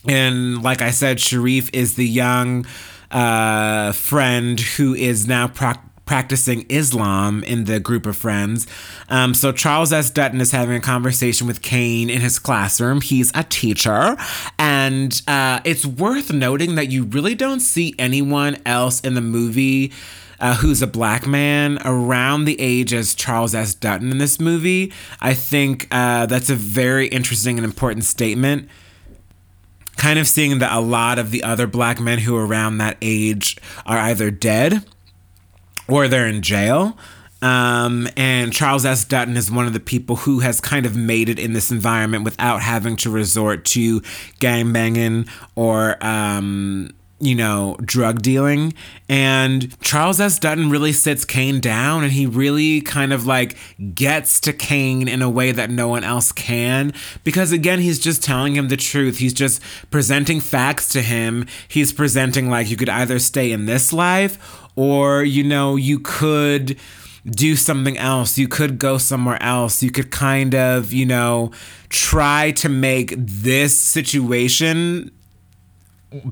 And 0.06 0.62
like 0.62 0.80
I 0.80 0.92
said, 0.92 1.18
Sharif 1.18 1.70
is 1.72 1.96
the 1.96 2.06
young 2.06 2.64
uh, 3.10 3.90
friend 3.90 4.60
who 4.60 4.94
is 4.94 5.26
now 5.26 5.48
pra- 5.48 5.82
practicing 6.06 6.66
Islam 6.68 7.42
in 7.42 7.64
the 7.64 7.80
group 7.80 8.06
of 8.06 8.16
friends. 8.16 8.68
Um, 9.08 9.34
so 9.34 9.50
Charles 9.50 9.92
S. 9.92 10.08
Dutton 10.08 10.40
is 10.40 10.52
having 10.52 10.76
a 10.76 10.80
conversation 10.80 11.48
with 11.48 11.62
Caine 11.62 12.08
in 12.08 12.20
his 12.20 12.38
classroom. 12.38 13.00
He's 13.00 13.32
a 13.34 13.42
teacher. 13.42 14.16
And 14.56 15.20
uh, 15.26 15.62
it's 15.64 15.84
worth 15.84 16.32
noting 16.32 16.76
that 16.76 16.92
you 16.92 17.06
really 17.06 17.34
don't 17.34 17.58
see 17.58 17.96
anyone 17.98 18.56
else 18.64 19.00
in 19.00 19.14
the 19.14 19.20
movie 19.20 19.90
uh, 20.40 20.56
who's 20.56 20.82
a 20.82 20.86
black 20.86 21.26
man 21.26 21.78
around 21.84 22.44
the 22.44 22.60
age 22.60 22.92
as 22.92 23.14
Charles 23.14 23.54
S. 23.54 23.74
Dutton 23.74 24.10
in 24.10 24.18
this 24.18 24.40
movie. 24.40 24.92
I 25.20 25.34
think 25.34 25.86
uh, 25.90 26.26
that's 26.26 26.50
a 26.50 26.54
very 26.54 27.08
interesting 27.08 27.58
and 27.58 27.64
important 27.64 28.04
statement. 28.04 28.68
Kind 29.96 30.18
of 30.18 30.26
seeing 30.26 30.58
that 30.60 30.72
a 30.72 30.80
lot 30.80 31.18
of 31.18 31.30
the 31.30 31.42
other 31.42 31.66
black 31.66 32.00
men 32.00 32.20
who 32.20 32.36
are 32.36 32.46
around 32.46 32.78
that 32.78 32.96
age 33.02 33.56
are 33.84 33.98
either 33.98 34.30
dead 34.30 34.84
or 35.86 36.08
they're 36.08 36.26
in 36.26 36.40
jail. 36.40 36.96
Um, 37.42 38.08
and 38.16 38.52
Charles 38.52 38.84
S. 38.84 39.04
Dutton 39.04 39.36
is 39.36 39.50
one 39.50 39.66
of 39.66 39.72
the 39.72 39.80
people 39.80 40.16
who 40.16 40.40
has 40.40 40.60
kind 40.60 40.84
of 40.84 40.94
made 40.94 41.28
it 41.28 41.38
in 41.38 41.52
this 41.52 41.70
environment 41.70 42.24
without 42.24 42.60
having 42.60 42.96
to 42.96 43.10
resort 43.10 43.64
to 43.66 44.02
gang 44.40 44.72
banging 44.72 45.26
or 45.54 46.02
um, 46.04 46.90
you 47.20 47.34
know, 47.34 47.76
drug 47.84 48.22
dealing. 48.22 48.72
And 49.08 49.78
Charles 49.80 50.20
S. 50.20 50.38
Dutton 50.38 50.70
really 50.70 50.92
sits 50.92 51.24
Caine 51.24 51.60
down 51.60 52.02
and 52.02 52.12
he 52.12 52.26
really 52.26 52.80
kind 52.80 53.12
of 53.12 53.26
like 53.26 53.56
gets 53.94 54.40
to 54.40 54.52
Caine 54.54 55.06
in 55.06 55.20
a 55.20 55.28
way 55.28 55.52
that 55.52 55.70
no 55.70 55.86
one 55.88 56.02
else 56.02 56.32
can. 56.32 56.94
Because 57.22 57.52
again, 57.52 57.80
he's 57.80 57.98
just 57.98 58.22
telling 58.22 58.56
him 58.56 58.68
the 58.68 58.76
truth. 58.76 59.18
He's 59.18 59.34
just 59.34 59.60
presenting 59.90 60.40
facts 60.40 60.88
to 60.90 61.02
him. 61.02 61.46
He's 61.68 61.92
presenting 61.92 62.48
like 62.48 62.70
you 62.70 62.76
could 62.76 62.88
either 62.88 63.18
stay 63.18 63.52
in 63.52 63.66
this 63.66 63.92
life 63.92 64.66
or, 64.74 65.22
you 65.22 65.44
know, 65.44 65.76
you 65.76 65.98
could 65.98 66.78
do 67.26 67.54
something 67.54 67.98
else. 67.98 68.38
You 68.38 68.48
could 68.48 68.78
go 68.78 68.96
somewhere 68.96 69.42
else. 69.42 69.82
You 69.82 69.90
could 69.90 70.10
kind 70.10 70.54
of, 70.54 70.90
you 70.90 71.04
know, 71.04 71.52
try 71.90 72.52
to 72.52 72.70
make 72.70 73.12
this 73.18 73.78
situation 73.78 75.10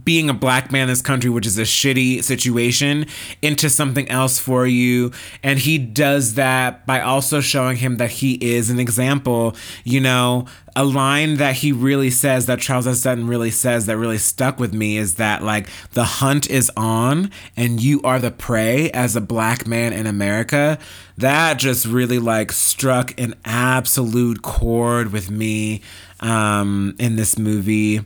being 0.04 0.28
a 0.28 0.34
black 0.34 0.72
man 0.72 0.82
in 0.82 0.88
this 0.88 1.02
country, 1.02 1.30
which 1.30 1.46
is 1.46 1.58
a 1.58 1.62
shitty 1.62 2.22
situation, 2.24 3.06
into 3.42 3.70
something 3.70 4.08
else 4.08 4.38
for 4.38 4.66
you. 4.66 5.12
And 5.42 5.58
he 5.58 5.78
does 5.78 6.34
that 6.34 6.84
by 6.86 7.00
also 7.00 7.40
showing 7.40 7.76
him 7.76 7.96
that 7.98 8.10
he 8.10 8.34
is 8.34 8.70
an 8.70 8.80
example. 8.80 9.54
You 9.84 10.00
know, 10.00 10.46
a 10.74 10.84
line 10.84 11.36
that 11.36 11.56
he 11.56 11.70
really 11.72 12.10
says, 12.10 12.46
that 12.46 12.60
Charles 12.60 12.86
S. 12.86 13.02
Dutton 13.02 13.28
really 13.28 13.50
says, 13.50 13.86
that 13.86 13.96
really 13.96 14.18
stuck 14.18 14.58
with 14.58 14.74
me 14.74 14.96
is 14.96 15.14
that, 15.14 15.42
like, 15.42 15.68
the 15.92 16.04
hunt 16.04 16.50
is 16.50 16.70
on 16.76 17.30
and 17.56 17.80
you 17.80 18.02
are 18.02 18.18
the 18.18 18.30
prey 18.30 18.90
as 18.90 19.14
a 19.14 19.20
black 19.20 19.66
man 19.66 19.92
in 19.92 20.06
America. 20.06 20.78
That 21.16 21.58
just 21.58 21.86
really, 21.86 22.18
like, 22.18 22.52
struck 22.52 23.18
an 23.20 23.34
absolute 23.44 24.42
chord 24.42 25.12
with 25.12 25.30
me 25.30 25.82
um, 26.20 26.96
in 26.98 27.16
this 27.16 27.38
movie 27.38 28.00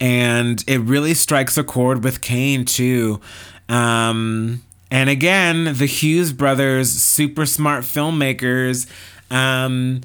and 0.00 0.62
it 0.66 0.80
really 0.80 1.14
strikes 1.14 1.56
a 1.56 1.64
chord 1.64 2.04
with 2.04 2.20
Caine 2.20 2.64
too. 2.64 3.20
Um, 3.68 4.62
and 4.90 5.10
again, 5.10 5.64
the 5.64 5.86
Hughes 5.86 6.32
brothers, 6.32 6.92
super 6.92 7.46
smart 7.46 7.84
filmmakers. 7.84 8.86
Um, 9.30 10.02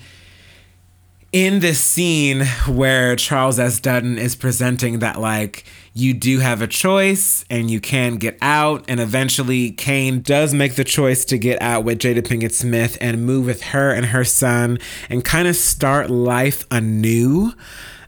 in 1.32 1.60
this 1.60 1.80
scene 1.80 2.44
where 2.68 3.16
Charles 3.16 3.60
S. 3.60 3.80
Dutton 3.80 4.18
is 4.18 4.36
presenting 4.36 5.00
that, 5.00 5.20
like, 5.20 5.64
you 5.94 6.14
do 6.14 6.40
have 6.40 6.62
a 6.62 6.68
choice 6.68 7.46
and 7.50 7.70
you 7.70 7.80
can 7.80 8.16
get 8.16 8.38
out, 8.42 8.84
and 8.88 9.00
eventually 9.00 9.72
Caine 9.72 10.22
does 10.22 10.54
make 10.54 10.76
the 10.76 10.84
choice 10.84 11.26
to 11.26 11.38
get 11.38 11.62
out 11.62 11.84
with 11.84 12.00
Jada 12.00 12.22
Pinkett 12.22 12.54
Smith 12.54 12.98
and 13.00 13.26
move 13.26 13.46
with 13.46 13.62
her 13.64 13.92
and 13.92 14.08
her 14.08 14.24
son 14.24 14.80
and 15.10 15.24
kind 15.24 15.48
of 15.48 15.56
start 15.56 16.10
life 16.10 16.66
anew. 16.72 17.54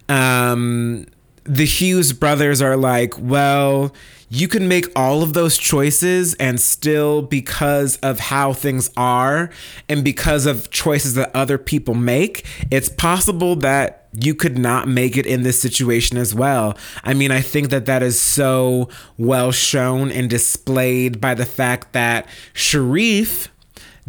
Um, 0.10 1.06
the 1.44 1.66
Hughes 1.66 2.14
brothers 2.14 2.62
are 2.62 2.78
like, 2.78 3.14
well, 3.20 3.94
you 4.30 4.48
can 4.48 4.68
make 4.68 4.86
all 4.96 5.24
of 5.24 5.34
those 5.34 5.58
choices 5.58 6.36
and 6.36 6.60
still, 6.60 7.22
because 7.22 7.98
of 7.98 8.20
how 8.20 8.54
things 8.54 8.90
are 8.96 9.50
and 9.90 10.04
because 10.04 10.46
of 10.46 10.70
choices 10.72 11.16
that 11.16 11.36
other 11.36 11.58
people 11.58 11.94
make, 11.94 12.46
it's 12.72 12.88
possible 12.88 13.56
that 13.58 14.08
you 14.14 14.36
could 14.36 14.58
not 14.58 14.88
make 14.88 15.18
it 15.18 15.26
in 15.26 15.44
this 15.44 15.60
situation 15.60 16.18
as 16.18 16.34
well. 16.36 16.78
I 17.04 17.14
mean, 17.14 17.32
I 17.32 17.42
think 17.42 17.70
that 17.70 17.86
that 17.86 18.04
is 18.04 18.20
so 18.20 18.90
well 19.18 19.52
shown 19.52 20.12
and 20.12 20.30
displayed 20.30 21.20
by 21.20 21.34
the 21.34 21.46
fact 21.46 21.94
that 21.94 22.28
Sharif 22.54 23.50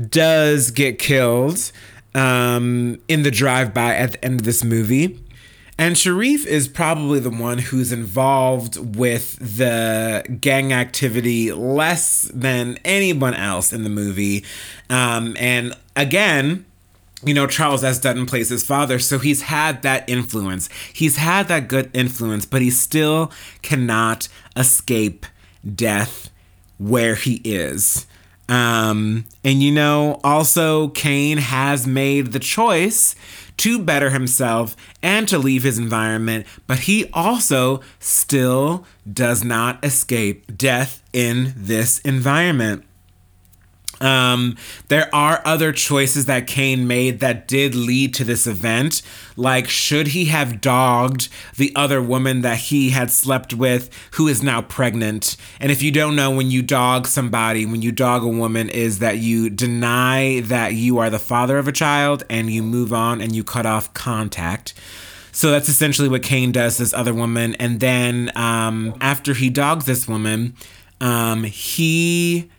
does 0.08 0.70
get 0.70 0.98
killed 0.98 1.72
um, 2.14 3.00
in 3.08 3.22
the 3.22 3.30
drive 3.30 3.72
by 3.74 3.94
at 3.94 4.12
the 4.12 4.24
end 4.24 4.40
of 4.40 4.44
this 4.44 4.62
movie. 4.62 5.18
And 5.78 5.96
Sharif 5.96 6.46
is 6.46 6.68
probably 6.68 7.18
the 7.18 7.30
one 7.30 7.58
who's 7.58 7.92
involved 7.92 8.96
with 8.96 9.36
the 9.36 10.24
gang 10.40 10.72
activity 10.72 11.50
less 11.50 12.30
than 12.32 12.78
anyone 12.84 13.34
else 13.34 13.72
in 13.72 13.82
the 13.82 13.90
movie. 13.90 14.44
Um, 14.90 15.34
and 15.40 15.74
again, 15.96 16.66
you 17.24 17.34
know, 17.34 17.46
Charles 17.46 17.84
S. 17.84 18.00
Dutton 18.00 18.26
plays 18.26 18.48
his 18.48 18.64
father, 18.64 18.98
so 18.98 19.18
he's 19.18 19.42
had 19.42 19.82
that 19.82 20.08
influence. 20.08 20.68
He's 20.92 21.16
had 21.16 21.48
that 21.48 21.68
good 21.68 21.90
influence, 21.94 22.44
but 22.44 22.62
he 22.62 22.70
still 22.70 23.32
cannot 23.62 24.28
escape 24.56 25.24
death 25.74 26.30
where 26.78 27.14
he 27.14 27.40
is. 27.44 28.06
Um, 28.48 29.24
and 29.44 29.62
you 29.62 29.72
know, 29.72 30.20
also, 30.24 30.88
Caine 30.88 31.38
has 31.38 31.86
made 31.86 32.32
the 32.32 32.40
choice 32.40 33.14
to 33.62 33.78
better 33.78 34.10
himself 34.10 34.74
and 35.04 35.28
to 35.28 35.38
leave 35.38 35.62
his 35.62 35.78
environment, 35.78 36.44
but 36.66 36.80
he 36.80 37.08
also 37.12 37.80
still 38.00 38.84
does 39.10 39.44
not 39.44 39.78
escape 39.84 40.58
death 40.58 41.00
in 41.12 41.54
this 41.56 42.00
environment. 42.00 42.84
Um, 44.02 44.56
there 44.88 45.08
are 45.14 45.40
other 45.44 45.72
choices 45.72 46.26
that 46.26 46.46
Caine 46.46 46.86
made 46.86 47.20
that 47.20 47.46
did 47.46 47.74
lead 47.74 48.12
to 48.14 48.24
this 48.24 48.46
event. 48.46 49.00
Like, 49.36 49.68
should 49.68 50.08
he 50.08 50.26
have 50.26 50.60
dogged 50.60 51.28
the 51.56 51.72
other 51.76 52.02
woman 52.02 52.42
that 52.42 52.58
he 52.58 52.90
had 52.90 53.10
slept 53.10 53.54
with 53.54 53.90
who 54.12 54.26
is 54.26 54.42
now 54.42 54.60
pregnant? 54.60 55.36
And 55.60 55.70
if 55.70 55.82
you 55.82 55.92
don't 55.92 56.16
know, 56.16 56.30
when 56.30 56.50
you 56.50 56.62
dog 56.62 57.06
somebody, 57.06 57.64
when 57.64 57.80
you 57.80 57.92
dog 57.92 58.24
a 58.24 58.28
woman, 58.28 58.68
is 58.68 58.98
that 58.98 59.18
you 59.18 59.48
deny 59.48 60.40
that 60.40 60.74
you 60.74 60.98
are 60.98 61.08
the 61.08 61.18
father 61.18 61.56
of 61.58 61.68
a 61.68 61.72
child 61.72 62.24
and 62.28 62.50
you 62.50 62.62
move 62.62 62.92
on 62.92 63.20
and 63.20 63.34
you 63.34 63.44
cut 63.44 63.66
off 63.66 63.94
contact. 63.94 64.74
So 65.30 65.50
that's 65.50 65.68
essentially 65.68 66.08
what 66.08 66.22
Caine 66.22 66.52
does 66.52 66.76
this 66.76 66.92
other 66.92 67.14
woman. 67.14 67.54
And 67.54 67.80
then 67.80 68.30
um, 68.34 68.94
after 69.00 69.32
he 69.32 69.48
dogs 69.48 69.86
this 69.86 70.06
woman, 70.06 70.54
um, 71.00 71.44
he 71.44 72.50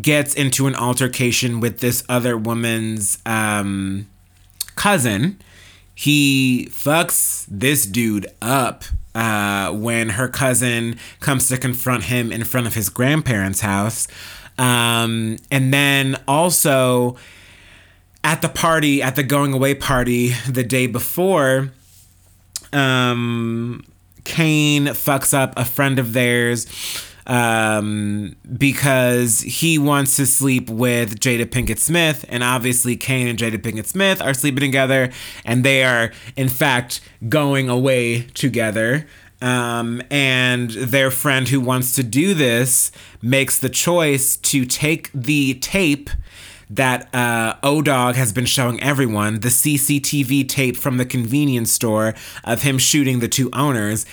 gets 0.00 0.34
into 0.34 0.66
an 0.66 0.74
altercation 0.74 1.60
with 1.60 1.78
this 1.78 2.04
other 2.08 2.36
woman's 2.36 3.18
um, 3.24 4.08
cousin. 4.74 5.38
He 5.94 6.68
fucks 6.70 7.46
this 7.48 7.86
dude 7.86 8.26
up 8.42 8.84
uh, 9.14 9.72
when 9.72 10.10
her 10.10 10.28
cousin 10.28 10.98
comes 11.20 11.48
to 11.48 11.56
confront 11.56 12.04
him 12.04 12.32
in 12.32 12.42
front 12.44 12.66
of 12.66 12.74
his 12.74 12.88
grandparents' 12.88 13.60
house. 13.60 14.08
Um, 14.58 15.36
and 15.50 15.72
then 15.72 16.20
also 16.26 17.16
at 18.24 18.42
the 18.42 18.48
party, 18.48 19.02
at 19.02 19.14
the 19.14 19.22
going 19.22 19.52
away 19.52 19.74
party 19.74 20.30
the 20.48 20.64
day 20.64 20.86
before, 20.86 21.70
um, 22.72 23.84
Caine 24.24 24.86
fucks 24.86 25.32
up 25.32 25.56
a 25.56 25.64
friend 25.64 25.98
of 25.98 26.12
theirs 26.12 26.66
um, 27.26 28.36
because 28.56 29.40
he 29.40 29.78
wants 29.78 30.16
to 30.16 30.26
sleep 30.26 30.68
with 30.68 31.20
Jada 31.20 31.46
Pinkett 31.46 31.78
Smith, 31.78 32.24
and 32.28 32.42
obviously 32.42 32.96
Caine 32.96 33.28
and 33.28 33.38
Jada 33.38 33.58
Pinkett 33.58 33.86
Smith 33.86 34.20
are 34.20 34.34
sleeping 34.34 34.60
together, 34.60 35.10
and 35.44 35.64
they 35.64 35.84
are 35.84 36.12
in 36.36 36.48
fact 36.48 37.00
going 37.28 37.68
away 37.68 38.22
together. 38.34 39.06
Um, 39.40 40.00
and 40.10 40.70
their 40.70 41.10
friend 41.10 41.48
who 41.48 41.60
wants 41.60 41.94
to 41.96 42.02
do 42.02 42.32
this 42.32 42.90
makes 43.20 43.58
the 43.58 43.68
choice 43.68 44.36
to 44.38 44.64
take 44.64 45.10
the 45.12 45.54
tape 45.54 46.08
that 46.70 47.14
uh, 47.14 47.56
O 47.62 47.82
Dog 47.82 48.14
has 48.14 48.32
been 48.32 48.46
showing 48.46 48.82
everyone 48.82 49.40
the 49.40 49.48
CCTV 49.48 50.48
tape 50.48 50.76
from 50.76 50.96
the 50.96 51.04
convenience 51.04 51.72
store 51.72 52.14
of 52.42 52.62
him 52.62 52.78
shooting 52.78 53.20
the 53.20 53.28
two 53.28 53.50
owners. 53.52 54.06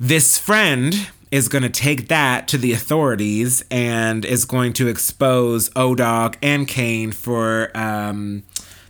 This 0.00 0.38
friend 0.38 1.10
is 1.32 1.48
going 1.48 1.62
to 1.62 1.70
take 1.70 2.08
that 2.08 2.46
to 2.46 2.58
the 2.58 2.72
authorities 2.72 3.64
and 3.70 4.24
is 4.24 4.44
going 4.44 4.74
to 4.74 4.86
expose 4.86 5.70
Odog 5.70 6.36
and 6.42 6.68
Caine 6.68 7.10
for 7.10 7.74
um, 7.74 8.42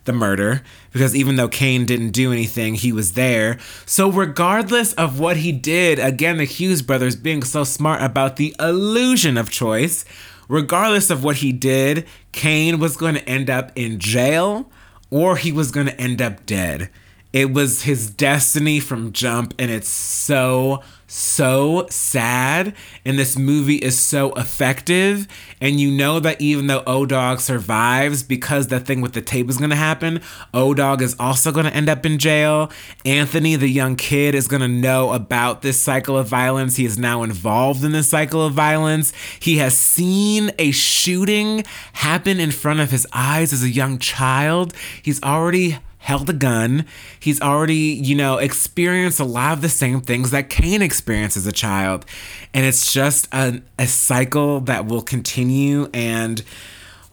the 0.05 0.13
murder 0.13 0.63
because 0.93 1.15
even 1.15 1.37
though 1.37 1.49
Caine 1.49 1.87
didn't 1.87 2.11
do 2.11 2.33
anything, 2.33 2.75
he 2.75 2.93
was 2.93 3.13
there. 3.13 3.59
So, 3.87 4.11
regardless 4.11 4.93
of 4.95 5.21
what 5.21 5.39
he 5.39 5.53
did, 5.53 6.01
again, 6.01 6.39
the 6.39 6.45
Hughes 6.45 6.83
brothers 6.83 7.15
being 7.15 7.45
so 7.45 7.63
smart 7.63 8.03
about 8.03 8.37
the 8.37 8.55
illusion 8.59 9.39
of 9.39 9.49
choice, 9.49 10.05
regardless 10.49 11.11
of 11.11 11.23
what 11.23 11.37
he 11.37 11.53
did, 11.53 12.07
Caine 12.33 12.81
was 12.81 12.97
going 12.97 13.15
to 13.15 13.29
end 13.29 13.51
up 13.51 13.71
in 13.77 14.01
jail 14.01 14.69
or 15.11 15.37
he 15.37 15.53
was 15.53 15.71
going 15.71 15.87
to 15.87 16.01
end 16.01 16.21
up 16.21 16.45
dead. 16.45 16.91
It 17.33 17.53
was 17.53 17.83
his 17.83 18.11
destiny 18.11 18.81
from 18.81 19.13
jump, 19.13 19.55
and 19.59 19.71
it's 19.71 19.89
so 19.89 20.83
so 21.13 21.87
sad 21.91 22.75
and 23.05 23.19
this 23.19 23.37
movie 23.37 23.77
is 23.77 23.99
so 23.99 24.33
effective 24.33 25.29
and 25.61 25.79
you 25.79 25.91
know 25.91 26.19
that 26.19 26.41
even 26.41 26.69
though 26.69 26.83
O-Dog 26.87 27.41
survives 27.41 28.23
because 28.23 28.69
the 28.69 28.81
thing 28.81 29.03
with 29.03 29.13
the 29.13 29.21
tape 29.21 29.51
is 29.51 29.59
going 29.59 29.69
to 29.69 29.77
happen, 29.77 30.23
O-Dog 30.55 31.03
is 31.03 31.15
also 31.21 31.53
going 31.53 31.67
to 31.67 31.75
end 31.75 31.91
up 31.91 32.07
in 32.07 32.19
jail. 32.19 32.71
Anthony 33.05 33.57
the 33.57 33.69
young 33.69 33.95
kid 33.95 34.35
is 34.35 34.49
going 34.49 34.63
to 34.63 34.69
know 34.69 35.13
about 35.13 35.61
this 35.61 35.81
cycle 35.81 36.17
of 36.17 36.29
violence. 36.29 36.77
He 36.77 36.87
is 36.87 36.99
now 36.99 37.23
involved 37.23 37.85
in 37.85 37.93
this 37.93 38.09
cycle 38.09 38.43
of 38.43 38.55
violence. 38.55 39.13
He 39.39 39.59
has 39.59 39.77
seen 39.77 40.51
a 40.59 40.71
shooting 40.71 41.65
happen 41.93 42.41
in 42.41 42.53
front 42.53 42.81
of 42.81 42.91
his 42.91 43.07
eyes 43.13 43.53
as 43.53 43.63
a 43.63 43.71
young 43.71 43.99
child. 43.99 44.73
He's 45.03 45.23
already 45.23 45.79
held 46.03 46.29
a 46.29 46.33
gun. 46.33 46.85
He's 47.19 47.41
already, 47.41 47.75
you 47.75 48.17
know, 48.17 48.39
experienced 48.39 49.21
a 49.21 49.25
lot 49.25 49.53
of 49.53 49.63
the 49.63 49.69
same 49.69 50.01
things 50.01 50.33
that 50.33 50.51
Caine 50.51 50.83
experienced 50.83 51.37
as 51.37 51.47
a 51.47 51.53
child. 51.53 52.05
And 52.53 52.67
it's 52.67 52.93
just 52.93 53.29
a, 53.33 53.63
a 53.79 53.87
cycle 53.87 54.61
that 54.63 54.87
will 54.87 55.03
continue. 55.03 55.89
And 55.95 56.43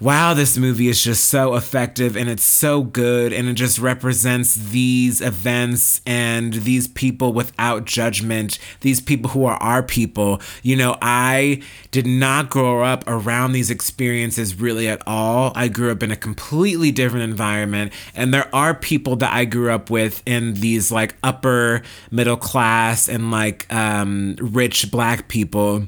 wow, 0.02 0.34
this 0.34 0.58
movie 0.58 0.88
is 0.88 1.04
just 1.04 1.26
so 1.26 1.56
effective 1.56 2.16
and 2.16 2.30
it's 2.30 2.43
so 2.43 2.84
good 2.84 3.34
and 3.34 3.50
it 3.50 3.54
just 3.54 3.80
represents 3.80 4.56
these 4.56 5.20
events 5.20 6.02
and 6.06 6.54
these 6.54 6.88
people 6.88 7.34
without 7.34 7.84
judgment, 7.84 8.58
these 8.80 9.02
people 9.02 9.32
who 9.32 9.45
are 9.45 9.58
our 9.58 9.84
people. 9.84 10.39
You 10.64 10.78
know, 10.78 10.97
I 11.02 11.62
did 11.91 12.08
not 12.08 12.50
grow 12.50 12.84
up 12.84 13.04
around 13.08 13.52
these 13.52 13.70
experiences 13.70 14.56
really 14.56 14.88
at 14.88 15.02
all. 15.06 15.52
I 15.56 15.68
grew 15.68 15.91
up 15.91 16.02
in 16.02 16.12
a 16.12 16.16
completely 16.16 16.91
different 16.91 17.24
environment 17.24 17.91
and 18.16 18.34
there 18.34 18.54
are 18.56 18.74
people 18.74 19.18
that 19.18 19.34
I 19.34 19.43
grew 19.43 19.72
up 19.72 19.89
with 19.89 20.24
in 20.26 20.54
these 20.56 20.91
like 20.91 21.16
upper 21.24 21.82
middle 22.10 22.38
class 22.38 23.10
and 23.10 23.32
like 23.32 23.72
um, 23.74 24.38
rich 24.39 24.89
black 24.91 25.28
people 25.28 25.88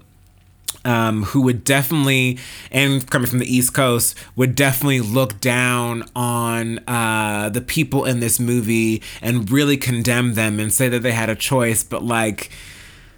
um, 0.86 1.24
who 1.24 1.42
would 1.42 1.64
definitely, 1.64 2.38
and 2.72 3.08
coming 3.10 3.28
from 3.28 3.40
the 3.40 3.54
East 3.54 3.74
Coast, 3.74 4.16
would 4.36 4.56
definitely 4.56 5.00
look 5.00 5.40
down 5.40 6.04
on 6.16 6.80
uh, 6.88 7.50
the 7.50 7.62
people 7.62 8.06
in 8.06 8.20
this 8.20 8.40
movie 8.40 9.02
and 9.22 9.50
really 9.52 9.78
condemn 9.78 10.34
them 10.34 10.60
and 10.60 10.74
say 10.74 10.90
that 10.90 11.04
they 11.04 11.12
had 11.12 11.30
a 11.30 11.36
choice. 11.36 11.84
But 11.84 12.04
like, 12.04 12.52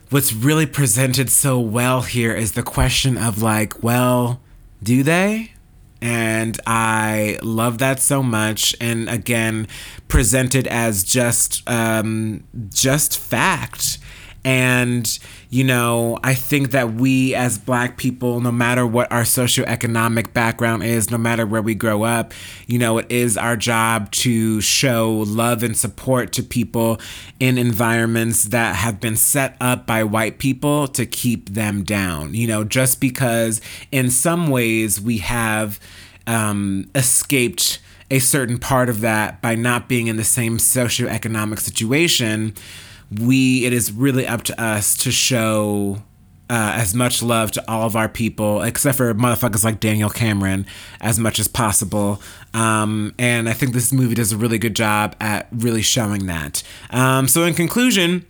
what's 0.09 0.33
really 0.33 0.65
presented 0.65 1.29
so 1.29 1.59
well 1.59 2.01
here 2.01 2.33
is 2.33 2.51
the 2.53 2.63
question 2.63 3.17
of 3.17 3.41
like, 3.41 3.83
well, 3.83 4.41
do 4.81 5.03
they? 5.03 5.51
And 6.01 6.59
I 6.67 7.39
love 7.41 7.77
that 7.77 8.01
so 8.01 8.21
much. 8.21 8.75
And 8.81 9.07
again, 9.07 9.67
presented 10.09 10.67
as 10.67 11.03
just 11.03 11.67
um, 11.69 12.43
just 12.69 13.17
fact 13.17 13.99
and, 14.45 15.19
you 15.49 15.63
know, 15.63 16.19
I 16.21 16.33
think 16.33 16.71
that 16.71 16.93
we 16.93 17.33
as 17.33 17.57
Black 17.57 17.95
people, 17.97 18.41
no 18.41 18.51
matter 18.51 18.85
what 18.85 19.09
our 19.09 19.23
socioeconomic 19.23 20.33
background 20.33 20.83
is, 20.83 21.09
no 21.09 21.17
matter 21.17 21.45
where 21.45 21.61
we 21.61 21.75
grow 21.75 22.03
up, 22.03 22.33
you 22.67 22.77
know, 22.77 22.97
it 22.97 23.09
is 23.09 23.37
our 23.37 23.55
job 23.55 24.11
to 24.11 24.59
show 24.59 25.23
love 25.25 25.63
and 25.63 25.77
support 25.77 26.33
to 26.33 26.43
people 26.43 26.99
in 27.39 27.57
environments 27.57 28.43
that 28.45 28.75
have 28.75 28.99
been 28.99 29.15
set 29.15 29.55
up 29.61 29.87
by 29.87 30.03
white 30.03 30.39
people 30.39 30.87
to 30.89 31.05
keep 31.05 31.49
them 31.49 31.83
down. 31.83 32.33
You 32.33 32.47
know, 32.47 32.65
just 32.65 32.99
because 32.99 33.61
in 33.91 34.09
some 34.09 34.49
ways 34.49 34.99
we 34.99 35.19
have 35.19 35.79
um, 36.27 36.89
escaped 36.95 37.79
a 38.11 38.19
certain 38.19 38.57
part 38.57 38.89
of 38.89 38.99
that 39.01 39.41
by 39.41 39.55
not 39.55 39.87
being 39.87 40.07
in 40.07 40.17
the 40.17 40.23
same 40.23 40.57
socioeconomic 40.57 41.59
situation 41.59 42.53
we 43.19 43.65
it 43.65 43.73
is 43.73 43.91
really 43.91 44.27
up 44.27 44.43
to 44.43 44.61
us 44.61 44.95
to 44.97 45.11
show 45.11 46.03
uh, 46.49 46.73
as 46.75 46.93
much 46.93 47.23
love 47.23 47.51
to 47.51 47.71
all 47.71 47.85
of 47.87 47.95
our 47.95 48.09
people, 48.09 48.61
except 48.61 48.97
for 48.97 49.13
motherfuckers 49.13 49.63
like 49.63 49.79
Daniel 49.79 50.09
Cameron, 50.09 50.65
as 51.01 51.17
much 51.17 51.39
as 51.39 51.47
possible. 51.47 52.21
Um, 52.53 53.15
and 53.17 53.49
I 53.49 53.53
think 53.53 53.73
this 53.73 53.91
movie 53.91 54.15
does 54.15 54.31
a 54.31 54.37
really 54.37 54.59
good 54.59 54.75
job 54.75 55.15
at 55.19 55.47
really 55.51 55.81
showing 55.81 56.27
that. 56.27 56.61
Um, 56.91 57.27
so, 57.27 57.43
in 57.43 57.53
conclusion, 57.53 58.25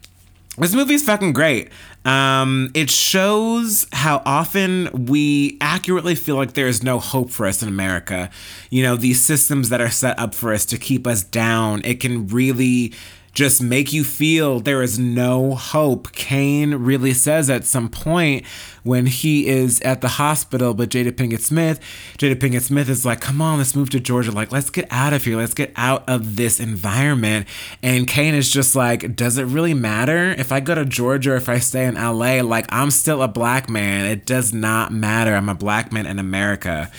this 0.58 0.76
movie 0.76 0.94
is 0.94 1.04
fucking 1.04 1.34
great. 1.34 1.70
Um, 2.06 2.70
it 2.74 2.90
shows 2.90 3.88
how 3.92 4.22
often 4.26 5.08
we 5.08 5.58
accurately 5.60 6.16
feel 6.16 6.36
like 6.36 6.54
there 6.54 6.68
is 6.68 6.84
no 6.84 7.00
hope 7.00 7.32
for 7.32 7.46
us 7.46 7.64
in 7.64 7.68
America. 7.68 8.30
You 8.70 8.84
know, 8.84 8.96
these 8.96 9.22
systems 9.22 9.70
that 9.70 9.82
are 9.82 9.90
set 9.90 10.20
up 10.20 10.36
for 10.36 10.54
us 10.54 10.66
to 10.68 10.78
keep 10.78 11.08
us 11.08 11.24
down, 11.24 11.82
it 11.84 12.00
can 12.00 12.28
really 12.28 12.94
just 13.34 13.62
make 13.62 13.92
you 13.92 14.04
feel 14.04 14.60
there 14.60 14.84
is 14.84 15.00
no 15.00 15.56
hope. 15.56 16.12
Caine 16.12 16.76
really 16.76 17.14
says 17.14 17.50
at 17.50 17.66
some 17.66 17.90
point 17.90 18.46
when 18.84 19.08
he 19.08 19.48
is 19.48 19.82
at 19.82 20.02
the 20.02 20.08
hospital, 20.08 20.74
but 20.74 20.90
Jada 20.90 21.12
Pinkett 21.12 21.40
Smith, 21.40 21.80
Jada 22.18 22.36
Pinkett 22.36 22.62
Smith 22.62 22.90
is 22.90 23.06
like, 23.06 23.22
come 23.22 23.42
on, 23.42 23.58
let's 23.58 23.76
move 23.76 23.90
to 23.90 24.00
Georgia. 24.00 24.32
Like, 24.32 24.52
let's 24.52 24.70
get 24.70 24.88
out 24.92 25.14
of 25.14 25.24
here. 25.24 25.38
Let's 25.38 25.56
get 25.56 25.74
out 25.76 26.08
of 26.08 26.36
this 26.36 26.60
environment. 26.60 27.48
And 27.82 28.08
Caine 28.08 28.36
is 28.36 28.52
just 28.52 28.76
like, 28.76 29.16
does 29.16 29.38
it 29.38 29.46
really 29.46 29.74
matter 29.74 30.32
if 30.38 30.52
I 30.52 30.60
go 30.60 30.76
to 30.76 30.86
Georgia 30.86 31.32
or 31.32 31.36
if 31.36 31.50
I 31.50 31.58
stay 31.60 31.86
in 31.86 31.96
LA? 31.96 32.42
Like, 32.42 32.68
I'm 32.70 32.92
still 32.92 33.24
a 33.24 33.28
black 33.28 33.70
man. 33.70 34.06
It 34.06 34.26
does 34.26 34.54
not 34.54 34.94
matter. 34.94 35.34
I'm 35.34 35.50
a 35.50 35.56
black 35.56 35.92
man 35.92 36.06
in 36.06 36.20
America. 36.20 36.92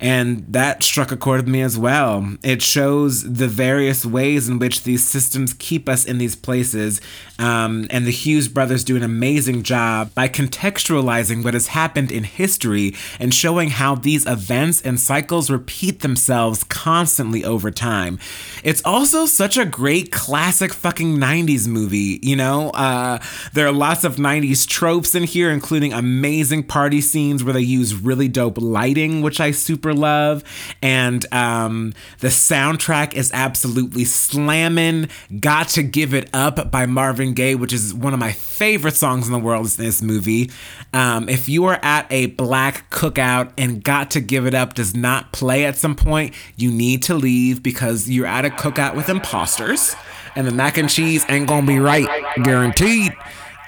And 0.00 0.44
that 0.48 0.82
struck 0.82 1.10
a 1.10 1.16
chord 1.16 1.40
with 1.40 1.48
me 1.48 1.62
as 1.62 1.78
well. 1.78 2.36
It 2.42 2.62
shows 2.62 3.32
the 3.32 3.48
various 3.48 4.04
ways 4.04 4.48
in 4.48 4.58
which 4.58 4.82
these 4.82 5.06
systems 5.06 5.54
keep 5.54 5.88
us 5.88 6.04
in 6.04 6.18
these 6.18 6.36
places. 6.36 7.00
Um, 7.38 7.86
and 7.90 8.06
the 8.06 8.10
Hughes 8.10 8.48
brothers 8.48 8.84
do 8.84 8.96
an 8.96 9.02
amazing 9.02 9.62
job 9.62 10.14
by 10.14 10.28
contextualizing 10.28 11.44
what 11.44 11.54
has 11.54 11.68
happened 11.68 12.10
in 12.10 12.24
history 12.24 12.94
and 13.20 13.32
showing 13.34 13.70
how 13.70 13.94
these 13.94 14.26
events 14.26 14.80
and 14.82 14.98
cycles 14.98 15.50
repeat 15.50 16.00
themselves 16.00 16.64
constantly 16.64 17.44
over 17.44 17.70
time. 17.70 18.18
It's 18.64 18.82
also 18.84 19.26
such 19.26 19.56
a 19.56 19.64
great 19.64 20.12
classic 20.12 20.72
fucking 20.72 21.16
90s 21.16 21.66
movie, 21.68 22.18
you 22.22 22.36
know? 22.36 22.70
Uh, 22.70 23.18
there 23.52 23.66
are 23.66 23.72
lots 23.72 24.04
of 24.04 24.16
90s 24.16 24.66
tropes 24.66 25.14
in 25.14 25.24
here, 25.24 25.50
including 25.50 25.92
amazing 25.92 26.64
party 26.64 27.00
scenes 27.00 27.44
where 27.44 27.54
they 27.54 27.60
use 27.60 27.94
really 27.94 28.28
dope 28.28 28.58
lighting, 28.58 29.22
which 29.22 29.40
I 29.40 29.50
super 29.50 29.85
super 29.86 29.94
love. 29.94 30.42
And 30.82 31.32
um, 31.32 31.92
the 32.20 32.28
soundtrack 32.28 33.14
is 33.14 33.30
absolutely 33.32 34.04
slamming. 34.04 35.08
Got 35.40 35.68
to 35.70 35.82
Give 35.82 36.14
It 36.14 36.28
Up 36.32 36.70
by 36.70 36.86
Marvin 36.86 37.34
Gaye, 37.34 37.54
which 37.54 37.72
is 37.72 37.94
one 37.94 38.12
of 38.12 38.18
my 38.18 38.32
favorite 38.32 38.94
songs 38.94 39.26
in 39.26 39.32
the 39.32 39.38
world 39.38 39.66
in 39.66 39.84
this 39.84 40.02
movie. 40.02 40.50
Um, 40.92 41.28
if 41.28 41.48
you 41.48 41.64
are 41.66 41.78
at 41.82 42.06
a 42.10 42.26
black 42.26 42.90
cookout 42.90 43.52
and 43.56 43.82
Got 43.82 44.10
to 44.12 44.20
Give 44.20 44.46
It 44.46 44.54
Up 44.54 44.74
does 44.74 44.94
not 44.94 45.32
play 45.32 45.64
at 45.64 45.76
some 45.76 45.94
point, 45.94 46.34
you 46.56 46.70
need 46.70 47.02
to 47.04 47.14
leave 47.14 47.62
because 47.62 48.08
you're 48.08 48.26
at 48.26 48.44
a 48.44 48.50
cookout 48.50 48.96
with 48.96 49.08
imposters 49.08 49.94
and 50.34 50.46
the 50.46 50.52
mac 50.52 50.76
and 50.76 50.90
cheese 50.90 51.24
ain't 51.28 51.48
gonna 51.48 51.66
be 51.66 51.78
right, 51.78 52.08
guaranteed. 52.42 53.16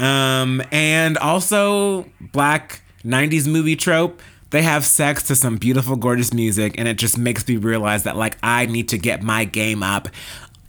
Um, 0.00 0.62
and 0.70 1.16
also, 1.18 2.06
black 2.20 2.82
90s 3.04 3.46
movie 3.46 3.76
trope 3.76 4.20
they 4.50 4.62
have 4.62 4.84
sex 4.84 5.22
to 5.24 5.36
some 5.36 5.56
beautiful, 5.56 5.96
gorgeous 5.96 6.32
music, 6.32 6.74
and 6.78 6.88
it 6.88 6.98
just 6.98 7.18
makes 7.18 7.46
me 7.46 7.56
realize 7.56 8.04
that 8.04 8.16
like 8.16 8.36
I 8.42 8.66
need 8.66 8.88
to 8.90 8.98
get 8.98 9.22
my 9.22 9.44
game 9.44 9.82
up 9.82 10.08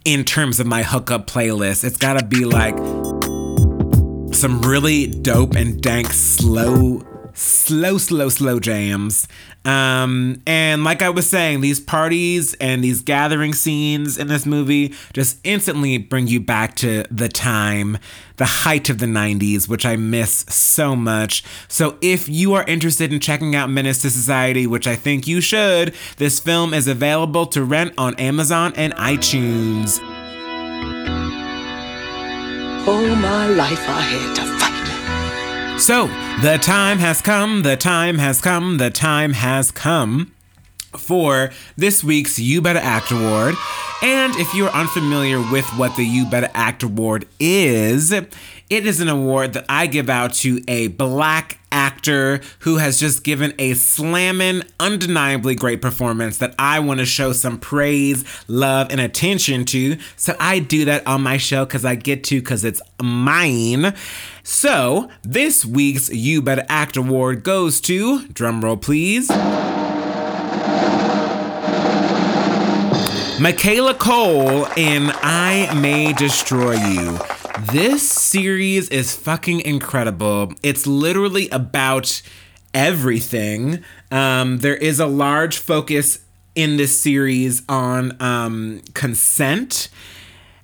in 0.04 0.24
terms 0.24 0.60
of 0.60 0.66
my 0.66 0.82
hookup 0.82 1.26
playlist. 1.26 1.84
It's 1.84 1.96
gotta 1.96 2.24
be 2.24 2.44
like 2.44 2.76
some 4.34 4.62
really 4.62 5.06
dope 5.06 5.54
and 5.54 5.80
dank 5.80 6.12
slow 6.12 7.02
slow, 7.34 7.98
slow, 7.98 8.28
slow 8.28 8.60
jams. 8.60 9.26
Um, 9.64 10.40
and 10.46 10.84
like 10.84 11.02
I 11.02 11.10
was 11.10 11.28
saying, 11.28 11.60
these 11.60 11.80
parties 11.80 12.54
and 12.54 12.82
these 12.82 13.02
gathering 13.02 13.52
scenes 13.52 14.16
in 14.16 14.28
this 14.28 14.46
movie 14.46 14.94
just 15.12 15.38
instantly 15.44 15.98
bring 15.98 16.28
you 16.28 16.40
back 16.40 16.76
to 16.76 17.04
the 17.10 17.28
time, 17.28 17.98
the 18.36 18.46
height 18.46 18.88
of 18.88 18.98
the 18.98 19.06
90s, 19.06 19.68
which 19.68 19.84
I 19.84 19.96
miss 19.96 20.46
so 20.48 20.96
much. 20.96 21.44
So 21.68 21.98
if 22.00 22.28
you 22.28 22.54
are 22.54 22.64
interested 22.64 23.12
in 23.12 23.20
checking 23.20 23.54
out 23.54 23.68
Menace 23.68 24.00
to 24.02 24.10
Society, 24.10 24.66
which 24.66 24.86
I 24.86 24.96
think 24.96 25.26
you 25.26 25.42
should, 25.42 25.94
this 26.16 26.40
film 26.40 26.72
is 26.72 26.88
available 26.88 27.44
to 27.46 27.62
rent 27.62 27.92
on 27.98 28.14
Amazon 28.14 28.72
and 28.76 28.94
iTunes. 28.94 30.00
All 32.88 33.14
my 33.16 33.46
life 33.48 33.86
I 33.88 34.00
had 34.00 34.36
to 34.36 34.58
fight. 34.58 34.69
So, 35.80 36.08
the 36.42 36.58
time 36.60 36.98
has 36.98 37.22
come, 37.22 37.62
the 37.62 37.74
time 37.74 38.18
has 38.18 38.42
come, 38.42 38.76
the 38.76 38.90
time 38.90 39.32
has 39.32 39.70
come 39.70 40.30
for 40.94 41.52
this 41.74 42.04
week's 42.04 42.38
You 42.38 42.60
Better 42.60 42.78
Act 42.78 43.10
Award. 43.10 43.54
And 44.02 44.36
if 44.36 44.54
you're 44.54 44.68
unfamiliar 44.68 45.40
with 45.50 45.64
what 45.78 45.96
the 45.96 46.04
You 46.04 46.26
Better 46.26 46.50
Act 46.52 46.82
Award 46.82 47.26
is, 47.40 48.12
it 48.12 48.36
is 48.68 49.00
an 49.00 49.08
award 49.08 49.54
that 49.54 49.64
I 49.70 49.86
give 49.86 50.10
out 50.10 50.34
to 50.34 50.62
a 50.68 50.88
black 50.88 51.59
actor 51.72 52.40
who 52.60 52.78
has 52.78 52.98
just 52.98 53.24
given 53.24 53.52
a 53.58 53.74
slamming, 53.74 54.62
undeniably 54.78 55.54
great 55.54 55.80
performance 55.82 56.38
that 56.38 56.54
I 56.58 56.80
want 56.80 57.00
to 57.00 57.06
show 57.06 57.32
some 57.32 57.58
praise, 57.58 58.24
love, 58.48 58.88
and 58.90 59.00
attention 59.00 59.64
to. 59.66 59.98
So 60.16 60.36
I 60.38 60.58
do 60.58 60.84
that 60.86 61.06
on 61.06 61.22
my 61.22 61.36
show 61.36 61.64
because 61.64 61.84
I 61.84 61.94
get 61.94 62.24
to 62.24 62.40
because 62.40 62.64
it's 62.64 62.82
mine. 63.02 63.94
So 64.42 65.10
this 65.22 65.64
week's 65.64 66.08
You 66.10 66.42
Better 66.42 66.64
Act 66.68 66.96
Award 66.96 67.44
goes 67.44 67.80
to, 67.82 68.20
drumroll 68.28 68.80
please. 68.80 69.30
Michaela 73.40 73.94
Coel 73.94 74.66
in 74.76 75.10
I 75.22 75.72
May 75.80 76.12
Destroy 76.12 76.74
You. 76.74 77.39
This 77.66 78.08
series 78.08 78.88
is 78.88 79.14
fucking 79.14 79.60
incredible. 79.60 80.54
It's 80.62 80.86
literally 80.86 81.50
about 81.50 82.22
everything. 82.72 83.84
Um, 84.10 84.58
there 84.58 84.76
is 84.76 84.98
a 84.98 85.06
large 85.06 85.58
focus 85.58 86.20
in 86.54 86.78
this 86.78 86.98
series 86.98 87.62
on 87.68 88.16
um, 88.22 88.80
consent, 88.94 89.90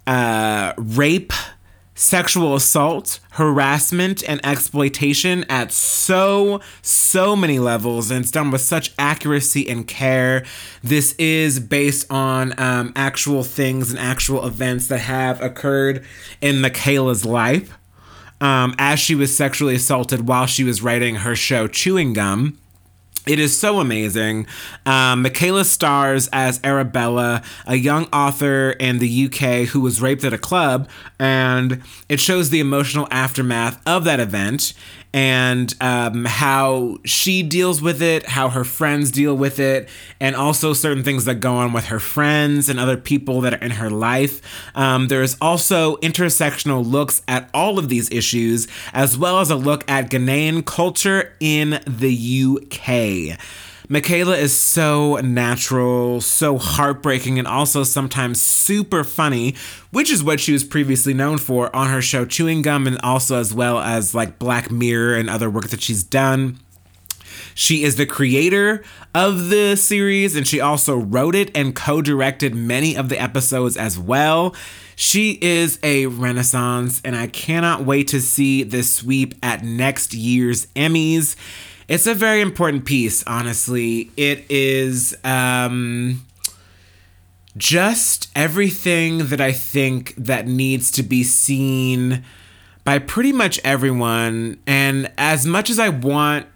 uh, 0.07 0.73
rape, 0.79 1.35
sexual 1.97 2.55
assault, 2.55 3.19
harassment, 3.33 4.23
and 4.29 4.39
exploitation 4.47 5.45
at 5.49 5.73
so, 5.73 6.61
so 6.83 7.35
many 7.35 7.59
levels. 7.59 8.13
And 8.13 8.23
it's 8.23 8.31
done 8.31 8.53
with 8.53 8.61
such 8.61 8.93
accuracy 8.99 9.69
and 9.69 9.89
care. 9.89 10.45
This 10.85 11.15
is 11.19 11.59
based 11.59 12.09
on 12.13 12.55
um, 12.61 12.93
actual 12.95 13.43
things 13.43 13.91
and 13.91 13.99
actual 13.99 14.47
events 14.47 14.87
that 14.87 15.01
have 15.01 15.43
occurred 15.43 16.05
in 16.41 16.61
Michaela's 16.61 17.25
life 17.25 17.77
um, 18.41 18.75
as 18.79 19.01
she 19.01 19.15
was 19.15 19.37
sexually 19.37 19.75
assaulted 19.75 20.29
while 20.29 20.47
she 20.47 20.65
was 20.65 20.83
writing 20.83 21.17
her 21.17 21.35
show 21.35 21.67
Chewing 21.67 22.13
Gum. 22.13 22.59
It 23.27 23.41
is 23.41 23.59
so 23.59 23.81
amazing. 23.81 24.47
Um, 24.87 25.23
Michaela 25.23 25.65
stars 25.65 26.29
as 26.33 26.61
Arabella, 26.63 27.43
a 27.67 27.75
young 27.75 28.05
author 28.13 28.71
in 28.71 28.99
the 28.99 29.27
UK 29.27 29.67
who 29.69 29.81
was 29.81 30.01
raped 30.01 30.23
at 30.23 30.33
a 30.33 30.39
club, 30.39 30.89
and 31.19 31.83
it 32.09 32.21
shows 32.21 32.51
the 32.51 32.61
emotional 32.61 33.09
aftermath 33.11 33.81
of 33.85 34.05
that 34.05 34.21
event 34.21 34.75
and 35.17 35.75
um, 35.81 36.27
how 36.27 36.99
she 37.07 37.43
deals 37.43 37.81
with 37.81 38.03
it, 38.03 38.27
how 38.27 38.51
her 38.51 38.65
friends 38.65 39.11
deal 39.11 39.35
with 39.35 39.59
it, 39.59 39.89
and 40.21 40.37
also 40.37 40.75
certain 40.75 41.03
things 41.03 41.25
that 41.25 41.37
go 41.37 41.55
on 41.55 41.73
with 41.73 41.87
her 41.87 41.99
friends 41.99 42.69
and 42.69 42.79
other 42.79 42.99
people 42.99 43.41
that 43.41 43.55
are 43.55 43.65
in 43.65 43.71
her 43.71 43.89
life. 43.89 44.43
Um, 44.75 45.09
there's 45.09 45.35
also 45.41 45.97
intersectional 45.97 46.87
looks 46.87 47.23
at 47.27 47.49
all 47.55 47.79
of 47.79 47.89
these 47.89 48.11
issues, 48.11 48.69
as 48.93 49.17
well 49.17 49.41
as 49.41 49.49
a 49.49 49.57
look 49.57 49.91
at 49.91 50.11
Ghanaian 50.11 50.63
culture 50.67 51.33
in 51.41 51.81
the 51.87 52.45
UK. 52.45 53.41
Michaela 53.89 54.37
is 54.37 54.57
so 54.57 55.17
natural, 55.17 56.21
so 56.21 56.59
heartbreaking, 56.59 57.39
and 57.39 57.47
also 57.47 57.85
sometimes 57.85 58.43
super 58.43 59.05
funny, 59.05 59.55
which 59.93 60.11
is 60.11 60.25
what 60.25 60.41
she 60.41 60.53
was 60.53 60.65
previously 60.65 61.15
known 61.15 61.39
for 61.39 61.75
on 61.75 61.89
her 61.89 62.03
show 62.03 62.25
Chewing 62.25 62.63
Gum, 62.63 62.89
and 62.89 62.99
also 63.03 63.39
as 63.39 63.55
well 63.55 63.79
as 63.79 64.15
like 64.15 64.41
Black 64.41 64.73
Mirror 64.73 65.17
and 65.17 65.31
other 65.31 65.49
work 65.49 65.69
that 65.69 65.83
she's 65.83 66.03
done. 66.03 66.59
She 67.55 67.85
is 67.85 67.97
the 67.97 68.07
creator 68.07 68.83
of 69.15 69.51
the 69.51 69.77
series, 69.77 70.35
and 70.35 70.49
she 70.49 70.61
also 70.61 70.97
wrote 70.97 71.37
it 71.37 71.57
and 71.57 71.75
co 71.75 72.03
directed 72.03 72.57
many 72.57 72.97
of 72.97 73.09
the 73.09 73.21
episodes 73.21 73.77
as 73.77 73.99
well. 73.99 74.55
She 74.97 75.39
is 75.41 75.79
a 75.83 76.07
renaissance, 76.07 77.01
and 77.05 77.15
I 77.15 77.29
cannot 77.29 77.85
wait 77.85 78.09
to 78.09 78.21
see 78.21 78.63
this 78.63 78.93
sweep 78.93 79.35
at 79.43 79.63
next 79.63 80.13
year's 80.13 80.67
Emmys. 80.75 81.37
It's 81.89 82.07
a 82.07 82.15
very 82.15 82.41
important 82.41 82.85
piece, 82.85 83.23
honestly. 83.29 84.11
It 84.17 84.45
is 84.49 85.17
um, 85.23 86.25
just 87.57 88.29
everything 88.35 89.29
that 89.29 89.41
I 89.41 89.53
think 89.53 90.15
that 90.17 90.49
needs 90.49 90.91
to 90.93 91.05
be 91.05 91.23
seen 91.23 92.25
by 92.83 92.99
pretty 92.99 93.33
much 93.33 93.61
everyone. 93.63 94.59
And 94.67 95.13
as 95.17 95.47
much 95.47 95.71
as 95.71 95.79
I 95.79 95.91
want 95.91 96.47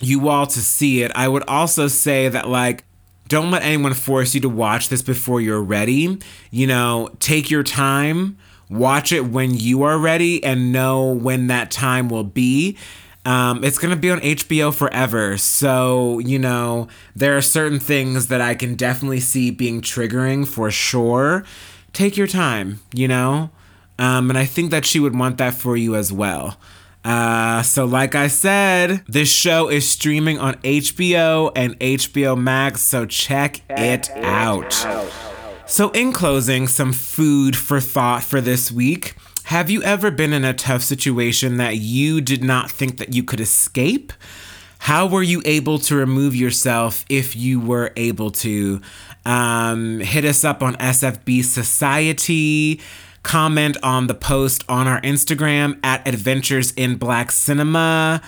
you 0.00 0.28
all 0.28 0.46
to 0.46 0.60
see 0.60 1.02
it, 1.02 1.12
I 1.14 1.28
would 1.28 1.44
also 1.46 1.86
say 1.86 2.28
that, 2.28 2.48
like, 2.48 2.84
don't 3.28 3.50
let 3.50 3.62
anyone 3.62 3.92
force 3.92 4.34
you 4.34 4.40
to 4.40 4.48
watch 4.48 4.88
this 4.88 5.02
before 5.02 5.42
you're 5.42 5.62
ready. 5.62 6.18
You 6.50 6.66
know, 6.66 7.10
take 7.20 7.50
your 7.50 7.62
time, 7.62 8.38
watch 8.70 9.12
it 9.12 9.26
when 9.26 9.54
you 9.54 9.82
are 9.82 9.98
ready, 9.98 10.42
and 10.42 10.72
know 10.72 11.12
when 11.12 11.48
that 11.48 11.70
time 11.70 12.08
will 12.08 12.24
be. 12.24 12.78
Um, 13.28 13.62
it's 13.62 13.76
going 13.76 13.90
to 13.90 14.00
be 14.00 14.10
on 14.10 14.20
HBO 14.20 14.74
forever. 14.74 15.36
So, 15.36 16.18
you 16.20 16.38
know, 16.38 16.88
there 17.14 17.36
are 17.36 17.42
certain 17.42 17.78
things 17.78 18.28
that 18.28 18.40
I 18.40 18.54
can 18.54 18.74
definitely 18.74 19.20
see 19.20 19.50
being 19.50 19.82
triggering 19.82 20.48
for 20.48 20.70
sure. 20.70 21.44
Take 21.92 22.16
your 22.16 22.26
time, 22.26 22.80
you 22.94 23.06
know? 23.06 23.50
Um, 23.98 24.30
and 24.30 24.38
I 24.38 24.46
think 24.46 24.70
that 24.70 24.86
she 24.86 24.98
would 24.98 25.14
want 25.14 25.36
that 25.36 25.52
for 25.52 25.76
you 25.76 25.94
as 25.94 26.10
well. 26.10 26.56
Uh, 27.04 27.60
so, 27.60 27.84
like 27.84 28.14
I 28.14 28.28
said, 28.28 29.04
this 29.06 29.30
show 29.30 29.68
is 29.68 29.86
streaming 29.86 30.38
on 30.38 30.54
HBO 30.62 31.52
and 31.54 31.78
HBO 31.80 32.34
Max, 32.34 32.80
so 32.80 33.04
check 33.04 33.60
it 33.68 34.10
out. 34.24 34.72
So, 35.66 35.90
in 35.90 36.14
closing, 36.14 36.66
some 36.66 36.94
food 36.94 37.56
for 37.56 37.78
thought 37.78 38.22
for 38.22 38.40
this 38.40 38.72
week. 38.72 39.16
Have 39.48 39.70
you 39.70 39.82
ever 39.82 40.10
been 40.10 40.34
in 40.34 40.44
a 40.44 40.52
tough 40.52 40.82
situation 40.82 41.56
that 41.56 41.78
you 41.78 42.20
did 42.20 42.44
not 42.44 42.70
think 42.70 42.98
that 42.98 43.14
you 43.14 43.22
could 43.22 43.40
escape? 43.40 44.12
How 44.80 45.06
were 45.06 45.22
you 45.22 45.40
able 45.46 45.78
to 45.78 45.96
remove 45.96 46.36
yourself 46.36 47.02
if 47.08 47.34
you 47.34 47.58
were 47.58 47.90
able 47.96 48.30
to? 48.30 48.82
Um, 49.24 50.00
hit 50.00 50.26
us 50.26 50.44
up 50.44 50.62
on 50.62 50.74
SFB 50.74 51.44
Society. 51.44 52.82
Comment 53.22 53.78
on 53.82 54.06
the 54.06 54.14
post 54.14 54.64
on 54.68 54.86
our 54.86 55.00
Instagram 55.00 55.78
at 55.82 56.06
Adventures 56.06 56.72
in 56.72 56.96
Black 56.96 57.32
Cinema. 57.32 58.20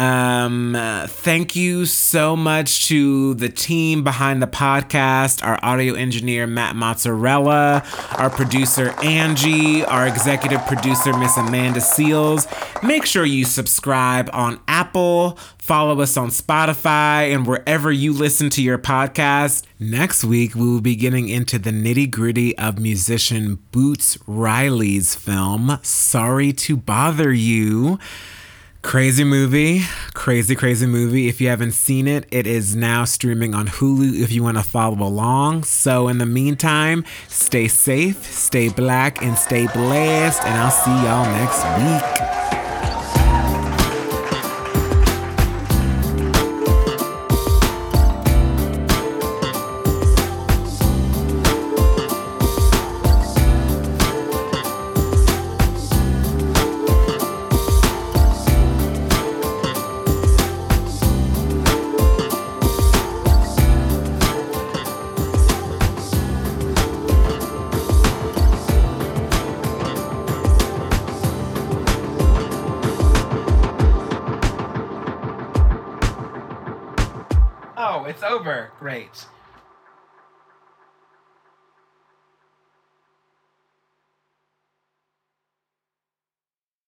Um, 0.00 0.78
thank 1.08 1.54
you 1.54 1.84
so 1.84 2.34
much 2.34 2.86
to 2.88 3.34
the 3.34 3.50
team 3.50 4.02
behind 4.02 4.42
the 4.42 4.46
podcast, 4.46 5.46
our 5.46 5.58
audio 5.62 5.92
engineer, 5.92 6.46
Matt 6.46 6.74
Mozzarella, 6.74 7.84
our 8.16 8.30
producer, 8.30 8.94
Angie, 9.02 9.84
our 9.84 10.06
executive 10.06 10.64
producer, 10.66 11.14
Miss 11.18 11.36
Amanda 11.36 11.80
Seales. 11.80 12.46
Make 12.82 13.04
sure 13.04 13.26
you 13.26 13.44
subscribe 13.44 14.30
on 14.32 14.58
Apple, 14.66 15.38
follow 15.58 16.00
us 16.00 16.16
on 16.16 16.30
Spotify, 16.30 17.34
and 17.34 17.46
wherever 17.46 17.92
you 17.92 18.14
listen 18.14 18.48
to 18.50 18.62
your 18.62 18.78
podcast. 18.78 19.66
Next 19.78 20.24
week, 20.24 20.54
we 20.54 20.66
will 20.66 20.80
be 20.80 20.96
getting 20.96 21.28
into 21.28 21.58
the 21.58 21.72
nitty 21.72 22.10
gritty 22.10 22.56
of 22.56 22.78
musician 22.78 23.58
Boots 23.70 24.16
Riley's 24.26 25.14
film, 25.14 25.78
Sorry 25.82 26.54
to 26.54 26.78
Bother 26.78 27.34
You. 27.34 27.98
Crazy 28.82 29.24
movie, 29.24 29.82
crazy, 30.14 30.56
crazy 30.56 30.86
movie. 30.86 31.28
If 31.28 31.38
you 31.38 31.48
haven't 31.48 31.72
seen 31.72 32.08
it, 32.08 32.26
it 32.30 32.46
is 32.46 32.74
now 32.74 33.04
streaming 33.04 33.54
on 33.54 33.68
Hulu 33.68 34.18
if 34.22 34.32
you 34.32 34.42
want 34.42 34.56
to 34.56 34.62
follow 34.62 35.06
along. 35.06 35.64
So, 35.64 36.08
in 36.08 36.16
the 36.16 36.24
meantime, 36.24 37.04
stay 37.28 37.68
safe, 37.68 38.24
stay 38.24 38.70
black, 38.70 39.22
and 39.22 39.36
stay 39.36 39.66
blessed. 39.66 40.42
And 40.44 40.54
I'll 40.54 40.70
see 40.70 40.90
y'all 40.90 41.26
next 41.26 42.54
week. 42.54 42.59